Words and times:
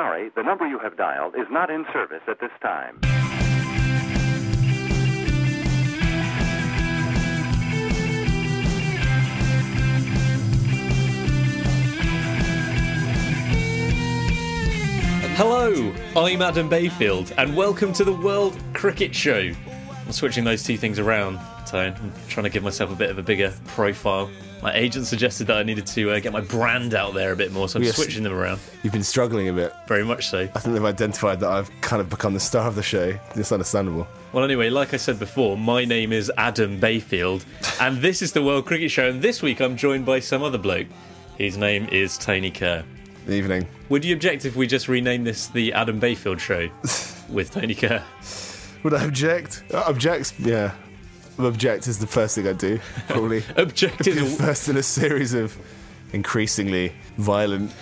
Sorry, 0.00 0.30
the 0.34 0.42
number 0.42 0.66
you 0.66 0.78
have 0.78 0.96
dialed 0.96 1.34
is 1.34 1.46
not 1.50 1.68
in 1.68 1.84
service 1.92 2.22
at 2.26 2.40
this 2.40 2.50
time. 2.62 2.98
Hello, 15.36 15.92
I'm 16.16 16.40
Adam 16.40 16.70
Bayfield, 16.70 17.34
and 17.36 17.54
welcome 17.54 17.92
to 17.92 18.02
the 18.02 18.12
World 18.14 18.58
Cricket 18.72 19.14
Show. 19.14 19.52
I'm 20.06 20.12
switching 20.12 20.44
those 20.44 20.62
two 20.62 20.78
things 20.78 20.98
around, 20.98 21.38
Tone. 21.66 21.94
I'm 22.00 22.12
trying 22.26 22.44
to 22.44 22.50
give 22.50 22.62
myself 22.62 22.90
a 22.90 22.96
bit 22.96 23.10
of 23.10 23.18
a 23.18 23.22
bigger 23.22 23.52
profile. 23.66 24.30
My 24.62 24.74
agent 24.74 25.06
suggested 25.06 25.46
that 25.46 25.56
I 25.56 25.62
needed 25.62 25.86
to 25.86 26.10
uh, 26.10 26.20
get 26.20 26.32
my 26.32 26.40
brand 26.42 26.92
out 26.94 27.14
there 27.14 27.32
a 27.32 27.36
bit 27.36 27.50
more, 27.50 27.66
so 27.68 27.78
I'm 27.78 27.82
Yes. 27.82 27.96
switching 27.96 28.22
them 28.22 28.34
around. 28.34 28.60
You've 28.82 28.92
been 28.92 29.02
struggling 29.02 29.48
a 29.48 29.52
bit. 29.54 29.72
Very 29.88 30.04
much 30.04 30.28
so. 30.28 30.40
I 30.54 30.58
think 30.60 30.74
they've 30.74 30.84
identified 30.84 31.40
that 31.40 31.48
I've 31.48 31.70
kind 31.80 32.00
of 32.02 32.10
become 32.10 32.34
the 32.34 32.40
star 32.40 32.66
of 32.66 32.74
the 32.74 32.82
show. 32.82 33.18
It's 33.36 33.52
understandable. 33.52 34.06
Well, 34.34 34.44
anyway, 34.44 34.68
like 34.68 34.92
I 34.92 34.98
said 34.98 35.18
before, 35.18 35.56
my 35.56 35.84
name 35.86 36.12
is 36.12 36.30
Adam 36.36 36.78
Bayfield, 36.78 37.44
and 37.80 37.98
this 38.02 38.20
is 38.20 38.32
the 38.32 38.42
World 38.42 38.66
Cricket 38.66 38.90
Show. 38.90 39.08
And 39.08 39.22
this 39.22 39.40
week 39.40 39.60
I'm 39.60 39.76
joined 39.78 40.04
by 40.04 40.20
some 40.20 40.42
other 40.42 40.58
bloke. 40.58 40.88
His 41.38 41.56
name 41.56 41.88
is 41.90 42.18
Tony 42.18 42.50
Kerr. 42.50 42.84
Evening. 43.28 43.66
Would 43.88 44.04
you 44.04 44.14
object 44.14 44.44
if 44.44 44.56
we 44.56 44.66
just 44.66 44.88
rename 44.88 45.24
this 45.24 45.46
the 45.48 45.72
Adam 45.72 45.98
Bayfield 45.98 46.40
Show 46.40 46.68
with 47.30 47.50
Tony 47.50 47.74
Kerr? 47.74 48.02
Would 48.82 48.92
I 48.94 49.04
object? 49.04 49.62
Uh, 49.72 49.84
object? 49.86 50.34
Yeah. 50.38 50.72
Object 51.44 51.86
is 51.88 51.98
the 51.98 52.06
first 52.06 52.34
thing 52.34 52.46
I 52.48 52.52
do, 52.52 52.78
probably. 53.08 53.42
Object 53.56 54.04
the 54.04 54.10
is 54.10 54.36
first 54.38 54.68
in 54.68 54.76
a 54.76 54.82
series 54.82 55.34
of 55.34 55.56
increasingly 56.12 56.92
violent 57.16 57.72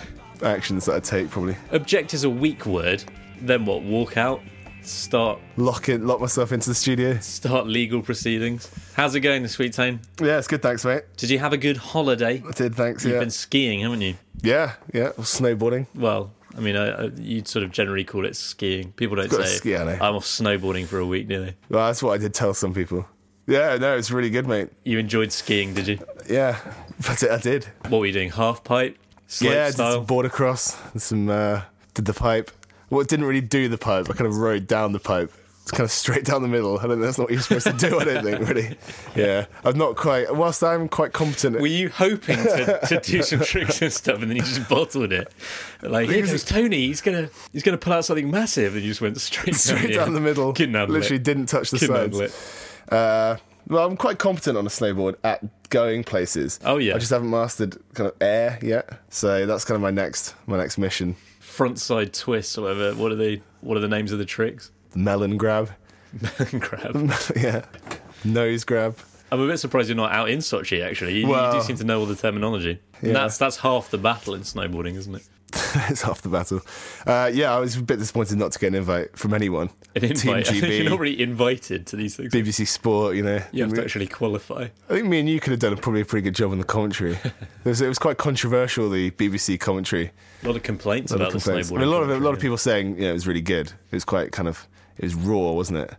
actions 0.43 0.85
that 0.85 0.95
I 0.95 0.99
take, 0.99 1.29
probably. 1.29 1.55
object 1.71 2.13
is 2.13 2.23
a 2.23 2.29
weak 2.29 2.65
word. 2.65 3.03
Then 3.41 3.65
what? 3.65 3.83
Walk 3.83 4.17
out. 4.17 4.41
Start 4.81 5.39
Lock 5.57 5.89
it, 5.89 6.01
lock 6.01 6.21
myself 6.21 6.51
into 6.53 6.69
the 6.69 6.73
studio. 6.75 7.17
start 7.19 7.67
legal 7.67 8.01
proceedings. 8.01 8.71
How's 8.93 9.13
it 9.13 9.19
going, 9.19 9.43
the 9.43 9.49
sweet 9.49 9.73
tone? 9.73 9.99
Yeah, 10.21 10.37
it's 10.37 10.47
good, 10.47 10.61
thanks, 10.61 10.85
mate. 10.85 11.03
Did 11.17 11.29
you 11.29 11.37
have 11.39 11.51
a 11.51 11.57
good 11.57 11.75
holiday? 11.77 12.41
I 12.47 12.51
did, 12.51 12.75
thanks. 12.75 13.03
You've 13.03 13.15
Yeah, 13.15 13.19
been 13.19 13.29
skiing, 13.29 13.81
haven't 13.81 14.01
you? 14.01 14.15
yeah, 14.41 14.73
yeah. 14.93 15.09
Snowboarding. 15.19 15.85
Well, 15.93 16.31
I 16.57 16.61
mean, 16.61 16.77
I, 16.77 16.87
I, 16.91 17.09
you'd 17.17 17.47
sort 17.47 17.63
of 17.65 17.71
generally 17.71 18.05
call 18.05 18.25
it 18.25 18.35
skiing. 18.37 18.93
People 18.93 19.17
don't 19.17 19.29
say 19.29 19.43
ski. 19.45 19.75
I'm 19.75 19.99
off 20.15 20.23
snowboarding 20.25 20.85
for 20.87 20.97
a 20.99 21.05
week, 21.05 21.27
do 21.27 21.45
they? 21.45 21.55
Well, 21.69 21.85
that's 21.85 22.01
what 22.01 22.13
I 22.13 22.17
did 22.17 22.33
tell 22.33 22.53
some 22.53 22.73
people. 22.73 23.05
Yeah, 23.49 23.77
no, 23.77 23.97
it's 23.97 24.11
really 24.11 24.29
good, 24.29 24.47
mate. 24.47 24.69
You 24.83 24.99
enjoyed 24.99 25.31
skiing, 25.31 25.73
did 25.73 25.87
you? 25.87 25.99
Yeah, 26.29 26.59
that's 26.99 27.23
it. 27.23 27.31
I 27.31 27.37
did. 27.39 27.65
What 27.87 27.99
were 27.99 28.05
you 28.05 28.13
doing? 28.13 28.29
Half 28.29 28.63
pipe, 28.63 28.97
slope 29.27 29.53
yeah, 29.53 29.63
I 29.63 29.65
did 29.67 29.73
style. 29.73 29.93
some 29.93 30.05
border 30.05 30.29
cross 30.29 30.77
and 30.93 31.01
some 31.01 31.29
uh, 31.29 31.61
did 31.95 32.05
the 32.05 32.13
pipe. 32.13 32.51
Well, 32.89 33.03
didn't 33.03 33.25
really 33.25 33.41
do 33.41 33.67
the 33.67 33.77
pipe. 33.77 34.07
I 34.09 34.13
kind 34.13 34.27
of 34.27 34.37
rode 34.37 34.67
down 34.67 34.91
the 34.93 34.99
pipe. 34.99 35.31
It's 35.63 35.71
kind 35.71 35.85
of 35.85 35.91
straight 35.91 36.25
down 36.25 36.41
the 36.41 36.47
middle. 36.47 36.79
I 36.79 36.87
don't. 36.87 36.99
That's 36.99 37.17
not 37.19 37.25
what 37.25 37.31
you're 37.33 37.41
supposed 37.41 37.67
to 37.67 37.73
do. 37.73 37.99
I 37.99 38.03
don't 38.03 38.23
think 38.23 38.47
really. 38.47 38.77
Yeah, 39.15 39.45
I'm 39.63 39.77
not 39.77 39.95
quite. 39.95 40.33
Whilst 40.35 40.63
I'm 40.63 40.87
quite 40.87 41.13
competent. 41.13 41.59
Were 41.59 41.67
you 41.67 41.89
hoping 41.89 42.37
to, 42.37 42.79
to 42.87 42.99
do 42.99 43.21
some 43.23 43.39
tricks 43.41 43.81
and 43.81 43.91
stuff, 43.93 44.21
and 44.21 44.29
then 44.29 44.37
you 44.37 44.43
just 44.43 44.67
bottled 44.69 45.11
it? 45.11 45.31
Like 45.83 46.09
here 46.09 46.25
goes 46.25 46.43
Tony. 46.43 46.87
He's 46.87 47.01
gonna 47.01 47.29
he's 47.53 47.61
gonna 47.63 47.77
pull 47.77 47.93
out 47.93 48.05
something 48.05 48.29
massive, 48.31 48.73
and 48.75 48.83
you 48.83 48.89
just 48.89 49.01
went 49.01 49.19
straight 49.21 49.55
straight 49.55 49.93
down, 49.93 50.05
down 50.07 50.13
the 50.13 50.21
middle. 50.21 50.53
Couldn't 50.53 50.73
handle 50.75 50.93
Literally 50.95 51.17
it. 51.17 51.23
didn't 51.23 51.47
touch 51.47 51.69
the 51.71 51.77
Couldn't 51.79 51.95
sides. 51.95 52.17
handle 52.17 52.21
it. 52.21 52.65
Uh, 52.89 53.37
well, 53.67 53.87
I'm 53.87 53.97
quite 53.97 54.17
competent 54.17 54.57
on 54.57 54.65
a 54.65 54.69
snowboard 54.69 55.15
at 55.23 55.69
going 55.69 56.03
places. 56.03 56.59
Oh, 56.65 56.77
yeah. 56.77 56.95
I 56.95 56.97
just 56.97 57.11
haven't 57.11 57.29
mastered 57.29 57.77
kind 57.93 58.09
of 58.09 58.15
air 58.19 58.57
yet. 58.61 58.89
So 59.09 59.45
that's 59.45 59.63
kind 59.63 59.75
of 59.75 59.81
my 59.81 59.91
next 59.91 60.35
my 60.47 60.57
next 60.57 60.77
mission. 60.77 61.15
Front 61.39 61.79
side 61.79 62.13
twist, 62.13 62.57
or 62.57 62.63
whatever. 62.63 62.95
What 62.95 63.11
are 63.11 63.15
they? 63.15 63.41
What 63.61 63.77
are 63.77 63.81
the 63.81 63.87
names 63.87 64.11
of 64.11 64.19
the 64.19 64.25
tricks? 64.25 64.71
Melon 64.95 65.37
grab. 65.37 65.71
Melon 66.21 66.59
grab. 66.59 67.13
yeah. 67.35 67.65
Nose 68.23 68.63
grab. 68.63 68.97
I'm 69.31 69.39
a 69.39 69.47
bit 69.47 69.57
surprised 69.59 69.89
you're 69.89 69.95
not 69.95 70.11
out 70.11 70.29
in 70.29 70.39
Sochi. 70.39 70.83
Actually, 70.83 71.19
you, 71.19 71.27
you 71.27 71.51
do 71.51 71.61
seem 71.61 71.75
to 71.77 71.83
know 71.83 71.99
all 71.99 72.05
the 72.07 72.15
terminology. 72.15 72.79
Yeah. 73.01 73.13
that's 73.13 73.37
that's 73.37 73.57
half 73.57 73.91
the 73.91 73.97
battle 73.99 74.33
in 74.33 74.41
snowboarding, 74.41 74.95
isn't 74.95 75.13
it? 75.13 75.23
it's 75.89 76.01
half 76.01 76.21
the 76.21 76.29
battle. 76.29 76.61
Uh, 77.05 77.29
yeah, 77.33 77.53
I 77.53 77.59
was 77.59 77.77
a 77.77 77.83
bit 77.83 77.99
disappointed 77.99 78.37
not 78.37 78.51
to 78.53 78.59
get 78.59 78.67
an 78.67 78.75
invite 78.75 79.17
from 79.17 79.33
anyone. 79.33 79.69
An 79.95 80.03
invite. 80.05 80.45
Team 80.45 80.61
GB, 80.61 80.77
you're 80.81 80.89
not 80.89 80.99
really 80.99 81.21
invited 81.21 81.87
to 81.87 81.95
these 81.95 82.15
things. 82.15 82.33
BBC 82.33 82.67
Sport, 82.67 83.15
you 83.15 83.23
know. 83.23 83.41
You 83.51 83.63
have 83.63 83.73
to 83.73 83.81
actually 83.81 84.07
qualify. 84.07 84.67
I 84.89 84.93
think 84.93 85.07
me 85.07 85.19
and 85.19 85.29
you 85.29 85.39
could 85.39 85.51
have 85.51 85.59
done 85.59 85.73
a, 85.73 85.77
probably 85.77 86.01
a 86.01 86.05
pretty 86.05 86.23
good 86.23 86.35
job 86.35 86.51
on 86.51 86.57
the 86.57 86.63
commentary. 86.63 87.13
it, 87.23 87.33
was, 87.65 87.81
it 87.81 87.87
was 87.87 87.99
quite 87.99 88.17
controversial, 88.17 88.89
the 88.89 89.11
BBC 89.11 89.59
commentary. 89.59 90.11
A 90.43 90.47
lot 90.47 90.55
of 90.55 90.63
complaints 90.63 91.11
A 91.11 91.15
lot 91.17 91.21
about 91.21 91.35
of 91.35 91.43
the 91.43 91.45
complaints. 91.45 91.69
snowboarding. 91.71 91.77
I 91.77 91.79
mean, 91.79 91.87
a 91.87 91.91
lot 91.91 92.03
of 92.03 92.09
a 92.09 92.19
lot 92.19 92.33
of 92.33 92.39
people 92.39 92.57
saying 92.57 92.97
know, 92.99 93.09
it 93.09 93.13
was 93.13 93.27
really 93.27 93.41
good. 93.41 93.67
It 93.67 93.95
was 93.95 94.05
quite 94.05 94.31
kind 94.31 94.47
of 94.47 94.67
it 94.97 95.03
was 95.03 95.15
raw, 95.15 95.51
wasn't 95.51 95.79
it? 95.79 95.93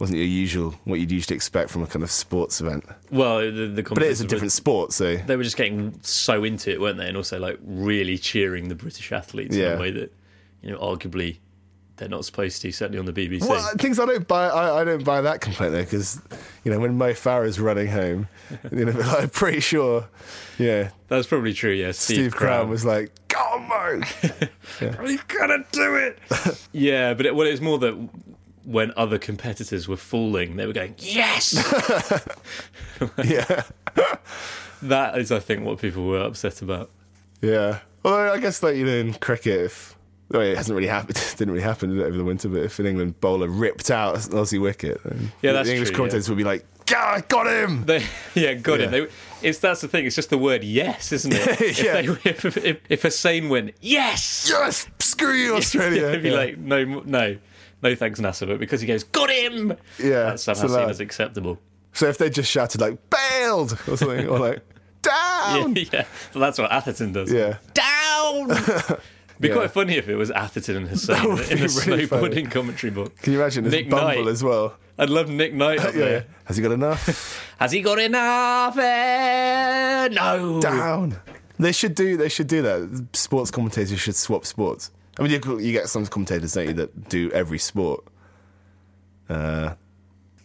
Wasn't 0.00 0.16
your 0.18 0.26
usual 0.26 0.74
what 0.84 0.98
you'd 0.98 1.12
usually 1.12 1.36
expect 1.36 1.70
from 1.70 1.82
a 1.82 1.86
kind 1.86 2.02
of 2.02 2.10
sports 2.10 2.60
event. 2.60 2.84
Well, 3.12 3.38
the, 3.40 3.50
the 3.66 3.82
But 3.82 4.02
it 4.02 4.10
is 4.10 4.18
commentators 4.18 4.20
a 4.20 4.24
were- 4.24 4.28
different 4.28 4.52
sport, 4.52 4.92
so 4.92 5.16
They 5.16 5.36
were 5.36 5.44
just 5.44 5.56
getting 5.58 5.98
so 6.02 6.42
into 6.42 6.70
it, 6.72 6.80
weren't 6.80 6.96
they? 6.98 7.06
And 7.06 7.16
also 7.16 7.38
like 7.38 7.58
really 7.62 8.16
cheering 8.18 8.68
the 8.68 8.74
British 8.74 9.12
athletes 9.12 9.54
in 9.54 9.72
a 9.72 9.78
way 9.78 9.90
that 9.92 10.12
you 10.62 10.70
know 10.72 10.78
arguably 10.78 11.36
they're 11.96 12.08
not 12.08 12.24
supposed 12.24 12.62
to. 12.62 12.72
Certainly 12.72 12.98
on 12.98 13.04
the 13.04 13.12
BBC. 13.12 13.46
Well, 13.46 13.60
things 13.76 13.98
I 14.00 14.06
don't 14.06 14.26
buy. 14.26 14.46
I, 14.48 14.80
I 14.80 14.84
don't 14.84 15.04
buy 15.04 15.20
that 15.20 15.42
complaint 15.42 15.72
though, 15.74 15.82
because 15.84 16.18
you 16.64 16.72
know 16.72 16.80
when 16.80 16.96
Mo 16.96 17.12
Farah's 17.12 17.60
running 17.60 17.88
home, 17.88 18.26
you 18.72 18.86
know, 18.86 18.98
I'm 19.04 19.28
pretty 19.28 19.60
sure, 19.60 20.08
yeah, 20.58 20.90
That's 21.08 21.26
probably 21.26 21.52
true. 21.52 21.72
Yeah, 21.72 21.90
Steve, 21.92 22.16
Steve, 22.16 22.34
Cram 22.34 22.70
was 22.70 22.86
like, 22.86 23.12
"Come 23.28 23.70
on, 23.70 24.00
Mo." 24.00 24.02
"We've 25.02 25.28
got 25.28 25.48
to 25.48 25.62
do 25.72 25.94
it." 25.96 26.18
yeah, 26.72 27.12
but 27.12 27.26
it, 27.26 27.34
well, 27.34 27.46
it's 27.46 27.60
more 27.60 27.78
that 27.80 28.08
when 28.64 28.92
other 28.96 29.18
competitors 29.18 29.88
were 29.88 29.96
falling, 29.96 30.56
they 30.56 30.66
were 30.66 30.72
going, 30.72 30.94
"Yes." 30.98 31.54
yeah, 33.24 33.62
that 34.82 35.18
is, 35.18 35.32
I 35.32 35.38
think, 35.40 35.64
what 35.64 35.78
people 35.78 36.06
were 36.06 36.20
upset 36.20 36.62
about. 36.62 36.90
yeah. 37.40 37.80
Well, 38.02 38.32
I 38.32 38.38
guess 38.38 38.62
like 38.62 38.76
you 38.76 38.86
know 38.86 38.92
in 38.96 39.12
cricket, 39.14 39.60
if 39.60 39.94
well, 40.30 40.40
it 40.42 40.56
hasn't 40.56 40.74
really 40.74 40.88
happened, 40.88 41.16
it 41.18 41.34
didn't 41.36 41.52
really 41.52 41.62
happen 41.64 41.90
did 41.90 41.98
it, 41.98 42.04
over 42.04 42.16
the 42.16 42.24
winter. 42.24 42.48
But 42.48 42.62
if 42.62 42.78
an 42.78 42.86
England 42.86 43.20
bowler 43.20 43.48
ripped 43.48 43.90
out 43.90 44.14
an 44.14 44.32
Aussie 44.32 44.60
wicket, 44.60 45.02
then 45.04 45.32
Yeah, 45.42 45.52
the 45.62 45.70
English 45.70 45.88
true, 45.90 45.96
commentators 45.96 46.28
would 46.30 46.38
be 46.38 46.44
like, 46.44 46.64
"Yeah, 46.90 47.04
I 47.04 47.20
got 47.20 47.46
him." 47.46 47.84
They, 47.84 48.02
yeah, 48.34 48.54
got. 48.54 48.80
Yeah. 48.80 48.86
They, 48.86 49.06
it's 49.42 49.58
that's 49.58 49.82
the 49.82 49.88
thing. 49.88 50.06
It's 50.06 50.16
just 50.16 50.30
the 50.30 50.38
word 50.38 50.64
"yes," 50.64 51.12
isn't 51.12 51.32
it? 51.34 51.60
If, 51.60 51.82
Yeah. 51.82 52.00
they, 52.00 52.30
if, 52.30 52.56
if, 52.56 52.80
if 52.88 53.02
Hussain 53.02 53.50
went 53.50 53.74
yes, 53.82 54.48
Yes, 54.50 54.86
screw 54.98 55.34
you, 55.34 55.56
Australia. 55.56 56.06
They'd 56.06 56.22
be 56.22 56.30
Yeah. 56.30 56.36
like, 56.36 56.56
no, 56.58 56.84
no, 56.84 57.36
no, 57.82 57.94
thanks, 57.94 58.20
Nasser. 58.20 58.46
But 58.46 58.58
because 58.58 58.80
he 58.80 58.86
goes, 58.86 59.04
got 59.04 59.30
him. 59.30 59.76
Yeah, 59.98 60.24
that's 60.24 60.42
somehow 60.44 60.62
it's 60.64 60.72
seen 60.72 60.80
allowed. 60.80 60.90
as 60.90 61.00
acceptable. 61.00 61.58
so 61.92 62.06
if 62.08 62.18
they 62.18 62.30
just 62.30 62.50
shouted 62.50 62.80
like 62.80 62.98
"bailed" 63.10 63.72
or 63.88 63.96
something, 63.96 64.26
or 64.28 64.38
like 64.38 64.62
"down," 65.02 65.74
yeah. 65.76 66.04
So 66.32 66.38
that's 66.38 66.58
what 66.58 66.70
Atherton 66.72 67.12
does. 67.12 67.32
yeah. 67.32 67.56
down. 67.74 68.48
Be 69.40 69.48
Yeah. 69.48 69.54
quite 69.54 69.70
funny 69.70 69.94
if 69.96 70.06
it 70.10 70.16
was 70.16 70.30
Atherton 70.30 70.76
and 70.76 70.88
Hussain 70.88 71.16
in 71.30 71.36
the 71.36 71.82
really 71.86 72.06
snowboarding 72.06 72.08
funny. 72.08 72.42
commentary 72.42 72.90
book. 72.90 73.16
Can 73.22 73.32
you 73.32 73.40
imagine? 73.40 73.64
There's 73.64 73.72
Nick 73.74 73.88
Bumble 73.88 74.06
Knight. 74.24 74.26
as 74.26 74.44
well. 74.44 74.76
I'd 74.98 75.08
love 75.08 75.30
Nick 75.30 75.54
Knight 75.54 75.78
up 75.80 75.94
Yeah. 75.94 76.00
there. 76.04 76.24
Has 76.44 76.58
he 76.58 76.62
got 76.62 76.72
enough? 76.72 77.54
Has 77.58 77.72
he 77.72 77.80
got 77.80 77.98
enough? 77.98 78.76
Eh, 78.76 80.08
no. 80.12 80.60
Down. 80.60 81.16
They 81.58 81.72
should 81.72 81.94
do. 81.94 82.18
They 82.18 82.28
should 82.28 82.48
do 82.48 82.60
that. 82.60 83.08
Sports 83.14 83.50
commentators 83.50 83.98
should 83.98 84.14
swap 84.16 84.44
sports. 84.44 84.90
I 85.18 85.22
mean, 85.22 85.32
you, 85.32 85.58
you 85.58 85.72
get 85.72 85.88
some 85.88 86.06
commentators, 86.06 86.52
don't 86.54 86.68
you, 86.68 86.72
that 86.74 87.08
do 87.08 87.30
every 87.32 87.58
sport. 87.58 88.04
Uh, 89.28 89.74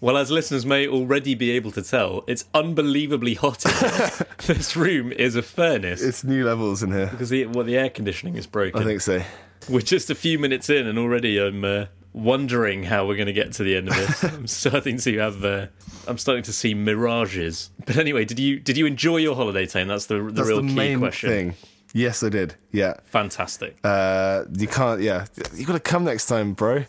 Well, 0.01 0.17
as 0.17 0.29
listeners 0.29 0.65
may 0.65 0.87
already 0.87 1.33
be 1.35 1.51
able 1.51 1.71
to 1.71 1.81
tell, 1.81 2.23
it's 2.27 2.45
unbelievably 2.53 3.35
hot 3.35 3.65
in 3.65 3.71
here. 3.71 4.09
this 4.55 4.75
room 4.75 5.11
is 5.11 5.35
a 5.35 5.41
furnace 5.41 6.01
it's 6.01 6.23
new 6.23 6.45
levels 6.45 6.83
in 6.83 6.91
here. 6.91 7.07
because 7.07 7.29
the, 7.29 7.45
well, 7.47 7.63
the 7.65 7.77
air 7.77 7.89
conditioning 7.89 8.35
is 8.35 8.45
broken. 8.45 8.81
I 8.81 8.85
think 8.85 9.01
so. 9.01 9.21
We're 9.69 9.81
just 9.81 10.09
a 10.09 10.15
few 10.15 10.37
minutes 10.37 10.69
in, 10.69 10.85
and 10.85 10.99
already 10.99 11.39
I'm 11.39 11.63
uh, 11.63 11.85
wondering 12.13 12.83
how 12.83 13.07
we're 13.07 13.15
going 13.15 13.25
to 13.27 13.33
get 13.33 13.53
to 13.53 13.63
the 13.63 13.75
end 13.75 13.87
of 13.89 13.95
this. 13.95 14.23
I'm 14.33 14.45
starting 14.47 14.97
to 14.99 15.17
have. 15.17 15.43
Uh, 15.43 15.67
I'm 16.07 16.19
starting 16.19 16.43
to 16.43 16.53
see 16.53 16.75
mirages. 16.75 17.71
But 17.85 17.97
anyway, 17.97 18.25
did 18.25 18.37
you 18.37 18.59
did 18.59 18.77
you 18.77 18.85
enjoy 18.85 19.17
your 19.17 19.35
holiday 19.35 19.65
time? 19.65 19.87
That's 19.87 20.05
the 20.05 20.21
the 20.21 20.31
That's 20.31 20.47
real 20.49 20.61
the 20.61 20.67
key 20.67 20.75
main 20.75 20.99
question. 20.99 21.29
thing. 21.29 21.53
Yes, 21.95 22.23
I 22.23 22.29
did. 22.29 22.55
Yeah. 22.73 22.95
Fantastic. 23.05 23.77
Uh, 23.81 24.43
you 24.53 24.67
can't. 24.67 24.99
Yeah, 24.99 25.27
you 25.53 25.65
got 25.65 25.73
to 25.73 25.79
come 25.79 26.03
next 26.03 26.25
time, 26.25 26.51
bro. 26.51 26.83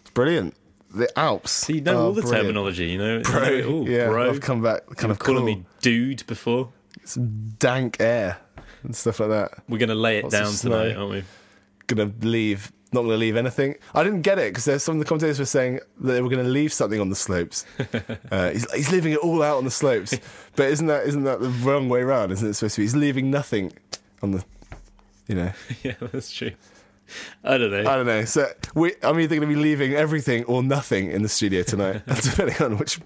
It's 0.00 0.10
brilliant. 0.14 0.56
The 0.92 1.16
Alps. 1.16 1.52
so 1.52 1.72
you 1.72 1.80
know 1.80 2.06
all 2.06 2.12
the 2.12 2.22
brilliant. 2.22 2.46
terminology, 2.46 2.86
you 2.86 2.98
know. 2.98 3.22
Bro, 3.22 3.48
You 3.48 3.62
know 3.62 3.68
all, 3.70 3.88
yeah, 3.88 4.08
bro. 4.08 4.28
I've 4.28 4.40
come 4.40 4.60
back 4.60 4.84
kind 4.86 5.02
You've 5.02 5.10
of 5.12 5.18
calling 5.20 5.38
cool. 5.38 5.46
me 5.46 5.64
dude 5.80 6.26
before. 6.26 6.72
Some 7.04 7.54
dank 7.60 7.98
air 8.00 8.38
and 8.82 8.96
stuff 8.96 9.20
like 9.20 9.28
that. 9.28 9.62
We're 9.68 9.78
going 9.78 9.90
to 9.90 9.94
lay 9.94 10.18
it 10.18 10.24
Lots 10.24 10.34
down 10.34 10.52
tonight, 10.52 10.96
aren't 10.96 11.10
we? 11.12 11.24
Gonna 11.86 12.12
leave. 12.22 12.72
Not 12.92 13.02
gonna 13.02 13.16
leave 13.16 13.36
anything. 13.36 13.76
I 13.94 14.02
didn't 14.02 14.22
get 14.22 14.38
it 14.38 14.50
because 14.50 14.64
there's 14.64 14.82
some 14.82 14.96
of 14.96 14.98
the 14.98 15.04
commentators 15.04 15.38
were 15.38 15.44
saying 15.44 15.80
that 16.00 16.12
they 16.12 16.20
were 16.20 16.28
gonna 16.28 16.42
leave 16.42 16.72
something 16.72 17.00
on 17.00 17.08
the 17.10 17.16
slopes. 17.16 17.64
uh, 18.30 18.50
he's, 18.50 18.70
he's 18.72 18.92
leaving 18.92 19.12
it 19.12 19.18
all 19.18 19.42
out 19.42 19.56
on 19.56 19.64
the 19.64 19.70
slopes, 19.70 20.14
but 20.56 20.68
isn't 20.68 20.86
that 20.88 21.06
isn't 21.06 21.24
that 21.24 21.40
the 21.40 21.48
wrong 21.48 21.88
way 21.88 22.00
around? 22.00 22.32
Isn't 22.32 22.48
it 22.48 22.54
supposed 22.54 22.74
to 22.74 22.80
be? 22.80 22.84
He's 22.84 22.94
leaving 22.96 23.30
nothing 23.30 23.72
on 24.22 24.32
the, 24.32 24.44
you 25.28 25.34
know. 25.34 25.52
yeah, 25.82 25.94
that's 26.00 26.30
true. 26.30 26.52
I 27.44 27.58
don't 27.58 27.70
know. 27.70 27.80
I 27.80 27.96
don't 27.96 28.06
know. 28.06 28.24
So 28.24 28.48
we, 28.74 28.94
I'm 29.02 29.18
either 29.20 29.36
going 29.36 29.48
to 29.48 29.54
be 29.54 29.60
leaving 29.60 29.92
everything 29.94 30.44
or 30.44 30.62
nothing 30.62 31.10
in 31.10 31.22
the 31.22 31.28
studio 31.28 31.62
tonight, 31.62 32.02
depending 32.22 32.62
on 32.62 32.78
which 32.78 33.00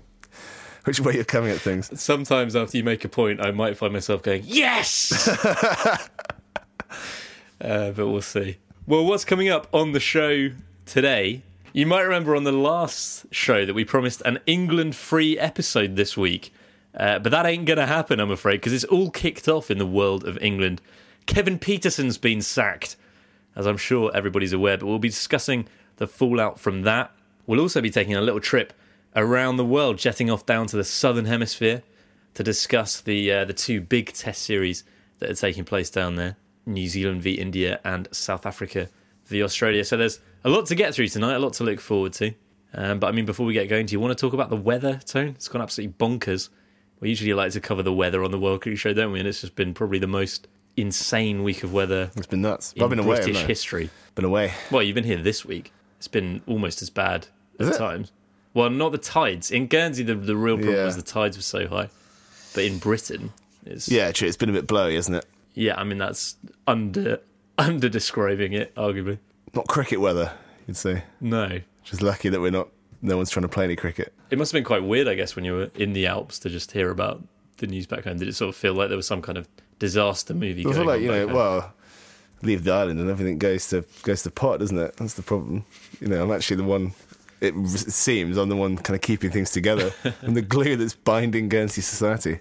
which 0.84 1.00
way 1.00 1.14
you're 1.14 1.24
coming 1.24 1.50
at 1.50 1.58
things. 1.58 1.90
Sometimes 2.00 2.54
after 2.54 2.76
you 2.76 2.84
make 2.84 3.04
a 3.04 3.08
point, 3.08 3.40
I 3.40 3.50
might 3.50 3.76
find 3.76 3.92
myself 3.92 4.22
going, 4.22 4.42
yes! 4.44 5.26
uh, 5.28 5.98
but 7.60 7.96
we'll 7.96 8.22
see. 8.22 8.58
Well, 8.86 9.04
what's 9.04 9.24
coming 9.24 9.48
up 9.48 9.66
on 9.72 9.90
the 9.90 9.98
show 9.98 10.50
today? 10.84 11.42
You 11.72 11.86
might 11.86 12.02
remember 12.02 12.36
on 12.36 12.44
the 12.44 12.52
last 12.52 13.26
show 13.32 13.66
that 13.66 13.74
we 13.74 13.84
promised 13.84 14.22
an 14.24 14.38
England 14.46 14.94
free 14.94 15.36
episode 15.36 15.96
this 15.96 16.16
week. 16.16 16.52
Uh, 16.96 17.18
but 17.18 17.30
that 17.32 17.44
ain't 17.44 17.66
going 17.66 17.78
to 17.78 17.86
happen, 17.86 18.20
I'm 18.20 18.30
afraid, 18.30 18.58
because 18.58 18.72
it's 18.72 18.84
all 18.84 19.10
kicked 19.10 19.48
off 19.48 19.70
in 19.70 19.78
the 19.78 19.86
world 19.86 20.24
of 20.24 20.38
England. 20.40 20.80
Kevin 21.26 21.58
Pietersen's 21.58 22.18
been 22.18 22.40
sacked, 22.40 22.96
as 23.54 23.66
I'm 23.66 23.76
sure 23.76 24.10
everybody's 24.14 24.52
aware, 24.52 24.78
but 24.78 24.86
we'll 24.86 24.98
be 24.98 25.08
discussing 25.08 25.68
the 25.96 26.06
fallout 26.06 26.58
from 26.58 26.82
that. 26.82 27.12
We'll 27.46 27.60
also 27.60 27.80
be 27.80 27.90
taking 27.90 28.14
a 28.14 28.20
little 28.20 28.40
trip 28.40 28.72
around 29.14 29.56
the 29.56 29.64
world, 29.64 29.98
jetting 29.98 30.30
off 30.30 30.46
down 30.46 30.66
to 30.68 30.76
the 30.76 30.84
southern 30.84 31.24
hemisphere 31.24 31.82
to 32.34 32.42
discuss 32.42 33.00
the 33.00 33.32
uh, 33.32 33.44
the 33.44 33.54
two 33.54 33.80
big 33.80 34.12
test 34.12 34.42
series 34.42 34.84
that 35.18 35.30
are 35.30 35.34
taking 35.34 35.64
place 35.64 35.90
down 35.90 36.16
there: 36.16 36.36
New 36.66 36.88
Zealand 36.88 37.22
v 37.22 37.32
India 37.32 37.80
and 37.84 38.08
South 38.12 38.46
Africa 38.46 38.88
v 39.26 39.42
Australia. 39.42 39.84
So 39.84 39.96
there's 39.96 40.20
a 40.44 40.50
lot 40.50 40.66
to 40.66 40.74
get 40.74 40.94
through 40.94 41.08
tonight, 41.08 41.34
a 41.34 41.38
lot 41.38 41.54
to 41.54 41.64
look 41.64 41.80
forward 41.80 42.12
to. 42.14 42.32
Um, 42.74 42.98
but 42.98 43.08
I 43.08 43.12
mean, 43.12 43.24
before 43.24 43.46
we 43.46 43.54
get 43.54 43.68
going, 43.68 43.86
do 43.86 43.92
you 43.92 44.00
want 44.00 44.16
to 44.16 44.20
talk 44.20 44.34
about 44.34 44.50
the 44.50 44.56
weather, 44.56 45.00
Tone? 45.04 45.28
It's 45.28 45.48
gone 45.48 45.62
absolutely 45.62 45.94
bonkers. 45.94 46.50
We 47.00 47.08
usually 47.08 47.32
like 47.34 47.52
to 47.52 47.60
cover 47.60 47.82
the 47.82 47.92
weather 47.92 48.22
on 48.22 48.30
the 48.30 48.38
World 48.38 48.62
Cricket 48.62 48.78
Show, 48.78 48.92
don't 48.92 49.12
we? 49.12 49.18
And 49.18 49.28
it's 49.28 49.40
just 49.40 49.54
been 49.54 49.74
probably 49.74 49.98
the 49.98 50.06
most 50.06 50.46
insane 50.76 51.42
week 51.42 51.62
of 51.62 51.72
weather 51.72 52.10
It's 52.16 52.26
been 52.26 52.42
nuts. 52.42 52.74
I've 52.80 52.90
been 52.90 52.98
away. 52.98 53.16
British 53.16 53.42
history. 53.42 53.90
Been 54.14 54.24
away. 54.24 54.52
Well, 54.70 54.82
you've 54.82 54.94
been 54.94 55.04
here 55.04 55.20
this 55.22 55.44
week. 55.44 55.72
It's 55.98 56.08
been 56.08 56.42
almost 56.46 56.82
as 56.82 56.90
bad 56.90 57.28
Is 57.58 57.68
at 57.68 57.74
it? 57.74 57.78
times. 57.78 58.12
Well, 58.54 58.70
not 58.70 58.92
the 58.92 58.98
tides. 58.98 59.50
In 59.50 59.66
Guernsey, 59.66 60.02
the, 60.02 60.14
the 60.14 60.36
real 60.36 60.56
problem 60.56 60.74
Yeah. 60.76 60.84
was 60.84 60.96
the 60.96 61.02
tides 61.02 61.36
were 61.36 61.42
so 61.42 61.66
high. 61.68 61.88
But 62.54 62.64
in 62.64 62.78
Britain, 62.78 63.32
it's 63.64 63.88
Yeah, 63.88 64.12
true. 64.12 64.28
It's 64.28 64.36
been 64.36 64.48
a 64.50 64.52
bit 64.52 64.66
blowy, 64.66 64.96
isn't 64.96 65.14
it? 65.14 65.24
yeah. 65.54 65.78
I 65.78 65.84
mean, 65.84 65.98
that's 65.98 66.36
under 66.66 67.20
under 67.58 67.88
describing 67.88 68.52
it, 68.52 68.74
arguably. 68.74 69.18
Not 69.54 69.66
cricket 69.68 70.00
weather, 70.00 70.32
you'd 70.66 70.76
say. 70.76 71.04
No, 71.20 71.60
Just 71.84 72.02
lucky 72.02 72.28
that 72.28 72.40
we're 72.40 72.50
not. 72.50 72.68
No 73.02 73.16
one's 73.16 73.30
trying 73.30 73.42
to 73.42 73.48
play 73.48 73.64
any 73.64 73.76
cricket. 73.76 74.12
it 74.30 74.38
must 74.38 74.52
have 74.52 74.56
been 74.58 74.64
quite 74.64 74.82
weird, 74.82 75.06
I 75.08 75.14
guess, 75.14 75.36
when 75.36 75.44
you 75.44 75.52
were 75.52 75.70
in 75.74 75.92
the 75.92 76.06
Alps 76.06 76.38
to 76.40 76.48
just 76.50 76.72
hear 76.72 76.90
about 76.90 77.22
the 77.58 77.66
news 77.66 77.86
back 77.86 78.04
home. 78.04 78.18
Did 78.18 78.28
it 78.28 78.34
sort 78.34 78.48
of 78.50 78.56
feel 78.56 78.74
like 78.74 78.88
there 78.88 78.96
was 78.96 79.06
some 79.06 79.20
kind 79.22 79.36
of 79.38 79.48
disaster 79.78 80.34
movie? 80.34 80.66
I 80.66 80.72
feel 80.72 80.84
like 80.84 81.00
you 81.00 81.08
know, 81.10 81.26
well, 81.28 81.72
leave 82.42 82.64
the 82.64 82.72
island 82.72 83.00
and 83.00 83.08
everything 83.10 83.38
goes 83.38 83.68
to 83.68 83.84
goes 84.02 84.22
to 84.22 84.30
pot, 84.30 84.60
doesn't 84.60 84.78
it? 84.78 84.96
That's 84.96 85.14
the 85.14 85.22
problem. 85.22 85.64
You 86.00 86.08
know, 86.08 86.22
I'm 86.22 86.32
actually 86.32 86.56
the 86.56 86.64
one. 86.64 86.92
It 87.40 87.54
seems 87.68 88.38
I'm 88.38 88.48
the 88.48 88.56
one 88.56 88.76
kind 88.78 88.94
of 88.94 89.02
keeping 89.02 89.30
things 89.30 89.50
together. 89.50 89.92
I'm 90.22 90.34
the 90.34 90.42
glue 90.42 90.76
that's 90.76 90.94
binding 90.94 91.48
Guernsey 91.48 91.82
society. 91.82 92.40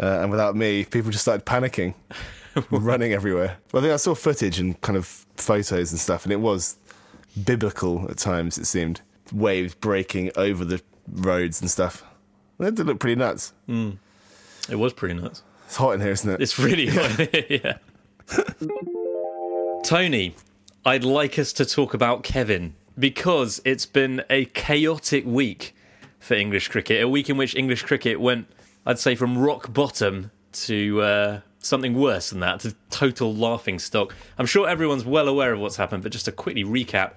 Uh, 0.00 0.20
and 0.22 0.30
without 0.30 0.54
me, 0.56 0.84
people 0.84 1.10
just 1.10 1.24
started 1.24 1.44
panicking, 1.44 1.94
running 2.70 3.12
everywhere. 3.12 3.56
Well, 3.72 3.82
I 3.82 3.86
think 3.86 3.94
I 3.94 3.96
saw 3.96 4.14
footage 4.14 4.58
and 4.58 4.80
kind 4.80 4.96
of 4.96 5.06
photos 5.36 5.90
and 5.92 6.00
stuff, 6.00 6.24
and 6.24 6.32
it 6.32 6.40
was 6.40 6.76
biblical 7.44 8.08
at 8.10 8.16
times. 8.18 8.58
It 8.58 8.66
seemed 8.66 9.00
waves 9.32 9.74
breaking 9.74 10.30
over 10.36 10.64
the 10.64 10.80
roads 11.12 11.60
and 11.60 11.70
stuff. 11.70 12.04
They 12.58 12.70
did 12.70 12.86
look 12.86 12.98
pretty 12.98 13.16
nuts. 13.16 13.52
it 13.68 14.76
was 14.76 14.92
pretty 14.92 15.14
nuts. 15.14 15.42
It's 15.68 15.76
hot 15.76 15.90
in 15.90 16.00
here, 16.00 16.12
isn't 16.12 16.30
it? 16.30 16.40
It's 16.40 16.58
really 16.58 16.86
hot. 16.86 17.28
yeah. 17.50 17.76
Tony, 19.84 20.34
I'd 20.82 21.04
like 21.04 21.38
us 21.38 21.52
to 21.52 21.66
talk 21.66 21.92
about 21.92 22.22
Kevin 22.22 22.74
because 22.98 23.60
it's 23.66 23.84
been 23.84 24.24
a 24.30 24.46
chaotic 24.46 25.26
week 25.26 25.76
for 26.20 26.32
English 26.32 26.68
cricket. 26.68 27.02
A 27.02 27.08
week 27.08 27.28
in 27.28 27.36
which 27.36 27.54
English 27.54 27.82
cricket 27.82 28.18
went, 28.18 28.46
I'd 28.86 28.98
say, 28.98 29.14
from 29.14 29.36
rock 29.36 29.70
bottom 29.70 30.30
to 30.52 31.02
uh, 31.02 31.40
something 31.58 31.92
worse 31.92 32.30
than 32.30 32.40
that, 32.40 32.60
to 32.60 32.74
total 32.88 33.34
laughing 33.34 33.78
stock. 33.78 34.14
I'm 34.38 34.46
sure 34.46 34.66
everyone's 34.66 35.04
well 35.04 35.28
aware 35.28 35.52
of 35.52 35.60
what's 35.60 35.76
happened, 35.76 36.02
but 36.02 36.12
just 36.12 36.24
to 36.24 36.32
quickly 36.32 36.64
recap, 36.64 37.12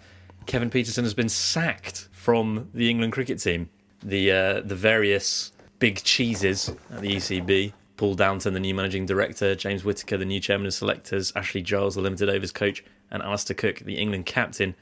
Kevin 0.46 0.70
Pietersen 0.70 1.04
has 1.04 1.14
been 1.14 1.30
sacked 1.30 2.10
from 2.12 2.70
the 2.74 2.90
England 2.90 3.14
cricket 3.14 3.40
team. 3.40 3.70
The 4.04 4.30
uh, 4.30 4.62
the 4.62 4.76
various 4.76 5.54
big 5.80 6.04
cheeses 6.04 6.68
at 6.92 7.00
the 7.00 7.16
ECB, 7.16 7.72
Paul 8.02 8.16
Downton, 8.16 8.56
the 8.56 8.60
new 8.60 8.74
managing 8.74 9.06
director, 9.06 9.54
James 9.54 9.84
Whitaker, 9.84 10.18
the 10.18 10.26
new 10.26 10.40
chairman 10.40 10.66
of 10.66 10.74
selectors, 10.74 11.32
Ashley 11.36 11.62
Giles, 11.62 11.94
the 11.94 12.02
limited 12.02 12.30
overs 12.30 12.52
coach, 12.52 12.84
and 13.12 13.22
Alastair 13.22 13.54
Cook, 13.54 13.78
the 13.86 14.00
England 14.00 14.26
captain, 14.26 14.74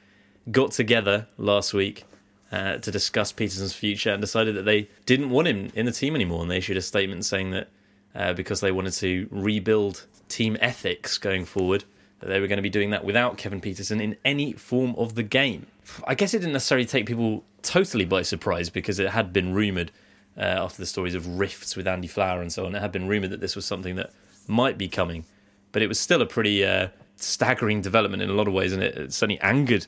got 0.51 0.71
together 0.71 1.27
last 1.37 1.73
week 1.73 2.05
uh, 2.53 2.77
to 2.77 2.91
discuss 2.91 3.33
Pietersen's 3.33 3.73
future 3.73 4.11
and 4.11 4.21
decided 4.21 4.55
that 4.55 4.63
they 4.63 4.87
didn't 5.05 5.31
want 5.31 5.49
him 5.49 5.69
in 5.75 5.85
the 5.85 5.91
team 5.91 6.15
anymore. 6.15 6.43
And 6.43 6.49
they 6.49 6.59
issued 6.59 6.77
a 6.77 6.81
statement 6.81 7.25
saying 7.25 7.51
that 7.51 7.67
uh, 8.15 8.31
because 8.31 8.61
they 8.61 8.71
wanted 8.71 8.93
to 8.93 9.27
rebuild 9.31 10.05
team 10.29 10.55
ethics 10.61 11.17
going 11.17 11.43
forward, 11.43 11.83
that 12.21 12.27
they 12.27 12.39
were 12.39 12.47
going 12.47 12.55
to 12.55 12.63
be 12.63 12.69
doing 12.69 12.91
that 12.91 13.03
without 13.03 13.37
Kevin 13.37 13.59
Pietersen 13.59 14.01
in 14.01 14.15
any 14.23 14.53
form 14.53 14.95
of 14.97 15.15
the 15.15 15.23
game. 15.23 15.67
I 16.07 16.15
guess 16.15 16.33
it 16.33 16.39
didn't 16.39 16.53
necessarily 16.53 16.85
take 16.85 17.05
people 17.05 17.43
totally 17.63 18.05
by 18.05 18.21
surprise 18.21 18.69
because 18.69 18.97
it 18.97 19.09
had 19.09 19.33
been 19.33 19.53
rumoured 19.53 19.91
uh, 20.37 20.41
after 20.41 20.77
the 20.77 20.85
stories 20.85 21.15
of 21.15 21.39
rifts 21.39 21.75
with 21.75 21.87
Andy 21.87 22.07
Flower 22.07 22.41
and 22.41 22.51
so 22.51 22.65
on. 22.65 22.75
It 22.75 22.81
had 22.81 22.91
been 22.91 23.07
rumoured 23.07 23.31
that 23.31 23.41
this 23.41 23.55
was 23.55 23.65
something 23.65 23.95
that 23.95 24.11
might 24.47 24.77
be 24.77 24.87
coming, 24.87 25.25
but 25.71 25.81
it 25.81 25.87
was 25.87 25.99
still 25.99 26.21
a 26.21 26.25
pretty 26.25 26.65
uh, 26.65 26.89
staggering 27.17 27.81
development 27.81 28.21
in 28.23 28.29
a 28.29 28.33
lot 28.33 28.47
of 28.47 28.53
ways, 28.53 28.73
and 28.73 28.81
it, 28.81 28.97
it 28.97 29.13
certainly 29.13 29.39
angered 29.41 29.85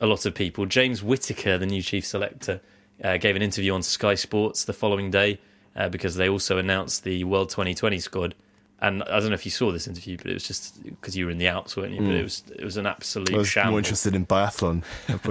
a 0.00 0.06
lot 0.06 0.26
of 0.26 0.34
people. 0.34 0.66
James 0.66 1.02
Whitaker, 1.02 1.58
the 1.58 1.66
new 1.66 1.82
chief 1.82 2.06
selector, 2.06 2.60
uh, 3.02 3.16
gave 3.16 3.36
an 3.36 3.42
interview 3.42 3.72
on 3.72 3.82
Sky 3.82 4.14
Sports 4.14 4.64
the 4.64 4.72
following 4.72 5.10
day 5.10 5.38
uh, 5.76 5.88
because 5.88 6.16
they 6.16 6.28
also 6.28 6.58
announced 6.58 7.04
the 7.04 7.24
World 7.24 7.50
2020 7.50 7.98
squad. 8.00 8.34
And 8.80 9.02
I 9.04 9.18
don't 9.18 9.30
know 9.30 9.34
if 9.34 9.44
you 9.44 9.50
saw 9.50 9.72
this 9.72 9.88
interview, 9.88 10.16
but 10.16 10.26
it 10.26 10.34
was 10.34 10.46
just 10.46 10.82
because 10.84 11.16
you 11.16 11.24
were 11.24 11.32
in 11.32 11.38
the 11.38 11.48
Alps, 11.48 11.76
weren't 11.76 11.94
you? 11.94 12.00
But 12.00 12.14
it 12.14 12.22
was 12.22 12.44
it 12.54 12.64
was 12.64 12.76
an 12.76 12.86
absolute 12.86 13.34
I 13.34 13.38
was 13.38 13.48
shambles. 13.48 13.70
more 13.72 13.78
interested 13.80 14.14
in 14.14 14.24
biathlon. 14.24 14.84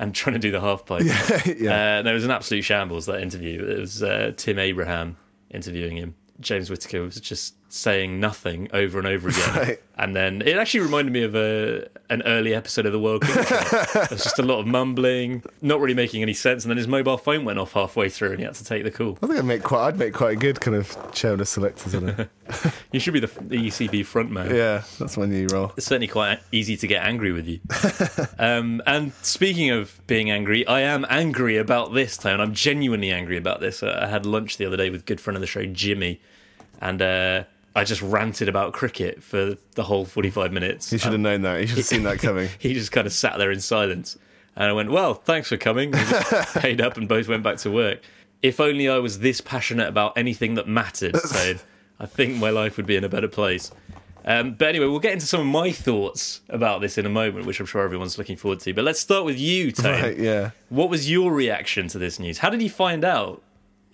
and 0.00 0.14
trying 0.14 0.32
to 0.32 0.40
do 0.40 0.50
the 0.50 0.60
half 0.60 0.86
pipe. 0.86 1.02
yeah. 1.46 1.98
Uh, 1.98 2.02
no, 2.02 2.10
it 2.10 2.14
was 2.14 2.24
an 2.24 2.30
absolute 2.30 2.62
shambles 2.62 3.04
that 3.06 3.20
interview. 3.20 3.62
It 3.62 3.78
was 3.78 4.02
uh, 4.02 4.32
Tim 4.34 4.58
Abraham 4.58 5.16
interviewing 5.50 5.98
him. 5.98 6.14
James 6.40 6.70
Whitaker 6.70 7.02
was 7.02 7.20
just 7.20 7.54
saying 7.72 8.18
nothing 8.18 8.68
over 8.72 8.98
and 8.98 9.06
over 9.06 9.28
again, 9.28 9.54
Right. 9.54 9.82
and 9.96 10.14
then 10.16 10.42
it 10.42 10.56
actually 10.58 10.80
reminded 10.80 11.12
me 11.12 11.22
of 11.22 11.34
a 11.36 11.88
an 12.10 12.22
early 12.26 12.52
episode 12.52 12.84
of 12.84 12.90
the 12.92 12.98
World 12.98 13.22
Cup. 13.22 13.46
Show. 13.46 14.00
It 14.02 14.10
was 14.10 14.24
just 14.24 14.40
a 14.40 14.42
lot 14.42 14.58
of 14.58 14.66
mumbling, 14.66 15.44
not 15.62 15.78
really 15.80 15.94
making 15.94 16.22
any 16.22 16.32
sense, 16.34 16.64
and 16.64 16.70
then 16.70 16.76
his 16.78 16.88
mobile 16.88 17.16
phone 17.16 17.44
went 17.44 17.60
off 17.60 17.72
halfway 17.74 18.08
through, 18.08 18.30
and 18.30 18.38
he 18.40 18.44
had 18.44 18.54
to 18.56 18.64
take 18.64 18.82
the 18.82 18.90
call. 18.90 19.16
I 19.22 19.26
think 19.28 19.38
I'd 19.38 19.44
make 19.44 19.62
quite. 19.62 19.86
I'd 19.86 19.98
make 19.98 20.12
quite 20.14 20.32
a 20.32 20.36
good 20.36 20.60
kind 20.60 20.76
of 20.76 21.12
chairman 21.12 21.40
of 21.40 21.48
selectors. 21.48 21.94
On 21.94 22.08
it. 22.08 22.28
You 22.92 22.98
should 22.98 23.14
be 23.14 23.20
the, 23.20 23.28
the 23.42 23.68
ECB 23.68 24.04
front 24.04 24.32
man. 24.32 24.52
yeah, 24.52 24.82
that's 24.98 25.16
my 25.16 25.24
new 25.26 25.46
role. 25.46 25.72
It's 25.76 25.86
certainly 25.86 26.08
quite 26.08 26.40
easy 26.50 26.76
to 26.78 26.86
get 26.88 27.04
angry 27.04 27.30
with 27.30 27.46
you. 27.46 27.60
um, 28.40 28.82
and 28.86 29.12
speaking 29.22 29.70
of 29.70 30.00
being 30.08 30.32
angry, 30.32 30.66
I 30.66 30.80
am 30.80 31.06
angry 31.08 31.56
about 31.56 31.94
this 31.94 32.16
time. 32.16 32.40
I'm 32.40 32.52
genuinely 32.52 33.12
angry 33.12 33.36
about 33.36 33.60
this. 33.60 33.84
I 33.84 34.08
had 34.08 34.26
lunch 34.26 34.56
the 34.56 34.66
other 34.66 34.76
day 34.76 34.90
with 34.90 35.06
good 35.06 35.20
friend 35.20 35.36
of 35.36 35.40
the 35.40 35.46
show, 35.46 35.64
Jimmy, 35.64 36.20
and 36.80 37.00
uh, 37.00 37.44
I 37.74 37.84
just 37.84 38.02
ranted 38.02 38.48
about 38.48 38.72
cricket 38.72 39.22
for 39.22 39.56
the 39.74 39.84
whole 39.84 40.04
45 40.04 40.52
minutes. 40.52 40.90
He 40.90 40.98
should 40.98 41.12
have 41.12 41.20
known 41.20 41.42
that. 41.42 41.60
He 41.60 41.66
should 41.66 41.78
have 41.78 41.86
seen 41.86 42.02
that 42.02 42.18
coming. 42.20 42.48
he 42.58 42.74
just 42.74 42.92
kind 42.92 43.06
of 43.06 43.12
sat 43.12 43.38
there 43.38 43.50
in 43.50 43.60
silence. 43.60 44.18
And 44.56 44.64
I 44.64 44.72
went, 44.72 44.90
Well, 44.90 45.14
thanks 45.14 45.48
for 45.48 45.56
coming. 45.56 45.92
We 45.92 45.98
just 45.98 46.54
paid 46.58 46.80
up 46.80 46.96
and 46.96 47.08
both 47.08 47.28
went 47.28 47.42
back 47.42 47.58
to 47.58 47.70
work. 47.70 48.00
If 48.42 48.58
only 48.58 48.88
I 48.88 48.98
was 48.98 49.20
this 49.20 49.40
passionate 49.40 49.88
about 49.88 50.16
anything 50.16 50.54
that 50.54 50.66
mattered, 50.66 51.14
Ted, 51.30 51.60
I 51.98 52.06
think 52.06 52.36
my 52.36 52.50
life 52.50 52.76
would 52.78 52.86
be 52.86 52.96
in 52.96 53.04
a 53.04 53.08
better 53.08 53.28
place. 53.28 53.70
Um, 54.24 54.54
but 54.54 54.68
anyway, 54.68 54.86
we'll 54.86 54.98
get 54.98 55.12
into 55.12 55.26
some 55.26 55.40
of 55.40 55.46
my 55.46 55.72
thoughts 55.72 56.40
about 56.48 56.80
this 56.80 56.98
in 56.98 57.06
a 57.06 57.10
moment, 57.10 57.46
which 57.46 57.60
I'm 57.60 57.66
sure 57.66 57.82
everyone's 57.82 58.18
looking 58.18 58.36
forward 58.36 58.60
to. 58.60 58.74
But 58.74 58.84
let's 58.84 59.00
start 59.00 59.24
with 59.24 59.38
you, 59.38 59.72
Tone. 59.72 60.02
Right, 60.02 60.18
yeah. 60.18 60.50
What 60.68 60.90
was 60.90 61.10
your 61.10 61.32
reaction 61.32 61.88
to 61.88 61.98
this 61.98 62.18
news? 62.18 62.38
How 62.38 62.50
did 62.50 62.60
you 62.62 62.70
find 62.70 63.04
out 63.04 63.42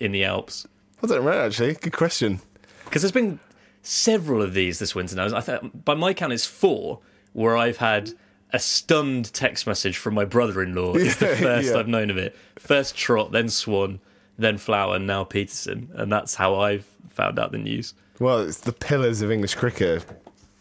in 0.00 0.12
the 0.12 0.24
Alps? 0.24 0.66
I 1.02 1.06
don't 1.06 1.24
know, 1.24 1.30
actually. 1.32 1.74
Good 1.74 1.92
question. 1.92 2.40
Because 2.84 3.02
there's 3.02 3.12
been 3.12 3.38
several 3.86 4.42
of 4.42 4.54
these 4.54 4.78
this 4.78 4.94
winter 4.94 5.16
now. 5.16 5.34
I 5.36 5.40
think 5.40 5.84
by 5.84 5.94
my 5.94 6.12
count, 6.12 6.32
it's 6.32 6.46
four 6.46 7.00
where 7.32 7.56
I've 7.56 7.76
had 7.76 8.12
a 8.52 8.58
stunned 8.58 9.32
text 9.32 9.66
message 9.66 9.98
from 9.98 10.14
my 10.14 10.24
brother-in-law. 10.24 10.94
It's 10.94 11.16
the 11.16 11.26
first 11.36 11.68
yeah. 11.68 11.78
I've 11.78 11.88
known 11.88 12.10
of 12.10 12.16
it. 12.16 12.34
First 12.58 12.96
Trot, 12.96 13.32
then 13.32 13.48
Swan, 13.48 14.00
then 14.38 14.58
Flower, 14.58 14.96
and 14.96 15.06
now 15.06 15.24
Pietersen, 15.24 15.88
and 15.94 16.10
that's 16.12 16.34
how 16.34 16.56
I've 16.56 16.86
found 17.08 17.38
out 17.38 17.52
the 17.52 17.58
news. 17.58 17.94
Well, 18.18 18.40
it's 18.40 18.58
the 18.58 18.72
pillars 18.72 19.22
of 19.22 19.30
English 19.30 19.54
cricket 19.54 20.04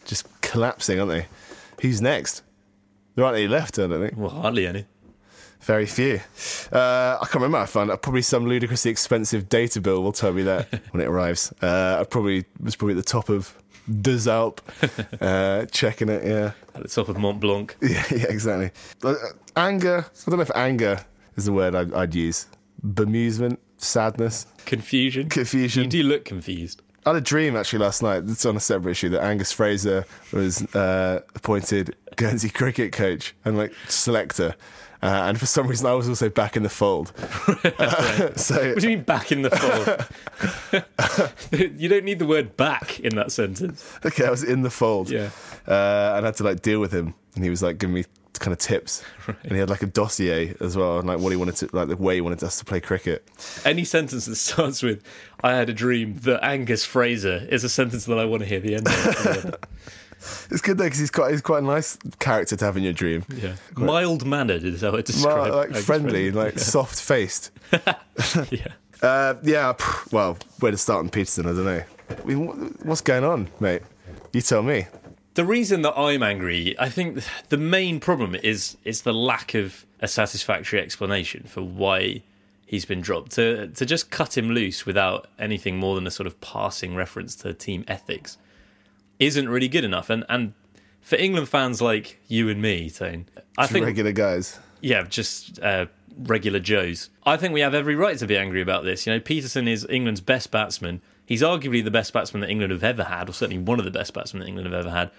just 0.05 0.27
collapsing, 0.41 0.99
aren't 0.99 1.11
they? 1.11 1.27
Who's 1.81 2.01
next? 2.01 2.43
There 3.15 3.25
aren't 3.25 3.37
any 3.37 3.47
left, 3.47 3.79
I 3.79 3.87
don't 3.87 4.01
think. 4.01 4.17
Well, 4.17 4.29
hardly 4.29 4.67
any. 4.67 4.85
Very 5.65 5.87
few. 5.87 6.19
Uh, 6.71 7.17
I 7.19 7.25
can't 7.25 7.35
remember. 7.35 7.57
I 7.57 7.65
found 7.65 7.89
probably 8.03 8.21
some 8.21 8.45
ludicrously 8.45 8.91
expensive 8.91 9.49
data 9.49 9.81
bill 9.81 10.03
will 10.03 10.11
tell 10.11 10.31
me 10.31 10.43
that 10.43 10.71
when 10.91 11.01
it 11.01 11.07
arrives. 11.07 11.51
Uh, 11.59 11.97
I 11.99 12.03
probably 12.03 12.45
was 12.61 12.75
probably 12.75 12.93
at 12.93 12.97
the 12.97 13.11
top 13.11 13.29
of 13.29 13.51
Des 14.01 14.29
Alpes, 14.29 14.61
uh, 15.21 15.65
checking 15.71 16.09
it. 16.09 16.23
Yeah, 16.23 16.51
At 16.75 16.83
the 16.83 16.87
top 16.87 17.09
of 17.09 17.17
Mont 17.17 17.39
Blanc. 17.39 17.75
yeah, 17.81 18.03
yeah, 18.11 18.25
exactly. 18.29 18.69
Uh, 19.03 19.15
anger. 19.55 20.05
I 20.05 20.29
don't 20.29 20.37
know 20.37 20.43
if 20.43 20.51
anger 20.55 21.03
is 21.35 21.45
the 21.45 21.51
word 21.53 21.73
I'd, 21.73 21.91
I'd 21.93 22.13
use. 22.13 22.45
Bemusement, 22.85 23.57
sadness, 23.77 24.45
Confusion. 24.67 25.29
confusion. 25.29 25.89
Do 25.89 25.97
you 25.97 26.03
do 26.03 26.09
look 26.09 26.25
confused. 26.25 26.83
I 27.07 27.09
had 27.09 27.15
a 27.17 27.21
dream 27.21 27.55
actually 27.55 27.79
last 27.79 28.03
night. 28.03 28.23
It's 28.27 28.45
on 28.45 28.55
a 28.55 28.59
separate 28.59 28.91
issue 28.91 29.09
that 29.09 29.23
Angus 29.23 29.51
Fraser 29.51 30.05
was 30.31 30.63
uh, 30.75 31.21
appointed 31.35 31.95
Guernsey 32.15 32.49
cricket 32.49 32.91
coach 32.91 33.35
and 33.45 33.57
like 33.57 33.73
selector. 33.87 34.55
Uh, 35.05 35.29
and 35.29 35.39
for 35.39 35.45
some 35.45 35.67
reason, 35.67 35.85
I 35.85 35.93
was 35.93 36.09
also 36.09 36.29
back 36.29 36.57
in 36.57 36.63
the 36.63 36.69
fold. 36.69 37.13
Uh, 37.77 38.33
so 38.35 38.69
What 38.73 38.79
do 38.79 38.89
you 38.89 38.97
mean 38.97 39.03
back 39.05 39.31
in 39.31 39.41
the 39.41 39.49
fold? 41.51 41.51
you 41.79 41.89
don't 41.89 42.05
need 42.05 42.19
the 42.19 42.25
word 42.25 42.55
back 42.57 42.99
in 42.99 43.15
that 43.15 43.31
sentence. 43.31 43.91
okay, 44.05 44.25
I 44.25 44.29
was 44.29 44.43
in 44.43 44.61
the 44.61 44.69
fold. 44.69 45.09
Yeah. 45.09 45.29
Uh, 45.67 46.13
and 46.15 46.25
I 46.25 46.27
had 46.27 46.35
to 46.37 46.43
like 46.43 46.61
deal 46.61 46.79
with 46.79 46.93
him, 46.93 47.13
and 47.35 47.43
he 47.43 47.49
was 47.49 47.61
like 47.61 47.77
giving 47.77 47.93
me 47.93 48.05
kind 48.39 48.53
of 48.53 48.59
tips, 48.59 49.03
and 49.27 49.51
he 49.51 49.57
had 49.57 49.69
like 49.69 49.83
a 49.83 49.87
dossier 49.87 50.55
as 50.59 50.77
well, 50.77 50.99
and 50.99 51.07
like 51.07 51.19
what 51.19 51.29
he 51.31 51.35
wanted 51.35 51.55
to, 51.57 51.69
like 51.73 51.89
the 51.89 51.97
way 51.97 52.15
he 52.15 52.21
wanted 52.21 52.43
us 52.43 52.57
to 52.59 52.65
play 52.65 52.79
cricket. 52.79 53.27
Any 53.65 53.83
sentence 53.83 54.25
that 54.25 54.35
starts 54.35 54.81
with 54.81 55.03
"I 55.43 55.53
had 55.53 55.69
a 55.69 55.73
dream 55.73 56.15
that 56.21 56.43
Angus 56.43 56.85
Fraser" 56.85 57.45
is 57.49 57.63
a 57.63 57.69
sentence 57.69 58.05
that 58.05 58.17
I 58.17 58.25
want 58.25 58.43
to 58.43 58.49
hear 58.49 58.59
the 58.59 58.75
end 58.75 58.87
of. 58.87 59.55
It's 60.51 60.61
good 60.61 60.77
though 60.77 60.83
because 60.85 60.99
he's 60.99 61.11
quite 61.11 61.31
he's 61.31 61.41
quite 61.41 61.63
a 61.63 61.65
nice 61.65 61.97
character 62.19 62.55
to 62.55 62.65
have 62.65 62.77
in 62.77 62.83
your 62.83 62.93
dream. 62.93 63.23
yeah, 63.35 63.55
mild 63.75 64.25
mannered 64.25 64.63
is 64.63 64.81
how 64.81 64.95
I 64.95 65.01
describe. 65.01 65.49
Well, 65.49 65.55
like 65.57 65.67
Angus 65.69 65.85
friendly, 65.85 66.31
Fraser. 66.31 66.35
like 66.45 66.59
soft 66.59 66.99
faced. 67.01 67.51
yeah. 68.51 68.67
Uh, 69.01 69.35
yeah, 69.43 69.73
well, 70.11 70.37
where 70.59 70.71
to 70.71 70.77
start 70.77 70.99
on 70.99 71.09
Pietersen, 71.09 71.45
I 71.45 71.49
don't 71.53 71.65
know. 71.65 71.83
I 72.09 72.25
mean, 72.27 72.47
what- 72.47 72.85
what's 72.85 73.01
going 73.01 73.23
on, 73.23 73.49
mate? 73.59 73.81
You 74.33 74.41
tell 74.41 74.63
me. 74.63 74.87
The 75.35 75.45
reason 75.45 75.81
that 75.81 75.97
I'm 75.99 76.23
angry, 76.23 76.75
I 76.79 76.89
think 76.89 77.21
the 77.49 77.57
main 77.57 77.99
problem 77.99 78.35
is 78.35 78.77
is 78.85 79.01
the 79.01 79.13
lack 79.13 79.53
of 79.53 79.85
a 79.99 80.07
satisfactory 80.07 80.79
explanation 80.79 81.43
for 81.47 81.61
why 81.61 82.21
he's 82.65 82.85
been 82.85 83.01
dropped. 83.01 83.31
To 83.33 83.67
to 83.67 83.85
just 83.85 84.09
cut 84.11 84.37
him 84.37 84.49
loose 84.51 84.85
without 84.85 85.27
anything 85.37 85.77
more 85.77 85.95
than 85.95 86.07
a 86.07 86.11
sort 86.11 86.25
of 86.27 86.39
passing 86.39 86.95
reference 86.95 87.35
to 87.37 87.53
team 87.53 87.83
ethics 87.87 88.37
isn't 89.19 89.49
really 89.49 89.67
good 89.67 89.83
enough. 89.83 90.09
And 90.09 90.25
and 90.29 90.53
for 91.01 91.15
England 91.17 91.49
fans 91.49 91.81
like 91.81 92.19
you 92.27 92.49
and 92.49 92.61
me, 92.61 92.89
Tone, 92.89 93.27
I 93.57 93.67
think 93.67 93.85
Regular 93.85 94.11
guys. 94.11 94.59
yeah, 94.81 95.03
just 95.03 95.59
uh, 95.61 95.85
regular 96.17 96.59
Joes. 96.59 97.09
I 97.25 97.37
think 97.37 97.53
we 97.53 97.61
have 97.61 97.73
every 97.73 97.95
right 97.95 98.17
to 98.17 98.27
be 98.27 98.37
angry 98.37 98.61
about 98.61 98.83
this. 98.83 99.05
You 99.05 99.13
know, 99.13 99.19
Pietersen 99.19 99.67
is 99.67 99.85
England's 99.89 100.21
best 100.21 100.51
batsman. 100.51 101.01
He's 101.25 101.41
arguably 101.41 101.83
the 101.83 101.91
best 101.91 102.13
batsman 102.13 102.41
that 102.41 102.49
England 102.49 102.71
have 102.71 102.83
ever 102.83 103.03
had, 103.03 103.29
or 103.29 103.33
certainly 103.33 103.61
one 103.61 103.79
of 103.79 103.85
the 103.85 103.91
best 103.91 104.13
batsmen 104.13 104.41
that 104.41 104.47
England 104.47 104.71
have 104.71 104.85
ever 104.85 104.95
had. 104.95 105.11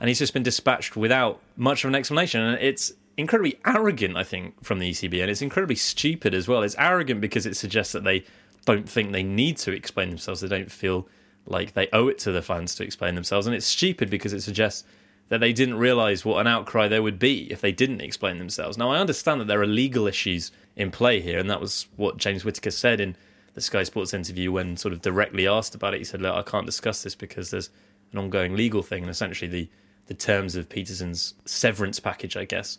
And 0.00 0.08
he's 0.08 0.18
just 0.18 0.32
been 0.32 0.42
dispatched 0.42 0.96
without 0.96 1.40
much 1.56 1.84
of 1.84 1.88
an 1.88 1.94
explanation. 1.94 2.40
And 2.40 2.60
it's 2.60 2.92
incredibly 3.16 3.60
arrogant, 3.64 4.16
I 4.16 4.24
think, 4.24 4.64
from 4.64 4.80
the 4.80 4.90
ECB. 4.90 5.20
And 5.20 5.30
it's 5.30 5.42
incredibly 5.42 5.76
stupid 5.76 6.34
as 6.34 6.48
well. 6.48 6.62
It's 6.62 6.74
arrogant 6.78 7.20
because 7.20 7.46
it 7.46 7.56
suggests 7.56 7.92
that 7.92 8.02
they 8.02 8.24
don't 8.64 8.88
think 8.88 9.12
they 9.12 9.22
need 9.22 9.56
to 9.58 9.72
explain 9.72 10.08
themselves. 10.08 10.40
They 10.40 10.48
don't 10.48 10.72
feel 10.72 11.06
like 11.46 11.74
they 11.74 11.88
owe 11.92 12.08
it 12.08 12.18
to 12.20 12.32
the 12.32 12.42
fans 12.42 12.74
to 12.76 12.84
explain 12.84 13.14
themselves. 13.14 13.46
And 13.46 13.54
it's 13.54 13.66
stupid 13.66 14.10
because 14.10 14.32
it 14.32 14.42
suggests 14.42 14.84
that 15.28 15.38
they 15.38 15.52
didn't 15.52 15.78
realise 15.78 16.24
what 16.24 16.40
an 16.40 16.46
outcry 16.46 16.88
there 16.88 17.02
would 17.02 17.18
be 17.18 17.50
if 17.50 17.60
they 17.60 17.72
didn't 17.72 18.00
explain 18.00 18.38
themselves. 18.38 18.76
Now, 18.76 18.90
I 18.90 18.98
understand 18.98 19.40
that 19.40 19.46
there 19.46 19.62
are 19.62 19.66
legal 19.66 20.06
issues 20.06 20.52
in 20.76 20.90
play 20.90 21.20
here, 21.20 21.38
and 21.38 21.48
that 21.48 21.60
was 21.60 21.86
what 21.96 22.18
James 22.18 22.44
Whitaker 22.44 22.70
said 22.70 23.00
in 23.00 23.16
the 23.54 23.60
Sky 23.60 23.82
Sports 23.82 24.14
interview 24.14 24.52
when 24.52 24.76
sort 24.76 24.92
of 24.92 25.00
directly 25.00 25.46
asked 25.46 25.74
about 25.74 25.94
it. 25.94 25.98
He 25.98 26.04
said, 26.04 26.20
Look, 26.20 26.34
I 26.34 26.42
can't 26.42 26.66
discuss 26.66 27.02
this 27.02 27.14
because 27.14 27.50
there's 27.50 27.70
an 28.12 28.18
ongoing 28.18 28.56
legal 28.56 28.82
thing, 28.82 29.02
and 29.02 29.10
essentially 29.10 29.50
the, 29.50 29.68
the 30.06 30.14
terms 30.14 30.54
of 30.54 30.68
Pietersen's 30.68 31.34
severance 31.44 31.98
package, 31.98 32.36
I 32.36 32.44
guess, 32.44 32.78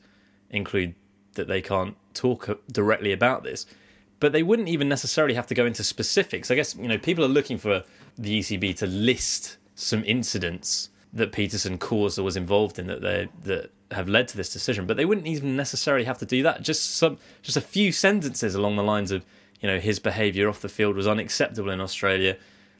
include 0.49 0.95
that 1.33 1.47
they 1.47 1.61
can't 1.61 1.95
talk 2.13 2.59
directly 2.71 3.11
about 3.11 3.43
this. 3.43 3.65
But 4.19 4.31
they 4.31 4.43
wouldn't 4.43 4.69
even 4.69 4.87
necessarily 4.87 5.33
have 5.33 5.47
to 5.47 5.55
go 5.55 5.65
into 5.65 5.83
specifics. 5.83 6.49
I 6.51 6.55
guess, 6.55 6.75
you 6.75 6.87
know, 6.87 6.97
people 6.97 7.25
are 7.25 7.29
looking 7.29 7.57
for 7.57 7.83
the 8.17 8.39
ECB 8.39 8.75
to 8.77 8.87
list 8.87 9.57
some 9.75 10.03
incidents 10.05 10.89
that 11.13 11.31
Pietersen 11.31 11.79
caused 11.79 12.17
or 12.17 12.23
was 12.23 12.35
involved 12.35 12.79
in 12.79 12.87
that 12.87 13.01
they 13.01 13.29
that 13.43 13.71
have 13.91 14.07
led 14.09 14.27
to 14.27 14.37
this 14.37 14.51
decision, 14.51 14.85
but 14.85 14.97
they 14.97 15.05
wouldn't 15.05 15.27
even 15.27 15.55
necessarily 15.55 16.05
have 16.05 16.17
to 16.17 16.25
do 16.25 16.43
that. 16.43 16.61
Just 16.61 16.95
some 16.97 17.17
just 17.41 17.57
a 17.57 17.61
few 17.61 17.91
sentences 17.91 18.55
along 18.55 18.75
the 18.75 18.83
lines 18.83 19.11
of, 19.11 19.25
you 19.61 19.69
know, 19.69 19.79
his 19.79 19.99
behaviour 19.99 20.49
off 20.49 20.61
the 20.61 20.69
field 20.69 20.95
was 20.95 21.07
unacceptable 21.07 21.69
in 21.69 21.79
Australia. 21.79 22.37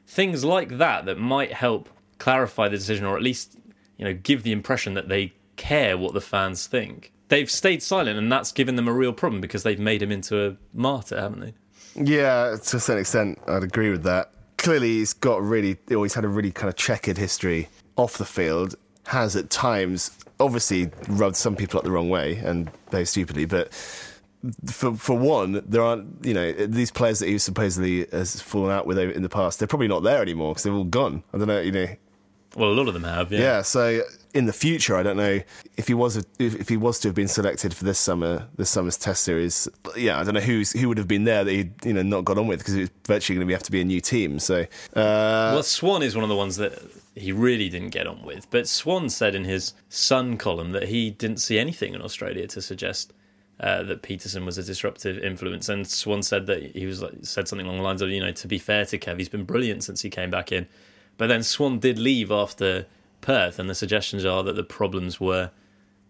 Things 0.08 0.44
like 0.44 0.78
that 0.78 1.06
that 1.06 1.18
might 1.18 1.54
help 1.54 1.90
clarify 2.18 2.68
the 2.68 2.78
decision 2.78 3.06
or 3.06 3.16
at 3.16 3.24
least, 3.24 3.58
you 3.98 4.06
know, 4.06 4.13
give 4.13 4.44
the 4.44 4.52
impression 4.52 4.94
that 4.96 5.10
they 5.10 5.34
care 5.56 5.98
what 5.98 6.13
the 6.13 6.22
fans 6.22 6.68
think. 6.68 7.12
They've 7.30 7.50
stayed 7.50 7.82
silent 7.82 8.18
and 8.18 8.32
that's 8.32 8.52
given 8.52 8.75
them 8.75 8.88
a 8.88 8.94
real 8.94 9.13
problem 9.13 9.42
because 9.42 9.63
they've 9.63 9.80
made 9.80 10.02
him 10.02 10.12
into 10.12 10.46
a 10.46 10.58
martyr, 10.74 11.20
haven't 11.20 11.40
they? 11.40 11.54
Yeah, 11.96 12.58
to 12.63 12.78
a 12.78 12.80
certain 12.80 13.02
extent, 13.02 13.40
I'd 13.48 13.63
agree 13.63 13.92
with 13.92 14.04
that. 14.04 14.32
Clearly, 14.63 14.88
he's 14.88 15.13
got 15.13 15.43
really, 15.43 15.77
he 15.88 15.96
always 15.96 16.13
had 16.13 16.25
a 16.25 16.29
really 16.29 16.51
kind 16.51 16.70
of 16.70 16.75
checkered 16.75 17.17
history 17.17 17.70
off 17.98 18.17
the 18.17 18.25
field. 18.25 18.75
Has 19.08 19.36
at 19.36 19.50
times, 19.50 20.17
obviously, 20.39 20.89
rubbed 21.10 21.36
some 21.36 21.55
people 21.55 21.77
up 21.77 21.84
the 21.84 21.91
wrong 21.91 22.10
way 22.10 22.38
and 22.38 22.72
very 22.89 23.05
stupidly. 23.05 23.43
But 23.43 23.74
for 24.65 24.96
for 24.96 25.17
one, 25.17 25.62
there 25.67 25.82
aren't, 25.82 26.25
you 26.25 26.34
know, 26.34 26.51
these 26.53 26.91
players 26.91 27.20
that 27.20 27.27
he 27.27 27.38
supposedly 27.38 28.08
has 28.12 28.41
fallen 28.41 28.72
out 28.72 28.88
with 28.88 28.98
in 28.98 29.22
the 29.22 29.29
past. 29.29 29.60
They're 29.60 29.67
probably 29.67 29.89
not 29.89 30.03
there 30.03 30.22
anymore 30.22 30.53
because 30.53 30.63
they're 30.63 30.74
all 30.74 30.86
gone. 30.86 31.24
I 31.34 31.38
don't 31.38 31.48
know, 31.48 31.60
you 31.60 31.72
know. 31.72 31.88
Well, 32.55 32.70
a 32.70 32.74
lot 32.74 32.88
of 32.88 32.93
them 32.93 33.03
have, 33.03 33.32
yeah. 33.32 33.39
Yeah. 33.39 33.62
So 33.63 34.01
in 34.34 34.46
the 34.46 34.54
future, 34.54 34.96
I 34.96 35.04
don't 35.04 35.18
know 35.18 35.40
if 35.78 35.88
he 35.88 35.94
was 35.94 36.25
if, 36.40 36.68
he 36.68 36.78
was 36.78 37.00
to 37.02 37.08
have 37.10 37.16
been 37.16 37.28
selected 37.28 37.74
for 37.74 37.84
this 37.84 38.00
summer, 38.00 38.48
this 38.58 38.70
summer's 38.70 38.98
Test 38.98 39.24
series. 39.24 39.68
Yeah, 39.96 40.20
I 40.20 40.24
don't 40.24 40.34
know 40.34 40.40
who's 40.40 40.72
who 40.72 40.88
would 40.88 40.98
have 40.98 41.08
been 41.08 41.24
there 41.24 41.44
that 41.44 41.52
he 41.52 41.70
you 41.86 41.94
know 41.94 42.02
not 42.02 42.25
got 42.25 42.38
on 42.38 42.48
with 42.48 42.60
because 42.60 42.75
it 42.75 42.82
was 42.82 42.92
virtually 43.06 43.38
going 43.38 43.48
to 43.48 43.54
have 43.54 43.63
to 43.63 43.72
be 43.72 43.82
a 43.82 43.86
new 43.86 44.02
team. 44.02 44.40
So 44.40 44.62
uh, 44.62 45.54
Well, 45.54 45.63
Swan 45.63 46.04
is 46.04 46.16
one 46.16 46.24
of 46.24 46.30
the 46.30 46.36
ones 46.36 46.58
that 46.58 46.82
he 47.16 47.32
really 47.32 47.70
didn't 47.70 47.90
get 47.90 48.08
on 48.08 48.24
with. 48.24 48.50
But 48.50 48.68
Swan 48.68 49.10
said 49.10 49.36
in 49.36 49.44
his 49.44 49.74
Sun 49.90 50.38
column 50.38 50.72
that 50.72 50.90
he 50.90 51.12
didn't 51.12 51.38
see 51.38 51.60
anything 51.60 51.94
in 51.94 52.02
Australia 52.02 52.48
to 52.48 52.62
suggest 52.62 53.13
uh, 53.60 53.84
that 53.84 54.02
Pietersen 54.02 54.46
was 54.46 54.58
a 54.58 54.63
disruptive 54.63 55.20
influence. 55.20 55.70
And 55.70 55.88
Swan 55.88 56.24
said 56.24 56.48
that 56.48 56.75
he 56.75 56.86
was 56.86 57.02
like, 57.02 57.13
said 57.22 57.48
something 57.48 57.68
along 57.68 57.78
the 57.78 57.84
lines 57.84 58.02
of, 58.02 58.10
you 58.10 58.20
know, 58.20 58.32
to 58.32 58.48
be 58.48 58.58
fair 58.58 58.86
to 58.86 58.98
Kev, 58.98 59.20
he's 59.20 59.30
been 59.30 59.44
brilliant 59.46 59.84
since 59.84 60.02
he 60.02 60.10
came 60.10 60.32
back 60.32 60.52
in. 60.52 60.68
But 61.18 61.28
then 61.28 61.44
Swan 61.44 61.80
did 61.80 62.00
leave 62.00 62.32
after 62.32 62.88
Perth, 63.24 63.58
and 63.58 63.70
the 63.70 63.75
suggestions 63.75 64.24
are 64.25 64.44
that 64.44 64.56
the 64.56 64.63
problems 64.63 65.20
were 65.20 65.50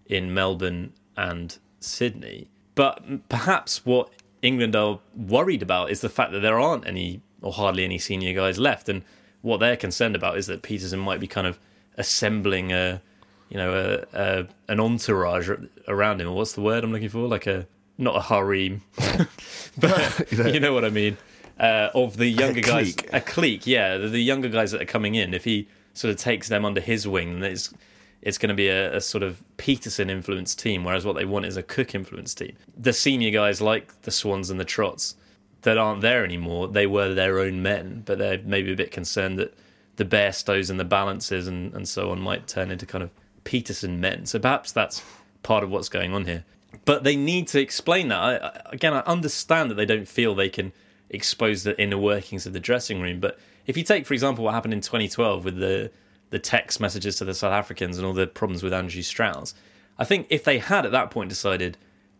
in 0.05 0.33
Melbourne 0.33 0.91
and 1.15 1.57
Sydney. 1.79 2.49
But 2.75 3.29
perhaps 3.29 3.85
what 3.85 4.09
England 4.41 4.75
are 4.75 4.99
worried 5.15 5.61
about 5.61 5.91
is 5.91 6.01
the 6.01 6.09
fact 6.09 6.31
that 6.33 6.41
there 6.41 6.59
aren't 6.59 6.85
any 6.85 7.21
or 7.41 7.53
hardly 7.53 7.83
any 7.85 7.97
senior 7.99 8.33
guys 8.33 8.57
left, 8.57 8.89
and 8.89 9.03
what 9.41 9.59
they're 9.59 9.77
concerned 9.77 10.15
about 10.15 10.37
is 10.37 10.47
that 10.47 10.63
Pietersen 10.63 10.99
might 10.99 11.19
be 11.19 11.27
kind 11.27 11.45
of 11.45 11.59
assembling 11.97 12.71
a, 12.71 13.01
you 13.49 13.57
know, 13.57 14.05
a, 14.13 14.17
a 14.19 14.47
an 14.67 14.79
entourage 14.79 15.49
around 15.87 16.19
him. 16.19 16.27
Or 16.27 16.35
what's 16.35 16.53
the 16.53 16.61
word 16.61 16.83
I'm 16.83 16.91
looking 16.91 17.09
for? 17.09 17.27
Like 17.27 17.45
a 17.45 17.67
not 17.97 18.15
a 18.15 18.21
harem, 18.21 18.81
but 19.77 20.31
you 20.53 20.59
know 20.59 20.73
what 20.73 20.83
I 20.83 20.89
mean. 20.89 21.17
Uh, 21.59 21.89
of 21.93 22.17
the 22.17 22.27
younger 22.27 22.61
guys, 22.61 22.95
clique. 22.95 23.13
a 23.13 23.21
clique, 23.21 23.67
yeah, 23.67 23.97
the, 23.97 24.07
the 24.07 24.23
younger 24.23 24.49
guys 24.49 24.71
that 24.71 24.81
are 24.81 24.85
coming 24.85 25.13
in. 25.13 25.35
If 25.35 25.43
he 25.43 25.67
sort 25.93 26.11
of 26.11 26.17
takes 26.17 26.49
them 26.49 26.65
under 26.65 26.81
his 26.81 27.07
wing, 27.07 27.39
then 27.39 27.51
it's 27.51 27.73
it's 28.21 28.37
going 28.37 28.49
to 28.49 28.55
be 28.55 28.69
a, 28.69 28.95
a 28.95 29.01
sort 29.01 29.21
of 29.21 29.43
Pietersen 29.57 30.09
influenced 30.09 30.57
team. 30.57 30.85
Whereas 30.85 31.05
what 31.05 31.15
they 31.15 31.25
want 31.25 31.45
is 31.45 31.57
a 31.57 31.63
Cook 31.63 31.93
influenced 31.93 32.37
team. 32.37 32.55
The 32.77 32.93
senior 32.93 33.31
guys 33.31 33.61
like 33.61 34.01
the 34.03 34.11
Swans 34.11 34.49
and 34.49 34.59
the 34.59 34.65
Trots 34.65 35.15
that 35.63 35.77
aren't 35.77 36.01
there 36.01 36.23
anymore, 36.23 36.67
they 36.67 36.87
were 36.87 37.13
their 37.13 37.39
own 37.39 37.61
men, 37.61 38.03
but 38.05 38.17
they're 38.17 38.41
maybe 38.43 38.71
a 38.71 38.75
bit 38.75 38.91
concerned 38.91 39.39
that 39.39 39.53
the 39.95 40.05
Bairstows 40.05 40.69
and 40.69 40.79
the 40.79 40.85
Ballances 40.85 41.47
and, 41.47 41.73
and 41.73 41.87
so 41.87 42.11
on 42.11 42.19
might 42.19 42.47
turn 42.47 42.71
into 42.71 42.85
kind 42.85 43.03
of 43.03 43.11
Pietersen 43.43 43.99
men. 43.99 44.25
So 44.25 44.39
perhaps 44.39 44.71
that's 44.71 45.03
part 45.41 45.63
of 45.63 45.69
what's 45.69 45.89
going 45.89 46.13
on 46.13 46.25
here. 46.25 46.45
But 46.85 47.03
they 47.03 47.15
need 47.15 47.47
to 47.49 47.61
explain 47.61 48.07
that. 48.09 48.19
I, 48.19 48.61
again, 48.71 48.93
I 48.93 48.99
understand 49.01 49.69
that 49.69 49.75
they 49.75 49.85
don't 49.85 50.07
feel 50.07 50.33
they 50.33 50.49
can 50.49 50.73
expose 51.09 51.63
the 51.63 51.79
inner 51.79 51.97
workings 51.97 52.45
of 52.45 52.53
the 52.53 52.59
dressing 52.59 53.01
room. 53.01 53.19
But 53.19 53.37
if 53.65 53.77
you 53.77 53.83
take, 53.83 54.05
for 54.05 54.13
example, 54.13 54.43
what 54.43 54.53
happened 54.53 54.73
in 54.73 54.81
2012 54.81 55.45
with 55.45 55.57
the 55.57 55.91
the 56.29 56.39
text 56.39 56.79
messages 56.79 57.15
to 57.17 57.25
the 57.25 57.33
South 57.33 57.53
Africans 57.53 57.95
and 57.97 58.07
all 58.07 58.13
the 58.13 58.25
problems 58.25 58.63
with 58.63 58.73
Andrew 58.73 59.03
Strauss, 59.03 59.53
I 59.99 60.03
think 60.03 60.25
if 60.31 60.43
they 60.43 60.57
had 60.57 60.83
at 60.83 60.91
that 60.91 61.11
point 61.11 61.29
decided 61.29 61.77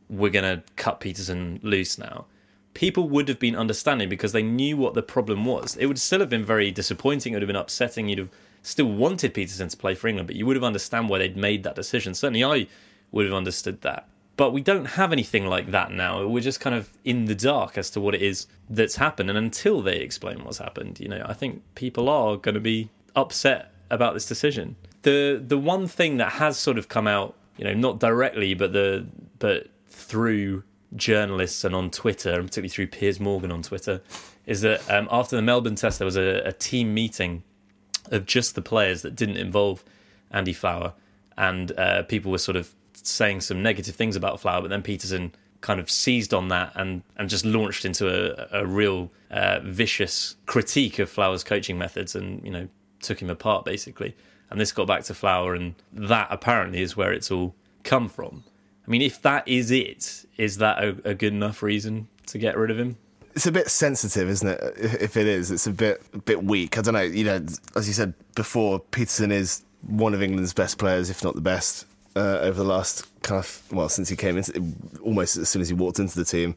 we're 0.07 0.29
going 0.29 0.43
to 0.43 0.63
cut 0.75 1.01
Pietersen 1.01 1.59
loose 1.63 1.97
now, 1.97 2.25
people 2.75 3.09
would 3.09 3.27
have 3.27 3.39
been 3.39 3.55
understanding 3.55 4.09
because 4.09 4.31
they 4.31 4.43
knew 4.43 4.77
what 4.77 4.93
the 4.93 5.01
problem 5.01 5.45
was. 5.45 5.75
It 5.77 5.87
would 5.87 5.99
still 5.99 6.19
have 6.19 6.29
been 6.29 6.45
very 6.45 6.69
disappointing. 6.69 7.33
It 7.33 7.37
would 7.37 7.41
have 7.41 7.47
been 7.47 7.55
upsetting. 7.55 8.07
You'd 8.07 8.19
have 8.19 8.31
still 8.61 8.91
wanted 8.91 9.33
Pietersen 9.33 9.69
to 9.69 9.77
play 9.77 9.95
for 9.95 10.07
England, 10.07 10.27
but 10.27 10.35
you 10.35 10.45
would 10.45 10.55
have 10.55 10.63
understand 10.63 11.09
why 11.09 11.17
they'd 11.17 11.35
made 11.35 11.63
that 11.63 11.75
decision. 11.75 12.13
Certainly, 12.13 12.43
I 12.43 12.67
would 13.11 13.25
have 13.25 13.33
understood 13.33 13.81
that. 13.81 14.07
But 14.35 14.51
we 14.51 14.61
don't 14.61 14.85
have 14.85 15.11
anything 15.11 15.45
like 15.45 15.71
that 15.71 15.91
now. 15.91 16.25
We're 16.25 16.41
just 16.41 16.59
kind 16.59 16.75
of 16.75 16.89
in 17.05 17.25
the 17.25 17.35
dark 17.35 17.77
as 17.77 17.91
to 17.91 18.01
what 18.01 18.15
it 18.15 18.21
is 18.21 18.47
that's 18.69 18.95
happened. 18.95 19.29
And 19.29 19.37
until 19.37 19.81
they 19.81 19.97
explain 19.97 20.43
what's 20.43 20.57
happened, 20.57 20.99
you 20.99 21.07
know, 21.07 21.23
I 21.27 21.33
think 21.33 21.61
people 21.75 22.09
are 22.09 22.37
going 22.37 22.55
to 22.55 22.61
be 22.61 22.89
upset 23.15 23.71
about 23.91 24.15
this 24.15 24.25
decision. 24.25 24.75
The 25.03 25.43
the 25.45 25.57
one 25.57 25.87
thing 25.87 26.17
that 26.17 26.33
has 26.33 26.57
sort 26.57 26.77
of 26.77 26.87
come 26.87 27.07
out, 27.07 27.35
you 27.57 27.65
know, 27.65 27.73
not 27.73 27.99
directly, 27.99 28.55
but 28.55 28.73
the 28.73 29.05
but 29.37 29.67
through 29.87 30.63
journalists 30.95 31.63
and 31.63 31.75
on 31.75 31.91
Twitter, 31.91 32.31
and 32.31 32.47
particularly 32.47 32.69
through 32.69 32.87
Piers 32.87 33.19
Morgan 33.19 33.51
on 33.51 33.61
Twitter, 33.61 34.01
is 34.45 34.61
that 34.61 34.89
um, 34.89 35.07
after 35.11 35.35
the 35.35 35.41
Melbourne 35.41 35.75
test, 35.75 35.99
there 35.99 36.05
was 36.05 36.17
a, 36.17 36.41
a, 36.45 36.51
team 36.51 36.93
meeting 36.93 37.43
of 38.11 38.25
just 38.25 38.55
the 38.55 38.61
players 38.61 39.01
that 39.01 39.15
didn't 39.15 39.37
involve 39.37 39.83
Andy 40.31 40.53
Flower, 40.53 40.93
and 41.37 41.71
uh, 41.77 42.03
people 42.03 42.31
were 42.31 42.37
sort 42.37 42.55
of 42.55 42.73
saying 43.03 43.41
some 43.41 43.61
negative 43.61 43.95
things 43.95 44.15
about 44.15 44.39
Flower, 44.39 44.61
but 44.61 44.69
then 44.69 44.81
Pietersen 44.81 45.31
kind 45.61 45.79
of 45.79 45.89
seized 45.89 46.33
on 46.33 46.49
that 46.49 46.73
and, 46.75 47.03
and 47.17 47.29
just 47.29 47.45
launched 47.45 47.85
into 47.85 48.07
a, 48.07 48.61
a 48.61 48.65
real 48.65 49.11
uh, 49.31 49.59
vicious 49.63 50.35
critique 50.45 50.99
of 50.99 51.09
Flower's 51.09 51.43
coaching 51.43 51.77
methods 51.77 52.15
and, 52.15 52.43
you 52.43 52.51
know, 52.51 52.67
took 53.01 53.21
him 53.21 53.29
apart 53.29 53.65
basically. 53.65 54.15
And 54.49 54.59
this 54.59 54.71
got 54.71 54.87
back 54.87 55.03
to 55.05 55.15
Flower, 55.15 55.55
and 55.55 55.73
that 55.91 56.27
apparently 56.29 56.81
is 56.81 56.95
where 56.95 57.11
it's 57.11 57.31
all 57.31 57.55
come 57.83 58.07
from. 58.07 58.43
I 58.85 58.91
mean, 58.91 59.01
if 59.01 59.19
that 59.23 59.47
is 59.47 59.71
it, 59.71 60.25
is 60.37 60.57
that 60.57 60.83
a, 60.83 60.89
a 61.05 61.13
good 61.15 61.33
enough 61.33 61.63
reason 61.63 62.07
to 62.27 62.37
get 62.37 62.55
rid 62.55 62.69
of 62.69 62.77
him? 62.77 62.97
It's 63.33 63.47
a 63.47 63.51
bit 63.51 63.69
sensitive, 63.69 64.29
isn't 64.29 64.47
it? 64.47 64.61
If 64.77 65.17
it 65.17 65.25
is, 65.25 65.49
it's 65.49 65.65
a 65.65 65.71
bit 65.71 66.03
a 66.13 66.19
bit 66.19 66.43
weak. 66.43 66.77
I 66.77 66.81
don't 66.81 66.93
know. 66.93 67.01
You 67.01 67.23
know, 67.23 67.45
as 67.75 67.87
you 67.87 67.93
said 67.93 68.13
before, 68.35 68.79
Pietersen 68.79 69.31
is 69.31 69.63
one 69.87 70.13
of 70.13 70.21
England's 70.21 70.53
best 70.53 70.77
players, 70.77 71.09
if 71.09 71.23
not 71.23 71.33
the 71.33 71.41
best, 71.41 71.87
uh, 72.15 72.39
over 72.41 72.57
the 72.57 72.67
last 72.67 73.07
kind 73.23 73.39
of 73.39 73.63
well 73.71 73.89
since 73.89 74.09
he 74.09 74.15
came 74.15 74.37
in, 74.37 74.75
almost 75.01 75.37
as 75.37 75.49
soon 75.49 75.61
as 75.61 75.69
he 75.69 75.73
walked 75.73 75.99
into 75.99 76.17
the 76.17 76.25
team. 76.25 76.55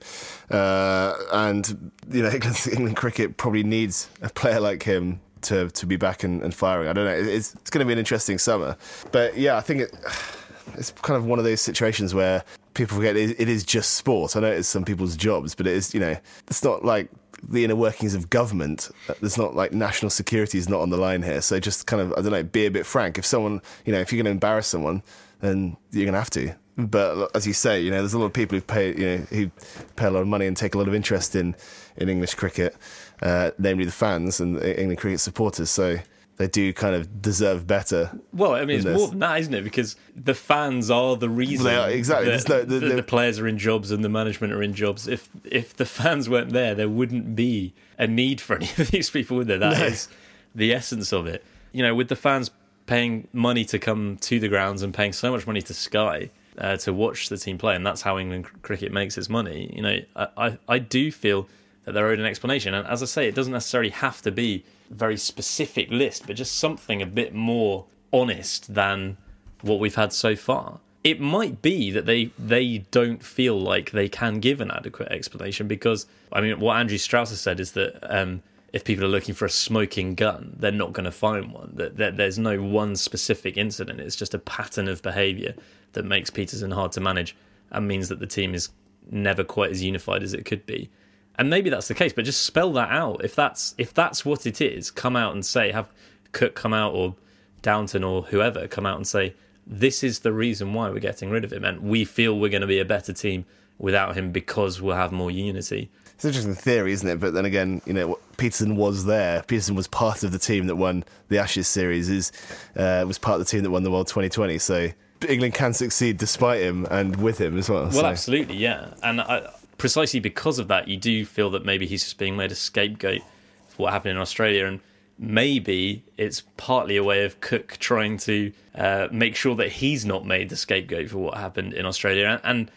Uh, 0.50 1.14
and 1.32 1.92
you 2.10 2.22
know, 2.22 2.30
England, 2.32 2.68
England 2.70 2.96
cricket 2.96 3.36
probably 3.36 3.62
needs 3.62 4.08
a 4.22 4.28
player 4.28 4.60
like 4.60 4.82
him 4.82 5.20
to 5.42 5.70
to 5.70 5.86
be 5.86 5.96
back 5.96 6.24
and, 6.24 6.42
and 6.42 6.54
firing. 6.54 6.88
I 6.88 6.92
don't 6.92 7.04
know. 7.04 7.12
It's 7.12 7.54
it's 7.54 7.70
going 7.70 7.84
to 7.84 7.86
be 7.86 7.92
an 7.92 7.98
interesting 7.98 8.38
summer, 8.38 8.76
but 9.12 9.36
yeah, 9.36 9.56
I 9.56 9.60
think 9.60 9.82
it, 9.82 9.94
it's 10.74 10.90
kind 10.90 11.16
of 11.16 11.24
one 11.26 11.38
of 11.38 11.44
those 11.44 11.60
situations 11.60 12.14
where 12.14 12.44
people 12.74 12.96
forget 12.96 13.16
it, 13.16 13.40
it 13.40 13.48
is 13.48 13.64
just 13.64 13.94
sport. 13.94 14.36
I 14.36 14.40
know 14.40 14.50
it's 14.50 14.68
some 14.68 14.84
people's 14.84 15.16
jobs, 15.16 15.54
but 15.54 15.66
it 15.66 15.74
is 15.74 15.94
you 15.94 16.00
know 16.00 16.16
it's 16.48 16.62
not 16.62 16.84
like 16.84 17.08
the 17.48 17.64
inner 17.64 17.76
workings 17.76 18.14
of 18.14 18.30
government. 18.30 18.90
There's 19.20 19.38
not 19.38 19.54
like 19.54 19.72
national 19.72 20.10
security 20.10 20.58
is 20.58 20.68
not 20.68 20.80
on 20.80 20.90
the 20.90 20.96
line 20.96 21.22
here. 21.22 21.40
So 21.40 21.60
just 21.60 21.86
kind 21.86 22.02
of 22.02 22.12
I 22.12 22.16
don't 22.16 22.32
know, 22.32 22.42
be 22.42 22.66
a 22.66 22.70
bit 22.70 22.86
frank. 22.86 23.18
If 23.18 23.26
someone 23.26 23.62
you 23.84 23.92
know 23.92 24.00
if 24.00 24.12
you're 24.12 24.18
going 24.18 24.26
to 24.26 24.30
embarrass 24.32 24.66
someone, 24.66 25.02
then 25.40 25.76
you're 25.90 26.04
going 26.04 26.14
to 26.14 26.18
have 26.18 26.30
to. 26.30 26.54
But 26.78 27.34
as 27.34 27.46
you 27.46 27.54
say, 27.54 27.80
you 27.80 27.90
know, 27.90 27.98
there's 27.98 28.12
a 28.12 28.18
lot 28.18 28.26
of 28.26 28.34
people 28.34 28.58
who 28.58 28.62
pay, 28.62 28.88
you 28.88 29.06
know, 29.06 29.16
who 29.30 29.50
pay 29.96 30.06
a 30.06 30.10
lot 30.10 30.20
of 30.20 30.28
money 30.28 30.46
and 30.46 30.54
take 30.56 30.74
a 30.74 30.78
lot 30.78 30.88
of 30.88 30.94
interest 30.94 31.34
in 31.34 31.56
in 31.96 32.10
English 32.10 32.34
cricket 32.34 32.76
uh, 33.22 33.50
namely 33.58 33.84
the 33.84 33.92
fans 33.92 34.40
and 34.40 34.62
England 34.62 34.98
cricket 34.98 35.20
supporters. 35.20 35.70
So 35.70 35.98
they 36.36 36.48
do 36.48 36.72
kind 36.72 36.94
of 36.94 37.22
deserve 37.22 37.66
better. 37.66 38.10
Well, 38.32 38.54
I 38.54 38.64
mean, 38.64 38.76
it's 38.76 38.84
this. 38.84 38.98
more 38.98 39.08
than 39.08 39.20
that, 39.20 39.40
isn't 39.40 39.54
it? 39.54 39.64
Because 39.64 39.96
the 40.14 40.34
fans 40.34 40.90
are 40.90 41.16
the 41.16 41.30
reason. 41.30 41.66
Are, 41.66 41.88
exactly. 41.88 42.30
That, 42.30 42.48
no, 42.48 42.64
the, 42.64 42.78
the, 42.78 42.94
the, 42.96 43.02
players 43.02 43.38
are 43.38 43.46
in 43.46 43.58
jobs 43.58 43.90
and 43.90 44.04
the 44.04 44.08
management 44.08 44.52
are 44.52 44.62
in 44.62 44.74
jobs. 44.74 45.08
If 45.08 45.28
if 45.44 45.74
the 45.74 45.86
fans 45.86 46.28
weren't 46.28 46.52
there, 46.52 46.74
there 46.74 46.88
wouldn't 46.88 47.34
be 47.34 47.74
a 47.98 48.06
need 48.06 48.40
for 48.40 48.56
any 48.56 48.68
of 48.78 48.90
these 48.90 49.10
people, 49.10 49.38
would 49.38 49.46
there? 49.46 49.58
That 49.58 49.78
no. 49.78 49.86
is 49.86 50.08
the 50.54 50.72
essence 50.72 51.12
of 51.12 51.26
it. 51.26 51.44
You 51.72 51.82
know, 51.82 51.94
with 51.94 52.08
the 52.08 52.16
fans 52.16 52.50
paying 52.86 53.28
money 53.32 53.64
to 53.66 53.78
come 53.78 54.16
to 54.18 54.40
the 54.40 54.48
grounds 54.48 54.82
and 54.82 54.94
paying 54.94 55.12
so 55.12 55.30
much 55.30 55.46
money 55.46 55.62
to 55.62 55.74
Sky. 55.74 56.30
Uh, 56.58 56.74
to 56.74 56.90
watch 56.90 57.28
the 57.28 57.36
team 57.36 57.58
play, 57.58 57.76
and 57.76 57.86
that's 57.86 58.00
how 58.00 58.18
England 58.18 58.46
cricket 58.62 58.90
makes 58.90 59.18
its 59.18 59.28
money. 59.28 59.70
You 59.76 59.82
know, 59.82 59.98
I, 60.16 60.28
I, 60.38 60.58
I 60.66 60.78
do 60.78 61.12
feel 61.12 61.46
that 61.86 61.92
they're 61.92 62.08
owed 62.08 62.18
an 62.18 62.26
explanation. 62.26 62.74
And 62.74 62.86
as 62.86 63.02
I 63.02 63.06
say, 63.06 63.28
it 63.28 63.34
doesn't 63.34 63.52
necessarily 63.52 63.90
have 63.90 64.20
to 64.22 64.30
be 64.30 64.64
a 64.90 64.94
very 64.94 65.16
specific 65.16 65.90
list, 65.90 66.26
but 66.26 66.36
just 66.36 66.58
something 66.58 67.00
a 67.00 67.06
bit 67.06 67.34
more 67.34 67.86
honest 68.12 68.74
than 68.74 69.16
what 69.62 69.80
we've 69.80 69.94
had 69.94 70.12
so 70.12 70.36
far. 70.36 70.80
It 71.04 71.20
might 71.20 71.62
be 71.62 71.92
that 71.92 72.04
they 72.04 72.30
they 72.38 72.78
don't 72.90 73.22
feel 73.22 73.58
like 73.58 73.92
they 73.92 74.08
can 74.08 74.40
give 74.40 74.60
an 74.60 74.72
adequate 74.72 75.08
explanation 75.12 75.68
because 75.68 76.06
I 76.32 76.40
mean 76.40 76.58
what 76.58 76.76
Andrew 76.76 76.98
Strauss 76.98 77.30
has 77.30 77.40
said 77.40 77.60
is 77.60 77.72
that 77.72 77.98
um, 78.02 78.42
if 78.76 78.84
people 78.84 79.04
are 79.04 79.08
looking 79.08 79.34
for 79.34 79.46
a 79.46 79.50
smoking 79.50 80.14
gun, 80.14 80.54
they're 80.58 80.70
not 80.70 80.92
going 80.92 81.04
to 81.04 81.10
find 81.10 81.52
one. 81.52 81.72
That, 81.74 81.96
that 81.96 82.16
there's 82.16 82.38
no 82.38 82.62
one 82.62 82.94
specific 82.94 83.56
incident. 83.56 84.00
It's 84.00 84.16
just 84.16 84.34
a 84.34 84.38
pattern 84.38 84.86
of 84.86 85.02
behaviour 85.02 85.54
that 85.94 86.04
makes 86.04 86.30
Pietersen 86.30 86.72
hard 86.72 86.92
to 86.92 87.00
manage 87.00 87.34
and 87.70 87.88
means 87.88 88.08
that 88.08 88.20
the 88.20 88.26
team 88.26 88.54
is 88.54 88.68
never 89.10 89.44
quite 89.44 89.70
as 89.70 89.82
unified 89.82 90.22
as 90.22 90.34
it 90.34 90.44
could 90.44 90.66
be 90.66 90.90
and 91.38 91.50
maybe 91.50 91.70
that's 91.70 91.88
the 91.88 91.94
case 91.94 92.12
but 92.12 92.24
just 92.24 92.42
spell 92.42 92.72
that 92.72 92.90
out 92.90 93.24
if 93.24 93.34
that's 93.34 93.74
if 93.78 93.94
that's 93.94 94.24
what 94.24 94.46
it 94.46 94.60
is 94.60 94.90
come 94.90 95.16
out 95.16 95.32
and 95.32 95.44
say 95.44 95.70
have 95.70 95.88
cook 96.32 96.54
come 96.54 96.72
out 96.72 96.92
or 96.92 97.14
downton 97.62 98.02
or 98.02 98.22
whoever 98.22 98.66
come 98.66 98.86
out 98.86 98.96
and 98.96 99.06
say 99.06 99.34
this 99.66 100.02
is 100.02 100.20
the 100.20 100.32
reason 100.32 100.72
why 100.72 100.88
we're 100.90 100.98
getting 100.98 101.30
rid 101.30 101.44
of 101.44 101.52
him 101.52 101.64
and 101.64 101.80
we 101.80 102.04
feel 102.04 102.38
we're 102.38 102.50
going 102.50 102.60
to 102.60 102.66
be 102.66 102.78
a 102.78 102.84
better 102.84 103.12
team 103.12 103.44
without 103.78 104.16
him 104.16 104.32
because 104.32 104.80
we'll 104.80 104.96
have 104.96 105.12
more 105.12 105.30
unity 105.30 105.90
it's 106.16 106.24
interesting 106.24 106.54
theory 106.54 106.92
isn't 106.92 107.08
it 107.08 107.20
but 107.20 107.32
then 107.32 107.44
again 107.44 107.80
you 107.86 107.92
know 107.92 108.18
pietersen 108.36 108.74
was 108.74 109.04
there 109.04 109.42
pietersen 109.42 109.76
was 109.76 109.86
part 109.86 110.24
of 110.24 110.32
the 110.32 110.38
team 110.38 110.66
that 110.66 110.76
won 110.76 111.04
the 111.28 111.38
ashes 111.38 111.68
series 111.68 112.08
is 112.08 112.32
uh, 112.76 113.04
was 113.06 113.18
part 113.18 113.40
of 113.40 113.46
the 113.46 113.50
team 113.50 113.62
that 113.62 113.70
won 113.70 113.82
the 113.82 113.90
world 113.90 114.08
2020 114.08 114.58
so 114.58 114.88
England 115.28 115.54
can 115.54 115.72
succeed 115.72 116.18
despite 116.18 116.60
him 116.60 116.86
and 116.90 117.16
with 117.16 117.40
him 117.40 117.56
as 117.56 117.70
well. 117.70 117.84
Well, 117.84 117.92
so. 117.92 118.06
absolutely, 118.06 118.56
yeah. 118.56 118.94
And 119.02 119.20
I, 119.20 119.50
precisely 119.78 120.20
because 120.20 120.58
of 120.58 120.68
that, 120.68 120.88
you 120.88 120.96
do 120.96 121.24
feel 121.24 121.50
that 121.50 121.64
maybe 121.64 121.86
he's 121.86 122.02
just 122.02 122.18
being 122.18 122.36
made 122.36 122.52
a 122.52 122.54
scapegoat 122.54 123.22
for 123.68 123.84
what 123.84 123.92
happened 123.92 124.12
in 124.12 124.18
Australia, 124.18 124.66
and 124.66 124.80
maybe 125.18 126.04
it's 126.16 126.42
partly 126.56 126.96
a 126.96 127.04
way 127.04 127.24
of 127.24 127.40
Cook 127.40 127.76
trying 127.78 128.18
to 128.18 128.52
uh, 128.74 129.08
make 129.10 129.36
sure 129.36 129.54
that 129.56 129.72
he's 129.72 130.04
not 130.04 130.26
made 130.26 130.48
the 130.48 130.56
scapegoat 130.56 131.10
for 131.10 131.18
what 131.18 131.38
happened 131.38 131.72
in 131.74 131.86
Australia, 131.86 132.40
and 132.44 132.70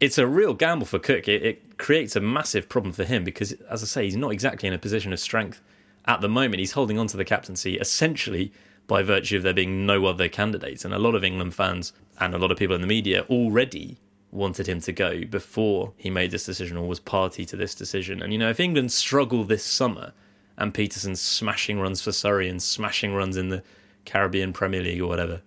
it's 0.00 0.18
a 0.18 0.26
real 0.26 0.54
gamble 0.54 0.86
for 0.86 0.98
Cook. 0.98 1.28
It, 1.28 1.42
it 1.42 1.62
creates 1.78 2.16
a 2.16 2.20
massive 2.20 2.68
problem 2.68 2.92
for 2.92 3.04
him 3.04 3.24
because, 3.24 3.52
as 3.70 3.82
I 3.82 3.86
say, 3.86 4.04
he's 4.04 4.16
not 4.16 4.32
exactly 4.32 4.66
in 4.66 4.74
a 4.74 4.78
position 4.78 5.12
of 5.12 5.20
strength 5.20 5.60
at 6.06 6.20
the 6.20 6.28
moment. 6.28 6.60
He's 6.60 6.72
holding 6.72 6.98
on 6.98 7.06
to 7.08 7.16
the 7.16 7.24
captaincy 7.24 7.76
essentially 7.76 8.52
by 8.86 9.02
virtue 9.02 9.38
of 9.38 9.42
there 9.42 9.54
being 9.54 9.86
no 9.86 10.04
other 10.06 10.28
candidates, 10.28 10.84
and 10.84 10.92
a 10.92 10.98
lot 10.98 11.14
of 11.14 11.24
England 11.24 11.54
fans 11.54 11.92
and 12.20 12.34
a 12.34 12.38
lot 12.38 12.50
of 12.50 12.58
people 12.58 12.74
in 12.74 12.82
the 12.82 12.86
media 12.86 13.22
already 13.30 13.98
wanted 14.30 14.68
him 14.68 14.80
to 14.80 14.92
go 14.92 15.24
before 15.24 15.92
he 15.96 16.10
made 16.10 16.30
this 16.30 16.44
decision 16.44 16.76
or 16.76 16.86
was 16.88 17.00
party 17.00 17.44
to 17.46 17.56
this 17.56 17.74
decision. 17.74 18.20
And 18.20 18.32
you 18.32 18.38
know, 18.38 18.50
if 18.50 18.60
England 18.60 18.92
struggle 18.92 19.44
this 19.44 19.64
summer 19.64 20.12
and 20.58 20.74
Pietersen's 20.74 21.20
smashing 21.20 21.80
runs 21.80 22.02
for 22.02 22.12
Surrey 22.12 22.48
and 22.48 22.62
smashing 22.62 23.14
runs 23.14 23.36
in 23.36 23.48
the 23.48 23.62
Caribbean 24.04 24.52
Premier 24.52 24.82
League 24.82 25.00
or 25.00 25.06
whatever, 25.06 25.40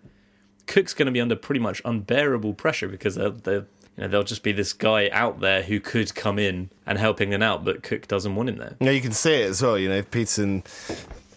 Cook's 0.66 0.94
going 0.94 1.06
to 1.06 1.12
be 1.12 1.22
under 1.22 1.36
pretty 1.36 1.60
much 1.60 1.82
unbearable 1.86 2.54
pressure 2.54 2.88
because 2.88 3.16
they're, 3.16 3.30
they're 3.30 3.66
you 3.98 4.04
know, 4.04 4.10
there'll 4.10 4.24
just 4.24 4.44
be 4.44 4.52
this 4.52 4.74
guy 4.74 5.10
out 5.12 5.40
there 5.40 5.64
who 5.64 5.80
could 5.80 6.14
come 6.14 6.38
in 6.38 6.70
and 6.86 7.00
help 7.00 7.20
England 7.20 7.44
out, 7.44 7.66
but 7.66 7.82
Cook 7.82 8.08
doesn't 8.08 8.36
want 8.36 8.50
him 8.50 8.58
there. 8.58 8.76
Yeah, 8.80 8.92
you 8.92 9.02
can 9.02 9.12
see 9.12 9.42
it 9.42 9.50
as 9.50 9.62
well. 9.62 9.78
You 9.78 9.90
know, 9.90 10.04
Pietersen, 10.04 10.64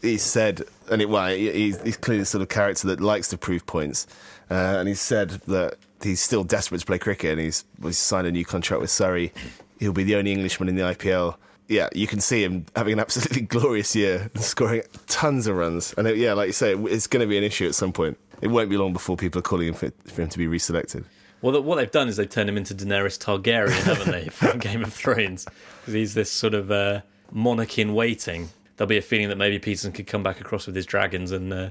he 0.03 0.18
said, 0.18 0.62
and 0.90 1.01
it, 1.01 1.09
well, 1.09 1.35
he's, 1.35 1.81
he's 1.81 1.96
clearly 1.96 2.20
the 2.20 2.27
sort 2.27 2.42
of 2.42 2.51
character 2.51 2.87
that 2.88 3.01
likes 3.01 3.29
to 3.29 3.38
prove 3.38 3.64
points, 3.64 4.07
uh, 4.51 4.77
and 4.79 4.88
he 4.88 4.94
said 4.94 5.31
that 5.46 5.77
he's 6.03 6.20
still 6.20 6.44
desperate 6.44 6.81
to 6.81 6.87
play 6.87 6.99
cricket, 6.99 7.33
and 7.33 7.40
he's, 7.40 7.64
he's 7.83 7.99
signed 7.99 8.27
a 8.27 8.33
new 8.33 8.44
contract 8.44 8.83
with 8.83 8.90
Surrey. 8.90 9.33
He'll 9.79 9.92
be 9.94 10.05
the 10.05 10.16
only 10.16 10.33
Englishman 10.33 10.68
in 10.68 10.77
the 10.77 10.83
IPL. 10.83 11.37
Yeah, 11.68 11.88
you 11.94 12.07
can 12.07 12.20
see 12.20 12.42
him 12.42 12.66
having 12.77 12.94
an 12.94 13.01
absolutely 13.01 13.42
glorious 13.59 13.96
year, 13.96 14.31
scoring 14.35 14.83
tons 15.07 15.46
of 15.46 15.57
runs. 15.57 15.94
And 15.96 16.07
it, 16.07 16.18
yeah, 16.18 16.35
like 16.35 16.49
you 16.49 16.53
say, 16.53 16.75
it's 16.75 17.07
going 17.07 17.20
to 17.20 17.27
be 17.27 17.38
an 17.38 17.44
issue 17.44 17.66
at 17.66 17.75
some 17.75 17.92
point. 17.92 18.18
It 18.42 18.49
won't 18.49 18.68
be 18.68 18.77
long 18.77 18.92
before 18.92 19.16
people 19.16 19.38
are 19.38 19.42
calling 19.42 19.68
him 19.68 19.75
for, 19.75 19.90
for 20.05 20.23
him 20.23 20.29
to 20.29 20.38
be 20.38 20.46
reselected. 20.46 21.05
Well, 21.42 21.62
what 21.62 21.76
they've 21.76 21.90
done 21.90 22.09
is 22.09 22.16
they've 22.16 22.29
turned 22.29 22.48
him 22.48 22.57
into 22.57 22.74
Daenerys 22.74 23.18
Targaryen, 23.18 23.83
haven't 23.83 24.11
they, 24.11 24.29
from 24.31 24.59
Game 24.59 24.83
of 24.83 24.92
Thrones? 24.92 25.46
Because 25.81 25.94
he's 25.94 26.14
this 26.14 26.31
sort 26.31 26.55
of 26.55 26.70
uh, 26.70 27.00
monarch 27.33 27.79
in 27.79 27.94
waiting 27.94 28.50
there'll 28.81 28.88
be 28.88 28.96
a 28.96 29.03
feeling 29.03 29.29
that 29.29 29.37
maybe 29.37 29.59
Pietersen 29.59 29.92
could 29.92 30.07
come 30.07 30.22
back 30.22 30.40
across 30.40 30.64
with 30.64 30.74
his 30.74 30.87
Dragons 30.87 31.33
and 31.33 31.53
uh, 31.53 31.68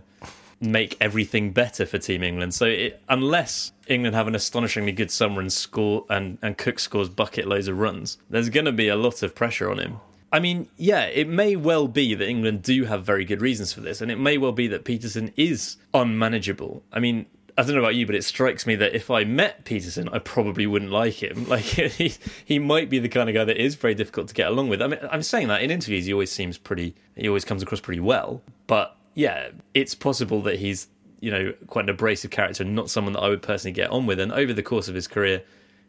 make 0.61 0.95
everything 1.01 1.51
better 1.51 1.83
for 1.87 1.97
Team 1.97 2.21
England. 2.21 2.53
So 2.53 2.67
it, 2.67 3.01
unless 3.09 3.71
England 3.87 4.15
have 4.15 4.27
an 4.27 4.35
astonishingly 4.35 4.91
good 4.91 5.09
summer 5.09 5.41
and 5.41 5.51
score 5.51 6.05
and, 6.07 6.37
and 6.43 6.55
Cook 6.55 6.77
scores 6.77 7.09
bucket 7.09 7.47
loads 7.47 7.67
of 7.67 7.79
runs, 7.79 8.19
there's 8.29 8.49
going 8.49 8.67
to 8.67 8.71
be 8.71 8.89
a 8.89 8.95
lot 8.95 9.23
of 9.23 9.33
pressure 9.33 9.71
on 9.71 9.79
him. 9.79 9.99
I 10.31 10.39
mean, 10.39 10.69
yeah, 10.77 11.05
it 11.05 11.27
may 11.27 11.55
well 11.55 11.87
be 11.87 12.13
that 12.13 12.29
England 12.29 12.61
do 12.61 12.83
have 12.83 13.05
very 13.05 13.25
good 13.25 13.41
reasons 13.41 13.73
for 13.73 13.81
this, 13.81 14.01
and 14.01 14.11
it 14.11 14.19
may 14.19 14.37
well 14.37 14.51
be 14.51 14.67
that 14.67 14.85
Pietersen 14.85 15.33
is 15.35 15.77
unmanageable. 15.95 16.83
I 16.93 16.99
mean, 16.99 17.25
I 17.59 17.63
don't 17.63 17.75
know 17.75 17.81
about 17.81 17.95
you, 17.95 18.05
but 18.05 18.15
it 18.15 18.23
strikes 18.23 18.65
me 18.65 18.75
that 18.75 18.95
if 18.95 19.11
I 19.11 19.25
met 19.25 19.65
Pietersen, 19.65 20.07
I 20.13 20.19
probably 20.19 20.65
wouldn't 20.65 20.91
like 20.91 21.21
him. 21.21 21.45
Like 21.49 21.63
he, 21.63 22.13
he 22.45 22.57
might 22.57 22.89
be 22.89 22.99
the 22.99 23.09
kind 23.09 23.27
of 23.27 23.35
guy 23.35 23.43
that 23.43 23.57
is 23.57 23.75
very 23.75 23.95
difficult 23.95 24.29
to 24.29 24.33
get 24.33 24.47
along 24.47 24.69
with. 24.69 24.81
I 24.81 24.87
mean, 24.87 24.99
I'm 25.11 25.23
saying 25.23 25.49
that 25.49 25.61
in 25.61 25.69
interviews, 25.69 26.05
he 26.05 26.13
always 26.13 26.31
seems 26.31 26.57
pretty. 26.57 26.95
He 27.17 27.27
always 27.27 27.43
comes 27.43 27.61
across 27.61 27.81
pretty 27.81 27.99
well. 27.99 28.41
But 28.67 28.95
yeah, 29.13 29.49
it's 29.73 29.93
possible 29.93 30.41
that 30.43 30.59
he's 30.59 30.87
you 31.19 31.31
know 31.31 31.53
quite 31.67 31.83
an 31.85 31.89
abrasive 31.89 32.31
character, 32.31 32.63
not 32.63 32.89
someone 32.89 33.13
that 33.13 33.19
I 33.19 33.27
would 33.27 33.41
personally 33.41 33.73
get 33.73 33.89
on 33.89 34.05
with. 34.05 34.19
And 34.19 34.31
over 34.31 34.53
the 34.53 34.63
course 34.63 34.87
of 34.87 34.95
his 34.95 35.07
career, 35.07 35.43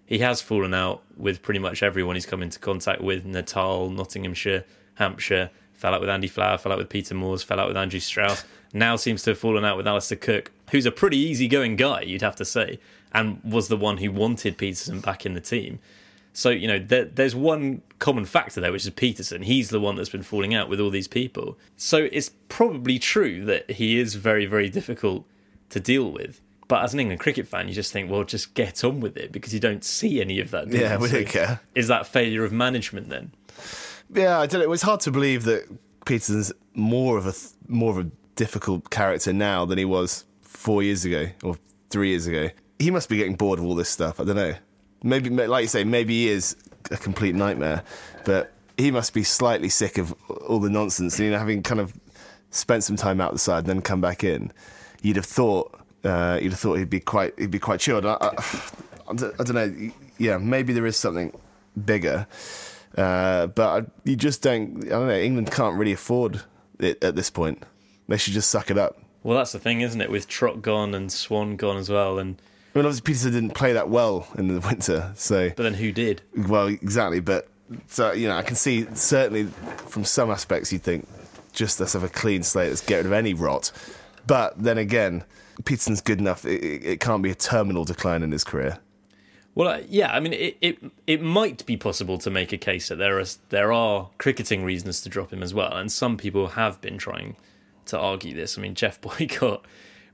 he 0.07 0.19
has 0.19 0.43
fallen 0.43 0.75
out 0.75 1.05
with 1.17 1.41
pretty 1.41 1.61
much 1.61 1.85
everyone 1.85 2.17
he's 2.17 2.27
come 2.27 2.43
into 2.43 2.59
contact 2.59 3.01
with: 3.01 3.25
Natal, 3.25 3.91
Nottinghamshire, 3.91 4.65
Hampshire. 4.95 5.51
Fell 5.75 5.95
out 5.95 6.01
with 6.01 6.11
Andy 6.11 6.29
Flower, 6.29 6.59
fell 6.59 6.73
out 6.73 6.79
with 6.79 6.91
Peter 6.91 7.15
Moores, 7.15 7.43
fell 7.43 7.61
out 7.61 7.69
with 7.69 7.77
Andrew 7.77 8.01
Strauss. 8.01 8.45
Now 8.73 8.97
seems 8.97 9.23
to 9.23 9.31
have 9.31 9.39
fallen 9.39 9.65
out 9.65 9.77
with 9.77 9.87
Alastair 9.87 10.19
Cook, 10.19 10.53
who's 10.71 10.87
a 10.87 10.93
pretty 10.93 11.17
easygoing 11.19 11.77
guy, 11.77 12.03
you'd 12.03 12.23
have 12.23 12.37
to 12.37 12.45
say, 12.45 12.79
and 13.13 13.41
was 13.45 13.69
the 13.69 13.77
one 13.77 13.99
who 13.99 14.11
wanted 14.11 14.57
Pietersen 14.59 15.01
back 15.03 15.27
in 15.27 15.35
the 15.35 15.41
team. 15.41 15.79
So, 16.33 16.51
you 16.51 16.69
know, 16.69 16.79
there, 16.79 17.07
there's 17.07 17.35
one 17.35 17.83
common 17.99 18.25
factor 18.25 18.61
there, 18.61 18.71
which 18.71 18.85
is 18.87 18.91
Pietersen. 18.91 19.43
He's 19.45 19.71
the 19.71 19.81
one 19.81 19.97
that's 19.97 20.09
been 20.09 20.23
falling 20.23 20.55
out 20.55 20.69
with 20.69 20.79
all 20.81 20.91
these 20.91 21.09
people. 21.09 21.59
So 21.77 22.09
it's 22.13 22.31
probably 22.49 22.99
true 23.01 23.45
that 23.47 23.69
he 23.73 23.99
is 23.99 24.15
very, 24.15 24.47
very 24.47 24.69
difficult 24.71 25.27
to 25.71 25.81
deal 25.81 26.11
with. 26.13 26.41
But 26.69 26.85
as 26.85 26.95
an 26.95 27.01
England 27.01 27.21
cricket 27.21 27.49
fan, 27.49 27.67
you 27.67 27.75
just 27.75 27.93
think, 27.93 28.09
well, 28.09 28.23
just 28.23 28.55
get 28.55 28.85
on 28.85 29.01
with 29.01 29.17
it 29.17 29.33
because 29.33 29.53
you 29.53 29.59
don't 29.59 29.83
see 29.83 30.21
any 30.21 30.39
of 30.39 30.53
that. 30.53 30.71
do 30.71 30.79
Yeah, 30.79 30.95
you? 30.95 31.01
we 31.01 31.09
don't 31.11 31.27
care. 31.27 31.61
Is 31.75 31.89
that 31.89 32.07
failure 32.07 32.45
of 32.45 32.53
management 32.53 33.09
then? 33.09 33.33
Yeah, 34.13 34.39
I 34.39 34.47
don't 34.47 34.61
know. 34.61 34.65
It 34.67 34.71
was 34.71 34.83
hard 34.83 35.01
to 35.01 35.11
believe 35.11 35.43
that 35.45 35.69
Pietersen's 36.05 36.53
more 36.75 37.19
of 37.19 37.27
a 37.27 37.35
more 37.67 37.91
of 37.99 38.07
a 38.07 38.11
difficult 38.37 38.89
character 38.91 39.33
now 39.33 39.65
than 39.65 39.79
he 39.79 39.85
was 39.85 40.25
four 40.61 40.83
years 40.83 41.07
ago 41.07 41.27
or 41.43 41.57
three 41.89 42.11
years 42.11 42.27
ago. 42.27 42.51
He 42.79 42.91
must 42.91 43.09
be 43.09 43.17
getting 43.17 43.35
bored 43.35 43.59
of 43.59 43.65
all 43.65 43.75
this 43.75 43.89
stuff. 43.89 44.21
I 44.21 44.25
don't 44.25 44.37
know. 44.37 44.55
Maybe, 45.03 45.31
like 45.31 45.63
you 45.63 45.69
say, 45.69 45.85
maybe 45.85 46.13
he 46.13 46.29
is 46.29 46.55
a 46.91 46.99
complete 46.99 47.35
nightmare, 47.35 47.83
but 48.27 48.53
he 48.77 48.91
must 48.91 49.15
be 49.15 49.23
slightly 49.23 49.71
sick 49.71 49.97
of 49.97 50.13
all 50.29 50.61
the 50.61 50.69
nonsense. 50.69 51.19
You 51.19 51.31
know, 51.31 51.39
having 51.39 51.63
kind 51.63 51.81
of 51.81 51.95
spent 52.51 52.85
some 52.85 52.97
time 52.97 53.23
out 53.23 53.33
the 53.33 53.39
side 53.39 53.61
and 53.61 53.69
then 53.69 53.81
come 53.81 54.03
back 54.03 54.23
in, 54.23 54.53
you'd 55.01 55.17
have 55.17 55.25
thought 55.25 55.81
uh, 56.05 56.39
you'd 56.43 56.53
have 56.53 56.61
thought 56.61 56.75
he'd 56.75 56.91
be 56.91 57.01
quite 57.01 57.39
he'd 57.39 57.51
be 57.51 57.59
quite 57.59 57.81
chilled. 57.81 58.05
I, 58.05 58.19
I, 58.21 58.29
I 59.09 59.15
don't 59.15 59.55
know. 59.55 59.91
Yeah, 60.19 60.37
maybe 60.37 60.75
there 60.75 60.85
is 60.85 60.99
something 60.99 61.33
bigger. 61.83 62.27
Uh, 62.99 63.47
but 63.47 63.85
I, 63.85 63.87
you 64.05 64.15
just 64.15 64.43
don't. 64.43 64.85
I 64.85 64.91
don't 64.91 65.09
know. 65.09 65.15
England 65.15 65.51
can't 65.51 65.79
really 65.79 65.93
afford 65.93 66.43
it 66.79 67.03
at 67.03 67.17
this 67.17 67.31
point. 67.31 67.63
They 68.09 68.19
should 68.19 68.35
just 68.35 68.51
suck 68.51 68.71
it 68.71 68.77
up. 68.77 69.00
Well, 69.23 69.37
that's 69.37 69.53
the 69.53 69.59
thing, 69.59 69.83
isn't 69.83 70.01
it? 70.01 70.11
With 70.11 70.29
Trot 70.29 70.63
gone 70.63 70.95
and 70.95 71.13
Swan 71.13 71.57
gone 71.57 71.77
as 71.77 71.91
well, 71.91 72.19
and 72.19 72.41
I 72.75 72.79
mean, 72.79 72.87
obviously 72.87 73.13
Pietersen 73.13 73.33
didn't 73.33 73.55
play 73.55 73.73
that 73.73 73.89
well 73.89 74.29
in 74.39 74.49
the 74.49 74.61
winter, 74.61 75.13
so 75.17 75.51
but 75.51 75.63
then 75.63 75.75
who 75.75 75.93
did? 75.93 76.23
well, 76.37 76.69
exactly. 76.69 77.21
But 77.21 77.49
so 77.89 78.13
you 78.13 78.29
know, 78.29 78.37
I 78.37 78.43
can 78.43 78.57
see 78.57 78.87
certainly 78.95 79.47
from 79.89 80.05
some 80.05 80.31
aspects 80.31 80.73
you 80.73 80.79
think 80.79 81.07
just 81.53 81.81
let's 81.81 81.93
have 81.95 82.05
a 82.05 82.09
clean 82.09 82.43
slate, 82.43 82.69
let's 82.69 82.81
get 82.81 82.99
rid 82.99 83.07
of 83.07 83.13
any 83.13 83.35
rot. 83.35 83.73
But 84.27 84.63
then 84.63 84.79
again, 84.79 85.25
Pietersen's 85.63 86.01
good 86.01 86.21
enough. 86.21 86.45
It, 86.45 86.85
it, 86.85 87.01
can't 87.01 87.23
be 87.23 87.31
a 87.31 87.35
terminal 87.35 87.85
decline 87.85 88.23
in 88.23 88.31
his 88.31 88.45
career. 88.45 88.79
Well, 89.55 89.69
uh, 89.69 89.81
yeah, 89.89 90.13
I 90.13 90.21
mean, 90.21 90.33
it, 90.33 90.57
it 90.61 90.79
it 91.07 91.21
might 91.21 91.67
be 91.67 91.77
possible 91.77 92.19
to 92.19 92.31
make 92.31 92.53
a 92.53 92.57
case 92.57 92.89
that 92.89 92.97
there 92.97 93.19
are 93.19 93.25
there 93.49 93.73
are 93.73 94.11
cricketing 94.19 94.65
reasons 94.65 95.01
to 95.03 95.09
drop 95.09 95.33
him 95.33 95.43
as 95.43 95.53
well, 95.53 95.73
and 95.73 95.91
some 95.91 96.17
people 96.17 96.49
have 96.49 96.81
been 96.81 96.99
trying 96.99 97.37
to 97.91 97.99
argue 97.99 98.35
this. 98.35 98.59
I 98.59 98.61
mean, 98.61 98.75
Geoff 98.75 99.01
Boycott 99.03 99.65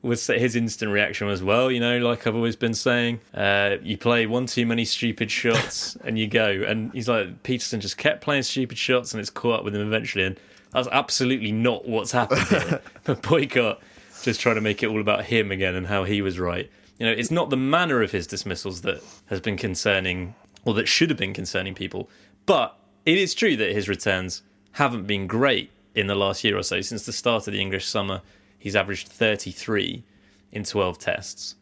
was 0.03 0.27
his 0.27 0.57
instant 0.57 0.93
reaction 0.93 1.27
was, 1.27 1.43
well, 1.43 1.71
you 1.71 1.81
know, 1.81 1.99
like 1.99 2.27
I've 2.27 2.35
always 2.35 2.57
been 2.57 2.75
saying, 2.75 3.21
uh, 3.35 3.77
you 3.83 3.97
play 3.97 4.27
one 4.27 4.47
too 4.47 4.67
many 4.67 4.85
stupid 4.85 5.31
shots 5.31 5.97
and 6.05 6.19
you 6.19 6.27
go. 6.27 6.65
And 6.67 6.93
he's 6.93 7.09
like, 7.09 7.43
Pietersen 7.43 7.81
just 7.81 7.99
kept 7.99 8.23
playing 8.23 8.43
stupid 8.43 8.79
shots 8.79 9.12
and 9.12 9.21
it's 9.21 9.31
caught 9.31 9.61
up 9.61 9.65
with 9.65 9.75
him 9.75 9.87
eventually. 9.87 10.25
And 10.25 10.39
that's 10.73 10.89
absolutely 10.89 11.53
not 11.53 11.89
what's 11.89 12.12
happened 12.12 12.81
but 13.05 13.23
Boycott 13.23 13.81
just 14.23 14.41
trying 14.41 14.57
to 14.57 14.61
make 14.61 14.83
it 14.83 14.89
all 14.89 15.01
about 15.01 15.25
him 15.25 15.51
again 15.51 15.75
and 15.75 15.87
how 15.87 16.05
he 16.05 16.23
was 16.23 16.39
right. 16.39 16.71
You 16.99 17.07
know, 17.07 17.12
it's 17.12 17.31
not 17.31 17.51
the 17.51 17.57
manner 17.57 18.03
of 18.03 18.11
his 18.11 18.27
dismissals 18.27 18.81
that 18.83 19.03
has 19.27 19.41
been 19.41 19.57
concerning, 19.57 20.35
or 20.65 20.75
that 20.75 20.89
should 20.89 21.11
have 21.11 21.19
been 21.19 21.35
concerning 21.35 21.75
people. 21.75 22.09
But 22.47 22.77
it 23.05 23.19
is 23.19 23.35
true 23.35 23.57
that 23.57 23.73
his 23.73 23.89
returns 23.89 24.43
haven't 24.73 25.07
been 25.07 25.27
great 25.27 25.71
in 25.97 26.07
the 26.07 26.15
last 26.15 26.45
year 26.45 26.57
or 26.57 26.63
so. 26.63 26.81
Since 26.81 27.07
the 27.07 27.13
start 27.13 27.49
of 27.49 27.55
the 27.55 27.61
English 27.61 27.87
summer, 27.87 28.21
he's 28.59 28.77
averaged 28.77 29.09
33 29.09 30.05
in 30.53 30.63
12 30.63 30.99
tests. 30.99 31.57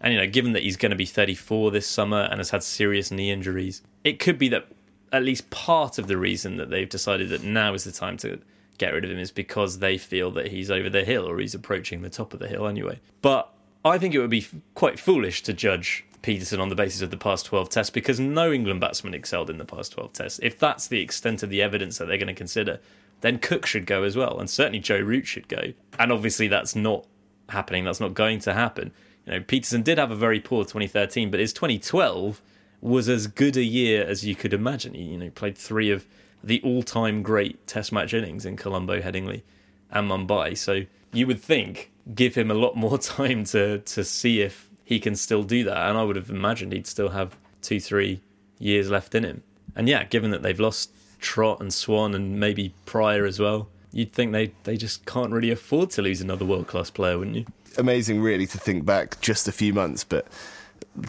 And, 0.00 0.12
you 0.12 0.20
know, 0.20 0.26
given 0.26 0.52
that 0.52 0.62
he's 0.62 0.76
going 0.76 0.90
to 0.90 0.96
be 0.96 1.06
34 1.06 1.70
this 1.70 1.86
summer 1.86 2.28
and 2.30 2.38
has 2.38 2.50
had 2.50 2.62
serious 2.62 3.10
knee 3.10 3.30
injuries, 3.30 3.80
it 4.04 4.18
could 4.18 4.38
be 4.38 4.48
that 4.48 4.66
at 5.12 5.22
least 5.22 5.48
part 5.50 5.98
of 5.98 6.08
the 6.08 6.18
reason 6.18 6.56
that 6.56 6.68
they've 6.68 6.88
decided 6.88 7.30
that 7.30 7.44
now 7.44 7.72
is 7.72 7.84
the 7.84 7.92
time 7.92 8.18
to 8.18 8.38
get 8.76 8.92
rid 8.92 9.04
of 9.04 9.10
him 9.10 9.18
is 9.18 9.30
because 9.30 9.78
they 9.78 9.96
feel 9.96 10.30
that 10.32 10.48
he's 10.48 10.70
over 10.70 10.90
the 10.90 11.04
hill 11.04 11.26
or 11.26 11.38
he's 11.38 11.54
approaching 11.54 12.02
the 12.02 12.10
top 12.10 12.34
of 12.34 12.40
the 12.40 12.48
hill 12.48 12.66
anyway. 12.66 13.00
But 13.22 13.50
I 13.84 13.96
think 13.96 14.14
it 14.14 14.18
would 14.18 14.30
be 14.30 14.46
quite 14.74 14.98
foolish 14.98 15.42
to 15.44 15.54
judge 15.54 16.04
Pietersen 16.22 16.60
on 16.60 16.68
the 16.68 16.74
basis 16.74 17.02
of 17.02 17.10
the 17.10 17.16
past 17.16 17.46
12 17.46 17.70
tests 17.70 17.90
because 17.90 18.18
no 18.18 18.52
England 18.52 18.80
batsman 18.80 19.14
excelled 19.14 19.48
in 19.48 19.58
the 19.58 19.64
past 19.64 19.92
12 19.92 20.12
tests. 20.12 20.40
If 20.42 20.58
that's 20.58 20.88
the 20.88 21.00
extent 21.00 21.42
of 21.42 21.50
the 21.50 21.62
evidence 21.62 21.98
that 21.98 22.06
they're 22.06 22.18
going 22.18 22.26
to 22.26 22.34
consider, 22.34 22.80
then 23.26 23.38
Cook 23.38 23.66
should 23.66 23.86
go 23.86 24.04
as 24.04 24.16
well, 24.16 24.38
and 24.38 24.48
certainly 24.48 24.78
Joe 24.78 25.00
Root 25.00 25.26
should 25.26 25.48
go. 25.48 25.72
And 25.98 26.12
obviously, 26.12 26.46
that's 26.46 26.76
not 26.76 27.06
happening. 27.48 27.82
That's 27.82 27.98
not 27.98 28.14
going 28.14 28.38
to 28.40 28.54
happen. 28.54 28.92
You 29.26 29.32
know, 29.32 29.40
Pietersen 29.40 29.82
did 29.82 29.98
have 29.98 30.12
a 30.12 30.16
very 30.16 30.38
poor 30.38 30.64
2013, 30.64 31.32
but 31.32 31.40
his 31.40 31.52
2012 31.52 32.40
was 32.80 33.08
as 33.08 33.26
good 33.26 33.56
a 33.56 33.64
year 33.64 34.06
as 34.06 34.24
you 34.24 34.36
could 34.36 34.52
imagine. 34.52 34.94
He, 34.94 35.02
you 35.02 35.18
know, 35.18 35.30
played 35.30 35.58
three 35.58 35.90
of 35.90 36.06
the 36.44 36.62
all-time 36.62 37.22
great 37.22 37.66
Test 37.66 37.90
match 37.92 38.14
innings 38.14 38.46
in 38.46 38.56
Colombo, 38.56 39.00
Headingley, 39.00 39.42
and 39.90 40.08
Mumbai. 40.08 40.56
So 40.56 40.82
you 41.12 41.26
would 41.26 41.40
think 41.40 41.90
give 42.14 42.36
him 42.36 42.48
a 42.48 42.54
lot 42.54 42.76
more 42.76 42.96
time 43.16 43.42
to 43.46 43.78
to 43.78 44.04
see 44.04 44.40
if 44.40 44.70
he 44.84 45.00
can 45.00 45.16
still 45.16 45.42
do 45.42 45.64
that. 45.64 45.88
And 45.88 45.98
I 45.98 46.04
would 46.04 46.14
have 46.14 46.30
imagined 46.30 46.72
he'd 46.72 46.86
still 46.86 47.08
have 47.08 47.36
two, 47.60 47.80
three 47.80 48.20
years 48.60 48.88
left 48.88 49.16
in 49.16 49.24
him. 49.24 49.42
And 49.74 49.88
yeah, 49.88 50.04
given 50.04 50.30
that 50.30 50.42
they've 50.42 50.60
lost 50.60 50.92
Trot 51.26 51.60
and 51.60 51.74
Swan 51.74 52.14
and 52.14 52.38
maybe 52.38 52.72
Prior 52.84 53.26
as 53.26 53.40
well, 53.40 53.68
you'd 53.90 54.12
think 54.12 54.30
they 54.30 54.52
they 54.62 54.76
just 54.76 55.04
can't 55.06 55.32
really 55.32 55.50
afford 55.50 55.90
to 55.90 56.02
lose 56.02 56.20
another 56.20 56.44
world 56.44 56.68
class 56.68 56.88
player, 56.88 57.18
wouldn't 57.18 57.36
you? 57.36 57.46
Amazing, 57.76 58.22
really, 58.22 58.46
to 58.46 58.58
think 58.58 58.84
back 58.84 59.20
just 59.20 59.48
a 59.48 59.52
few 59.52 59.74
months, 59.74 60.04
but 60.04 60.28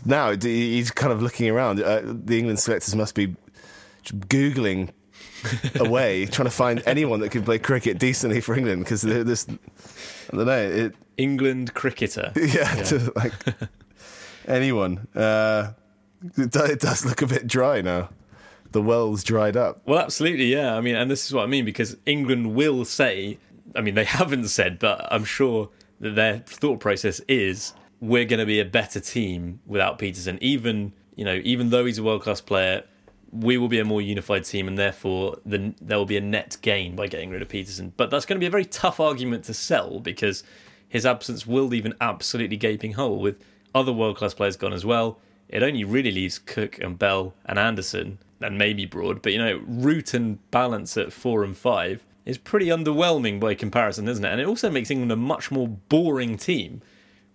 now 0.05 0.35
he's 0.35 0.89
kind 0.89 1.13
of 1.13 1.21
looking 1.21 1.47
around. 1.51 1.79
Uh, 1.79 2.01
the 2.03 2.39
England 2.39 2.59
selectors 2.59 2.95
must 2.95 3.13
be 3.13 3.35
googling 4.05 4.89
away, 5.79 6.25
trying 6.25 6.47
to 6.47 6.51
find 6.51 6.81
anyone 6.87 7.19
that 7.19 7.29
can 7.29 7.43
play 7.43 7.59
cricket 7.59 7.99
decently 7.99 8.41
for 8.41 8.55
England 8.55 8.83
because 8.83 9.03
this, 9.03 9.45
I 10.33 10.35
don't 10.35 10.47
know, 10.47 10.57
it, 10.57 10.95
England 11.17 11.75
cricketer. 11.75 12.31
yeah, 12.35 12.73
to, 12.85 13.13
like 13.15 13.33
anyone. 14.47 15.07
Uh, 15.15 15.73
it, 16.37 16.55
it 16.55 16.79
does 16.79 17.05
look 17.05 17.21
a 17.21 17.27
bit 17.27 17.45
dry 17.45 17.81
now. 17.81 18.09
The 18.71 18.81
well's 18.81 19.23
dried 19.23 19.55
up. 19.55 19.81
Well, 19.85 19.99
absolutely, 19.99 20.45
yeah. 20.45 20.75
I 20.75 20.81
mean, 20.81 20.95
and 20.95 21.09
this 21.09 21.25
is 21.25 21.33
what 21.33 21.43
I 21.43 21.47
mean 21.47 21.65
because 21.65 21.97
England 22.05 22.55
will 22.55 22.85
say, 22.85 23.37
I 23.75 23.81
mean, 23.81 23.95
they 23.95 24.03
haven't 24.19 24.47
said, 24.47 24.79
but 24.79 25.07
I'm 25.11 25.25
sure 25.25 25.69
that 25.99 26.15
their 26.15 26.39
thought 26.39 26.79
process 26.79 27.19
is 27.27 27.73
we're 27.99 28.25
going 28.25 28.39
to 28.39 28.45
be 28.45 28.59
a 28.59 28.65
better 28.65 28.99
team 28.99 29.59
without 29.65 29.97
Pietersen. 29.99 30.37
Even, 30.41 30.93
you 31.15 31.25
know, 31.25 31.41
even 31.43 31.69
though 31.69 31.85
he's 31.85 31.97
a 31.97 32.03
world 32.03 32.21
class 32.21 32.41
player, 32.41 32.83
we 33.31 33.57
will 33.57 33.67
be 33.67 33.79
a 33.79 33.85
more 33.85 34.01
unified 34.01 34.45
team 34.45 34.67
and 34.67 34.77
therefore 34.77 35.37
the, 35.45 35.73
there 35.81 35.97
will 35.97 36.05
be 36.05 36.17
a 36.17 36.21
net 36.21 36.57
gain 36.61 36.95
by 36.95 37.07
getting 37.07 37.29
rid 37.29 37.41
of 37.41 37.47
Pietersen. 37.47 37.91
But 37.97 38.09
that's 38.09 38.25
going 38.25 38.37
to 38.37 38.39
be 38.39 38.47
a 38.47 38.51
very 38.51 38.65
tough 38.65 38.99
argument 38.99 39.43
to 39.45 39.53
sell 39.53 39.99
because 39.99 40.43
his 40.87 41.05
absence 41.05 41.45
will 41.45 41.65
leave 41.65 41.85
an 41.85 41.95
absolutely 41.99 42.57
gaping 42.57 42.93
hole 42.93 43.19
with 43.19 43.41
other 43.75 43.91
world 43.91 44.17
class 44.17 44.33
players 44.33 44.55
gone 44.55 44.73
as 44.73 44.85
well. 44.85 45.19
It 45.49 45.63
only 45.63 45.83
really 45.83 46.11
leaves 46.11 46.39
Cook 46.39 46.79
and 46.79 46.97
Bell 46.97 47.33
and 47.45 47.57
Anderson 47.57 48.19
and 48.41 48.57
maybe 48.57 48.85
Broad, 48.85 49.21
but 49.21 49.31
you 49.33 49.39
know, 49.39 49.61
Root 49.65 50.13
and 50.13 50.39
Ballance 50.51 51.01
at 51.01 51.11
four 51.13 51.43
and 51.43 51.57
five 51.57 52.03
is 52.25 52.37
pretty 52.37 52.67
underwhelming 52.67 53.39
by 53.39 53.55
comparison, 53.55 54.07
isn't 54.07 54.23
it? 54.23 54.29
And 54.29 54.41
it 54.41 54.47
also 54.47 54.69
makes 54.69 54.91
England 54.91 55.11
a 55.11 55.15
much 55.15 55.49
more 55.49 55.67
boring 55.67 56.37
team, 56.37 56.81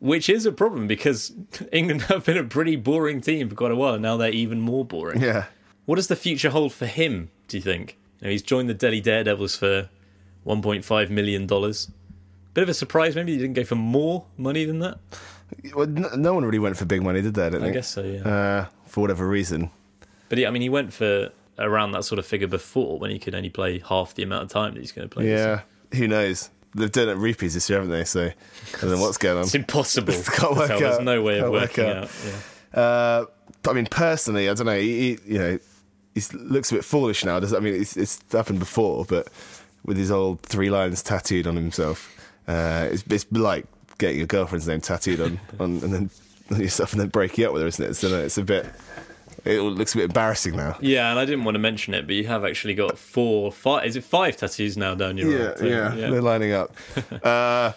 which 0.01 0.29
is 0.29 0.45
a 0.47 0.53
problem 0.53 0.87
because 0.87 1.33
England 1.73 2.03
have 2.03 2.25
been 2.27 2.37
a 2.37 2.45
pretty 2.45 2.77
boring 2.77 3.21
team 3.21 3.49
for 3.49 3.55
quite 3.55 3.73
a 3.73 3.77
while, 3.77 3.95
and 3.95 4.03
now 4.03 4.17
they're 4.17 4.31
even 4.31 4.61
more 4.61 4.85
boring. 4.85 5.21
Yeah. 5.21 5.47
What 5.87 5.97
does 5.97 6.09
the 6.09 6.17
future 6.17 6.51
hold 6.51 6.73
for 6.73 6.87
him, 6.87 7.31
do 7.49 7.57
you 7.57 7.63
think? 7.63 7.99
You 8.21 8.27
know, 8.27 8.31
he's 8.31 8.43
joined 8.43 8.69
the 8.69 8.75
Delhi 8.75 9.01
Daredevils 9.01 9.57
for 9.57 9.89
1.5 10.47 11.11
million 11.11 11.47
dollars. 11.47 11.91
Bit 12.55 12.63
of 12.63 12.69
a 12.69 12.75
surprise, 12.75 13.17
maybe 13.17 13.33
he 13.33 13.39
didn't 13.39 13.55
go 13.55 13.65
for 13.65 13.77
more 13.77 14.27
money 14.37 14.65
than 14.67 14.79
that. 14.81 14.99
Well, 15.75 15.87
no, 15.87 16.09
no 16.11 16.35
one 16.35 16.45
really 16.45 16.59
went 16.59 16.77
for 16.77 16.85
big 16.85 17.03
money, 17.03 17.23
did 17.23 17.35
they? 17.35 17.47
I, 17.47 17.67
I 17.67 17.71
guess 17.71 17.89
so, 17.89 18.03
yeah. 18.03 18.29
Uh, 18.29 18.67
for 18.87 19.01
whatever 19.01 19.27
reason. 19.27 19.71
But 20.33 20.39
he, 20.39 20.47
I 20.47 20.51
mean, 20.51 20.63
he 20.63 20.71
went 20.71 20.95
for 20.95 21.31
around 21.59 21.93
that 21.93 22.07
sort 22.07 22.19
of 22.19 22.25
figure 22.25 22.47
before 22.47 22.99
when 22.99 23.11
he 23.11 23.19
could 23.19 23.35
only 23.35 23.51
play 23.51 23.81
half 23.81 24.15
the 24.15 24.23
amount 24.23 24.45
of 24.45 24.49
time 24.49 24.73
that 24.73 24.81
he's 24.81 24.91
going 24.91 25.07
to 25.07 25.15
play. 25.15 25.29
Yeah, 25.29 25.61
who 25.95 26.09
knows? 26.09 26.49
They've 26.75 26.91
done 26.91 27.11
it 27.11 27.17
repeats 27.19 27.53
this 27.53 27.69
year, 27.69 27.81
haven't 27.81 27.93
they? 27.93 28.05
So 28.05 28.29
I 28.29 28.81
don't 28.81 28.93
know 28.93 28.99
what's 28.99 29.19
going 29.19 29.37
on. 29.37 29.43
It's 29.43 29.55
impossible. 29.55 30.15
Can't 30.33 30.57
work 30.57 30.69
tell. 30.69 30.79
There's 30.81 31.01
no 31.01 31.21
way 31.21 31.35
of 31.39 31.43
Can't 31.43 31.53
work 31.53 31.63
working 31.77 31.85
out. 31.85 32.05
out. 32.05 32.11
yeah. 32.75 32.81
Uh, 32.81 33.25
I 33.69 33.73
mean, 33.75 33.85
personally, 33.91 34.49
I 34.49 34.55
don't 34.55 34.65
know. 34.65 34.81
He, 34.81 35.17
he, 35.17 35.19
you 35.35 35.39
know, 35.39 35.59
he 36.15 36.23
looks 36.33 36.73
a 36.73 36.77
bit 36.77 36.85
foolish 36.87 37.27
now. 37.27 37.39
Does 37.39 37.53
I 37.53 37.59
mean 37.59 37.75
it's, 37.75 37.99
it's 37.99 38.19
happened 38.33 38.59
before, 38.59 39.05
but 39.05 39.29
with 39.85 39.99
his 39.99 40.11
old 40.11 40.41
three 40.41 40.71
lines 40.71 41.03
tattooed 41.03 41.47
on 41.47 41.57
himself, 41.57 42.11
uh, 42.49 42.89
it's, 42.91 43.05
it's 43.11 43.27
like 43.33 43.67
getting 43.99 44.17
your 44.17 44.27
girlfriend's 44.27 44.67
name 44.67 44.81
tattooed 44.81 45.21
on, 45.21 45.39
on 45.61 45.83
and 45.83 45.93
then 45.93 46.11
yourself 46.59 46.93
and 46.93 47.03
then 47.03 47.09
breaking 47.09 47.45
up 47.45 47.53
with 47.53 47.61
her, 47.61 47.69
isn't 47.69 47.85
it? 47.85 47.95
So 47.97 48.09
no, 48.09 48.23
it's 48.25 48.39
a 48.39 48.43
bit. 48.45 48.65
It 49.45 49.61
looks 49.61 49.95
a 49.95 49.99
bit 49.99 50.05
embarrassing 50.05 50.57
now. 50.57 50.77
Yeah, 50.81 51.11
and 51.11 51.19
I 51.19 51.25
didn't 51.25 51.45
want 51.45 51.55
to 51.57 51.59
mention 51.59 51.95
it, 51.95 52.07
but 52.07 52.15
you 52.15 52.27
have 52.27 52.45
actually 52.45 52.75
got 52.75 52.99
four, 52.99 53.51
five. 53.53 53.87
Is 53.87 53.97
it 53.97 54.05
five 54.05 54.37
tattoos 54.37 54.77
now 54.77 54.95
down 54.95 55.17
your 55.17 55.31
Yeah, 55.31 55.47
arm? 55.49 55.59
So, 55.59 55.65
yeah, 55.65 55.89
they're 55.91 56.23
lining 56.23 56.53
up. 56.53 56.75
uh, 57.23 57.73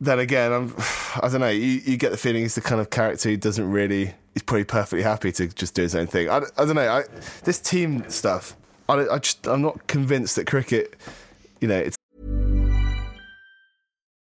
then 0.00 0.18
again, 0.18 0.52
I'm, 0.52 0.74
I 1.22 1.28
don't 1.28 1.40
know. 1.40 1.48
You, 1.48 1.80
you 1.84 1.96
get 1.96 2.10
the 2.10 2.16
feeling 2.16 2.42
he's 2.42 2.54
the 2.54 2.60
kind 2.60 2.80
of 2.80 2.90
character 2.90 3.30
who 3.30 3.36
doesn't 3.36 3.70
really. 3.70 4.14
He's 4.34 4.42
probably 4.42 4.64
perfectly 4.64 5.02
happy 5.02 5.32
to 5.32 5.48
just 5.48 5.74
do 5.74 5.82
his 5.82 5.94
own 5.94 6.06
thing. 6.06 6.28
I, 6.28 6.42
I 6.58 6.64
don't 6.64 6.74
know. 6.74 6.88
I, 6.88 7.04
this 7.44 7.58
team 7.58 8.08
stuff. 8.10 8.54
I, 8.88 9.06
I 9.08 9.18
just 9.18 9.46
I'm 9.46 9.62
not 9.62 9.86
convinced 9.86 10.36
that 10.36 10.46
cricket. 10.46 10.94
You 11.60 11.68
know, 11.68 11.78
it's 11.78 11.96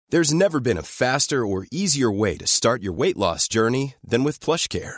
There's 0.10 0.34
never 0.34 0.60
been 0.60 0.78
a 0.78 0.84
faster 0.84 1.46
or 1.46 1.68
easier 1.72 2.12
way 2.12 2.38
to 2.38 2.48
start 2.48 2.82
your 2.82 2.94
weight 2.94 3.18
loss 3.18 3.48
journey 3.48 3.96
than 4.04 4.24
with 4.24 4.40
PlushCare. 4.40 4.98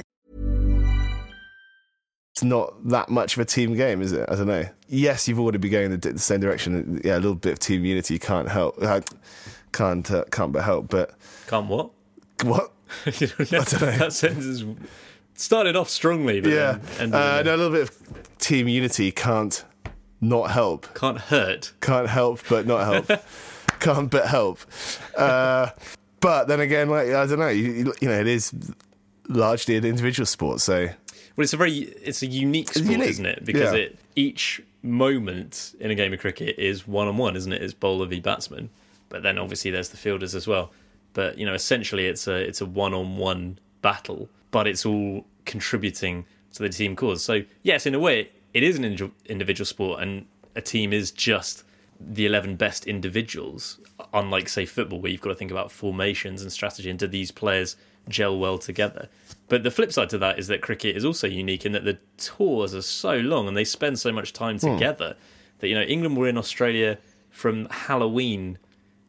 It's 2.41 2.47
not 2.49 2.73
that 2.89 3.09
much 3.09 3.35
of 3.37 3.41
a 3.41 3.45
team 3.45 3.75
game, 3.75 4.01
is 4.01 4.11
it? 4.13 4.27
I 4.27 4.35
don't 4.35 4.47
know. 4.47 4.65
Yes, 4.89 5.27
you've 5.27 5.39
already 5.39 5.59
been 5.59 5.71
going 5.71 5.91
the, 5.91 5.97
the 6.13 6.17
same 6.19 6.39
direction. 6.39 6.99
Yeah, 7.03 7.13
a 7.15 7.19
little 7.19 7.35
bit 7.35 7.53
of 7.53 7.59
team 7.59 7.85
unity 7.85 8.17
can't 8.17 8.49
help. 8.49 8.81
uh, 8.81 9.01
Can't 9.71 10.09
uh, 10.09 10.23
can't 10.31 10.51
but 10.51 10.63
help. 10.63 10.89
But 10.89 11.13
Can't 11.47 11.67
what? 11.67 11.91
what? 12.43 12.71
that 13.05 14.07
sentence 14.11 14.45
is, 14.45 14.65
started 15.35 15.75
off 15.75 15.87
strongly, 15.89 16.41
but 16.41 16.49
Yeah, 16.51 16.79
uh, 16.99 17.05
no, 17.45 17.55
a- 17.55 17.57
little 17.57 17.69
bit 17.71 17.81
of 17.89 18.37
team 18.39 18.67
unity 18.67 19.11
can't 19.11 19.63
not 20.19 20.49
help. 20.51 20.93
can't 20.95 21.19
hurt. 21.19 21.73
Can't 21.81 22.09
help 22.09 22.39
but 22.49 22.65
not 22.65 23.05
help. 23.05 23.21
can't 23.79 24.09
but 24.09 24.25
help. 24.25 24.59
Uh, 25.15 25.69
but 26.19 26.47
then 26.47 26.59
again, 26.59 26.89
like 26.89 27.07
I 27.09 27.25
don't 27.27 27.39
know, 27.39 27.49
you 27.49 27.93
you 28.01 28.07
know, 28.09 28.19
it 28.19 28.27
is 28.27 28.51
largely 29.29 29.77
an 29.77 29.85
individual 29.85 30.25
sport. 30.25 30.59
So 30.59 30.89
Well, 31.35 31.43
it's 31.43 31.53
a 31.53 31.57
very 31.57 31.73
it's 31.73 32.21
a 32.21 32.27
unique 32.27 32.73
sport, 32.73 32.91
unique, 32.91 33.09
isn't 33.09 33.25
it? 33.25 33.45
Because 33.45 33.73
yeah. 33.73 33.79
it 33.79 33.99
each 34.15 34.61
moment 34.83 35.75
in 35.79 35.91
a 35.91 35.95
game 35.95 36.13
of 36.13 36.19
cricket 36.19 36.57
is 36.57 36.87
one 36.87 37.07
on 37.07 37.17
one, 37.17 37.35
isn't 37.35 37.51
it? 37.51 37.61
It's 37.61 37.73
bowler 37.73 38.07
v 38.07 38.19
batsman, 38.19 38.69
but 39.09 39.23
then 39.23 39.37
obviously 39.37 39.71
there's 39.71 39.89
the 39.89 39.97
fielders 39.97 40.35
as 40.35 40.47
well. 40.47 40.71
But 41.13 41.37
you 41.37 41.45
know, 41.45 41.53
essentially 41.53 42.07
it's 42.07 42.27
a 42.27 42.35
it's 42.35 42.61
a 42.61 42.65
one 42.65 42.93
on 42.93 43.17
one 43.17 43.59
battle, 43.81 44.29
but 44.51 44.67
it's 44.67 44.85
all 44.85 45.25
contributing 45.45 46.25
to 46.53 46.63
the 46.63 46.69
team 46.69 46.95
cause. 46.95 47.23
So 47.23 47.43
yes, 47.63 47.85
in 47.85 47.95
a 47.95 47.99
way, 47.99 48.29
it 48.53 48.63
is 48.63 48.77
an 48.77 48.85
indi- 48.85 49.11
individual 49.25 49.65
sport, 49.65 50.01
and 50.01 50.25
a 50.55 50.61
team 50.61 50.93
is 50.93 51.11
just 51.11 51.63
the 51.99 52.25
11 52.25 52.55
best 52.55 52.87
individuals 52.87 53.79
unlike 54.13 54.49
say 54.49 54.65
football 54.65 54.99
where 54.99 55.11
you've 55.11 55.21
got 55.21 55.29
to 55.29 55.35
think 55.35 55.51
about 55.51 55.71
formations 55.71 56.41
and 56.41 56.51
strategy 56.51 56.89
and 56.89 56.97
do 56.97 57.07
these 57.07 57.31
players 57.31 57.75
gel 58.09 58.39
well 58.39 58.57
together 58.57 59.07
but 59.51 59.63
the 59.63 59.71
flip 59.71 59.91
side 59.91 60.09
to 60.09 60.17
that 60.17 60.39
is 60.39 60.47
that 60.47 60.61
cricket 60.61 60.95
is 60.95 61.03
also 61.03 61.27
unique 61.27 61.65
in 61.65 61.73
that 61.73 61.83
the 61.83 61.97
tours 62.17 62.73
are 62.73 62.81
so 62.81 63.17
long 63.17 63.47
and 63.49 63.57
they 63.57 63.65
spend 63.65 63.99
so 63.99 64.11
much 64.11 64.31
time 64.33 64.57
Hmm. 64.57 64.73
together 64.73 65.15
that 65.59 65.67
you 65.67 65.75
know 65.75 65.83
england 65.83 66.15
were 66.17 66.27
in 66.27 66.37
australia 66.37 66.97
from 67.29 67.67
halloween 67.69 68.57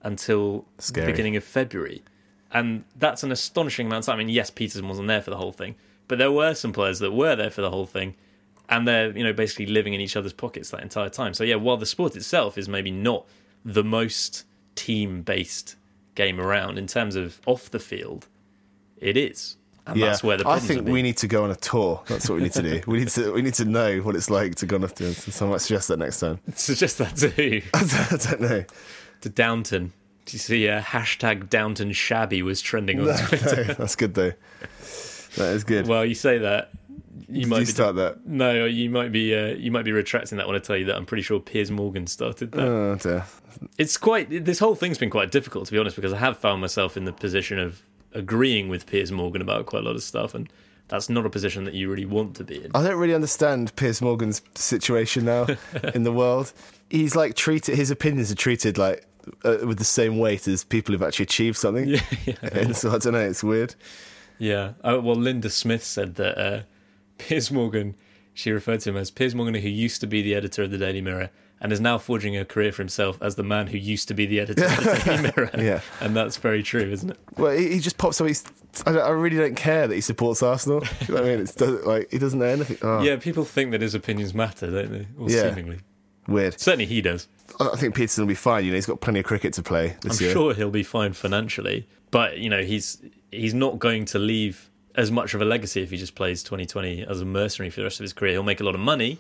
until 0.03 0.67
Scary. 0.79 1.07
the 1.07 1.13
beginning 1.13 1.37
of 1.37 1.45
february 1.45 2.03
and 2.51 2.85
that's 2.97 3.23
an 3.23 3.31
astonishing 3.33 3.87
amount 3.87 4.03
of 4.03 4.07
time 4.07 4.17
i 4.17 4.19
mean 4.19 4.29
yes 4.29 4.51
pietersen 4.51 4.89
wasn't 4.89 5.09
there 5.09 5.23
for 5.23 5.31
the 5.31 5.37
whole 5.37 5.53
thing 5.53 5.75
but 6.09 6.19
there 6.19 6.33
were 6.33 6.55
some 6.55 6.73
players 6.73 6.99
that 6.99 7.13
were 7.13 7.37
there 7.37 7.51
for 7.51 7.63
the 7.63 7.71
whole 7.71 7.87
thing 7.87 8.15
and 8.69 8.87
they're 8.89 9.17
you 9.17 9.25
know 9.25 9.33
basically 9.33 9.67
living 9.67 9.95
in 9.95 10.01
each 10.01 10.17
other's 10.17 10.33
pockets 10.33 10.71
that 10.71 10.81
entire 10.83 11.09
time. 11.09 11.35
So 11.35 11.45
yeah, 11.45 11.57
while 11.57 11.77
the 11.77 11.87
sport 11.87 12.17
itself 12.17 12.57
is 12.57 12.69
maybe 12.69 12.91
not 12.91 13.27
the 13.65 13.85
most 13.85 14.45
team-based 14.77 15.77
game 16.15 16.41
around 16.41 16.79
in 16.79 16.87
terms 16.87 17.15
of 17.17 17.41
off 17.47 17.71
the 17.71 17.79
field, 17.79 18.29
it 18.97 19.17
is, 19.17 19.57
and 19.87 19.97
yeah, 19.97 20.07
that's 20.07 20.23
where 20.23 20.37
the 20.37 20.49
I 20.49 20.59
think 20.59 20.87
we 20.87 21.03
need 21.03 21.17
to 21.19 21.29
go 21.29 21.45
on 21.45 21.51
a 21.51 21.57
tour. 21.57 22.03
That's 22.07 22.29
what 22.29 22.37
we 22.37 22.43
need 22.45 22.53
to 22.53 22.63
do. 22.63 22.81
we 22.87 22.99
need 22.99 23.09
to 23.09 23.33
we 23.33 23.43
need 23.43 23.55
to 23.55 23.65
know 23.65 23.99
what 24.01 24.15
it's 24.15 24.31
like 24.31 24.55
to 24.57 24.67
go 24.67 24.77
on 24.77 24.85
a 24.85 24.89
tour. 24.89 25.13
So 25.13 25.47
I 25.47 25.51
might 25.51 25.61
suggest 25.61 25.89
that 25.89 25.99
next 25.99 26.21
time. 26.21 26.39
suggest 26.55 26.99
that 26.99 27.17
too 27.17 27.63
I 27.75 28.17
don't 28.29 28.41
know. 28.41 28.65
to 29.23 29.29
Downton. 29.29 29.93
Do 30.25 30.35
you 30.35 30.39
see 30.39 30.69
uh, 30.69 30.81
hashtag 30.81 31.51
Downton 31.51 31.91
Shabby 31.93 32.43
was 32.43 32.61
trending 32.61 33.01
on 33.01 33.17
Twitter? 33.27 33.65
No, 33.65 33.75
that's 33.75 33.97
good 33.97 34.15
though. 34.15 34.33
That 35.37 35.53
is 35.55 35.65
good. 35.65 35.89
Well, 35.89 36.05
you 36.05 36.15
say 36.15 36.39
that. 36.39 36.71
You 37.29 37.41
Did 37.41 37.49
might 37.49 37.59
you 37.61 37.67
be 37.67 37.73
start 37.73 37.97
that? 37.97 38.27
No, 38.27 38.65
you 38.67 38.89
might 38.89 39.11
be. 39.11 39.35
Uh, 39.35 39.49
you 39.49 39.71
might 39.73 39.85
be 39.85 39.93
retracting 39.93 40.39
that 40.39 40.47
when 40.47 40.55
I 40.55 40.61
tell 40.61 40.77
you 40.77 40.85
that. 40.87 40.97
I'm 40.97 41.07
pretty 41.07 41.23
sure 41.23 41.41
Piers 41.41 41.71
Morgan 41.71 42.07
started 42.07 42.53
that. 42.53 42.61
Oh 42.63 42.95
dear. 42.97 43.25
it's 43.79 43.97
quite 43.97 44.45
this 44.45 44.59
whole 44.59 44.75
thing's 44.75 44.99
been 44.99 45.11
quite 45.11 45.31
difficult 45.33 45.67
to 45.67 45.73
be 45.73 45.79
honest 45.79 45.97
because 45.97 46.13
I 46.13 46.19
have 46.19 46.39
found 46.39 46.61
myself 46.61 46.97
in 46.97 47.05
the 47.05 47.13
position 47.13 47.59
of 47.59 47.83
agreeing 48.15 48.69
with 48.69 48.87
Piers 48.87 49.13
Morgan 49.13 49.43
about 49.43 49.67
quite 49.67 49.83
a 49.83 49.87
lot 49.87 49.97
of 49.97 50.03
stuff 50.03 50.35
and 50.35 50.49
that's 50.89 51.09
not 51.09 51.25
a 51.25 51.31
position 51.31 51.65
that 51.65 51.75
you 51.75 51.91
really 51.91 52.05
want 52.05 52.37
to 52.37 52.45
be 52.45 52.63
in. 52.65 52.71
I 52.75 52.83
don't 52.83 52.99
really 52.99 53.15
understand 53.15 53.75
Piers 53.77 54.03
Morgan's 54.03 54.43
situation 54.55 55.25
now 55.25 55.47
in 55.95 56.03
the 56.03 56.13
world. 56.13 56.53
He's 56.91 57.17
like 57.17 57.35
treated. 57.35 57.77
His 57.77 57.91
opinions 57.91 58.31
are 58.31 58.35
treated 58.35 58.77
like 58.77 59.07
uh, 59.45 59.59
with 59.65 59.79
the 59.79 59.85
same 59.85 60.19
weight 60.19 60.47
as 60.47 60.65
people 60.65 60.93
who've 60.93 61.03
actually 61.03 61.25
achieved 61.25 61.57
something. 61.57 61.89
Yeah, 61.89 62.01
yeah. 62.27 62.35
And 62.53 62.77
so 62.77 62.91
I 62.91 62.99
don't 62.99 63.15
know. 63.15 63.21
It's 63.21 63.43
weird. 63.43 63.75
Yeah. 64.39 64.73
Oh, 64.85 65.01
well, 65.01 65.17
Linda 65.17 65.51
Smith 65.51 65.85
said 65.85 66.17
that 66.17 66.39
uh, 66.39 66.63
Piers 67.17 67.51
Morgan, 67.51 67.95
she 68.35 68.51
referred 68.51 68.81
to 68.81 68.91
him 68.91 68.97
as 68.97 69.11
Piers 69.11 69.35
Morgan, 69.35 69.55
who 69.55 69.69
used 69.69 70.01
to 70.01 70.07
be 70.07 70.21
the 70.21 70.35
editor 70.35 70.65
of 70.65 70.71
the 70.71 70.79
Daily 70.79 71.01
Mirror 71.01 71.31
and 71.63 71.73
is 71.73 71.81
now 71.81 71.97
forging 71.97 72.37
a 72.37 72.45
career 72.45 72.73
for 72.73 72.83
himself 72.83 73.17
as 73.23 73.37
the 73.37 73.43
man 73.43 73.69
who 73.69 73.79
used 73.79 74.09
to 74.09 74.15
be 74.15 74.27
the 74.27 74.41
editor 74.41 74.65
of 74.67 74.77
the 74.77 75.03
Daily 75.07 75.23
Mirror. 75.23 75.51
Yeah. 75.59 75.81
And 76.01 76.15
that's 76.15 76.37
very 76.37 76.63
true, 76.63 76.83
isn't 76.91 77.11
it? 77.11 77.19
Well, 77.39 77.53
he, 77.57 77.75
he 77.75 77.79
just 77.81 77.97
pops 77.99 78.21
up. 78.21 78.27
He's. 78.27 78.45
I, 78.85 78.91
I 78.99 79.11
really 79.11 79.37
don't 79.37 79.55
care 79.55 79.87
that 79.87 79.95
he 79.95 80.01
supports 80.01 80.43
Arsenal. 80.43 80.83
You 81.09 81.15
know 81.15 81.21
I 81.21 81.25
mean, 81.25 81.41
it's 81.41 81.59
like 81.61 82.11
he 82.11 82.19
doesn't 82.19 82.39
know 82.39 82.45
anything. 82.47 82.79
Oh, 82.83 83.03
Yeah, 83.03 83.17
people 83.17 83.45
think 83.45 83.71
that 83.71 83.81
his 83.81 83.95
opinions 83.95 84.35
matter, 84.35 84.71
don't 84.71 84.91
they? 84.93 85.07
Or 85.19 85.31
Yeah. 85.31 85.49
seemingly. 85.55 85.79
weird. 86.27 86.59
Certainly 86.61 86.87
he 86.87 87.01
does. 87.01 87.29
I 87.61 87.77
think 87.77 87.95
Pietersen 87.95 88.21
will 88.21 88.27
be 88.29 88.35
fine. 88.35 88.65
You 88.65 88.71
know, 88.73 88.77
he's 88.77 88.87
got 88.87 89.01
plenty 89.01 89.21
of 89.21 89.27
cricket 89.27 89.53
to 89.55 89.63
play 89.63 89.97
this 90.01 90.19
I'm 90.19 90.25
year. 90.25 90.33
sure 90.33 90.55
he'll 90.55 90.71
be 90.71 90.83
fine 90.83 91.13
financially, 91.13 91.87
but 92.11 92.39
you 92.39 92.49
know 92.51 92.63
he's 92.63 93.01
he's 93.31 93.55
not 93.55 93.79
going 93.79 94.05
to 94.07 94.19
leave 94.19 94.69
as 94.95 95.11
much 95.13 95.33
of 95.35 95.41
a 95.41 95.45
legacy 95.45 95.83
if 95.83 95.91
he 95.91 95.97
just 95.97 96.15
plays 96.15 96.43
2020 96.43 97.05
as 97.07 97.21
a 97.21 97.25
mercenary 97.25 97.71
for 97.71 97.81
the 97.81 97.85
rest 97.85 98.01
of 98.01 98.05
his 98.05 98.13
career. 98.13 98.33
He'll 98.33 98.43
make 98.43 98.61
a 98.61 98.65
lot 98.65 98.75
of 98.75 98.81
money, 98.81 99.19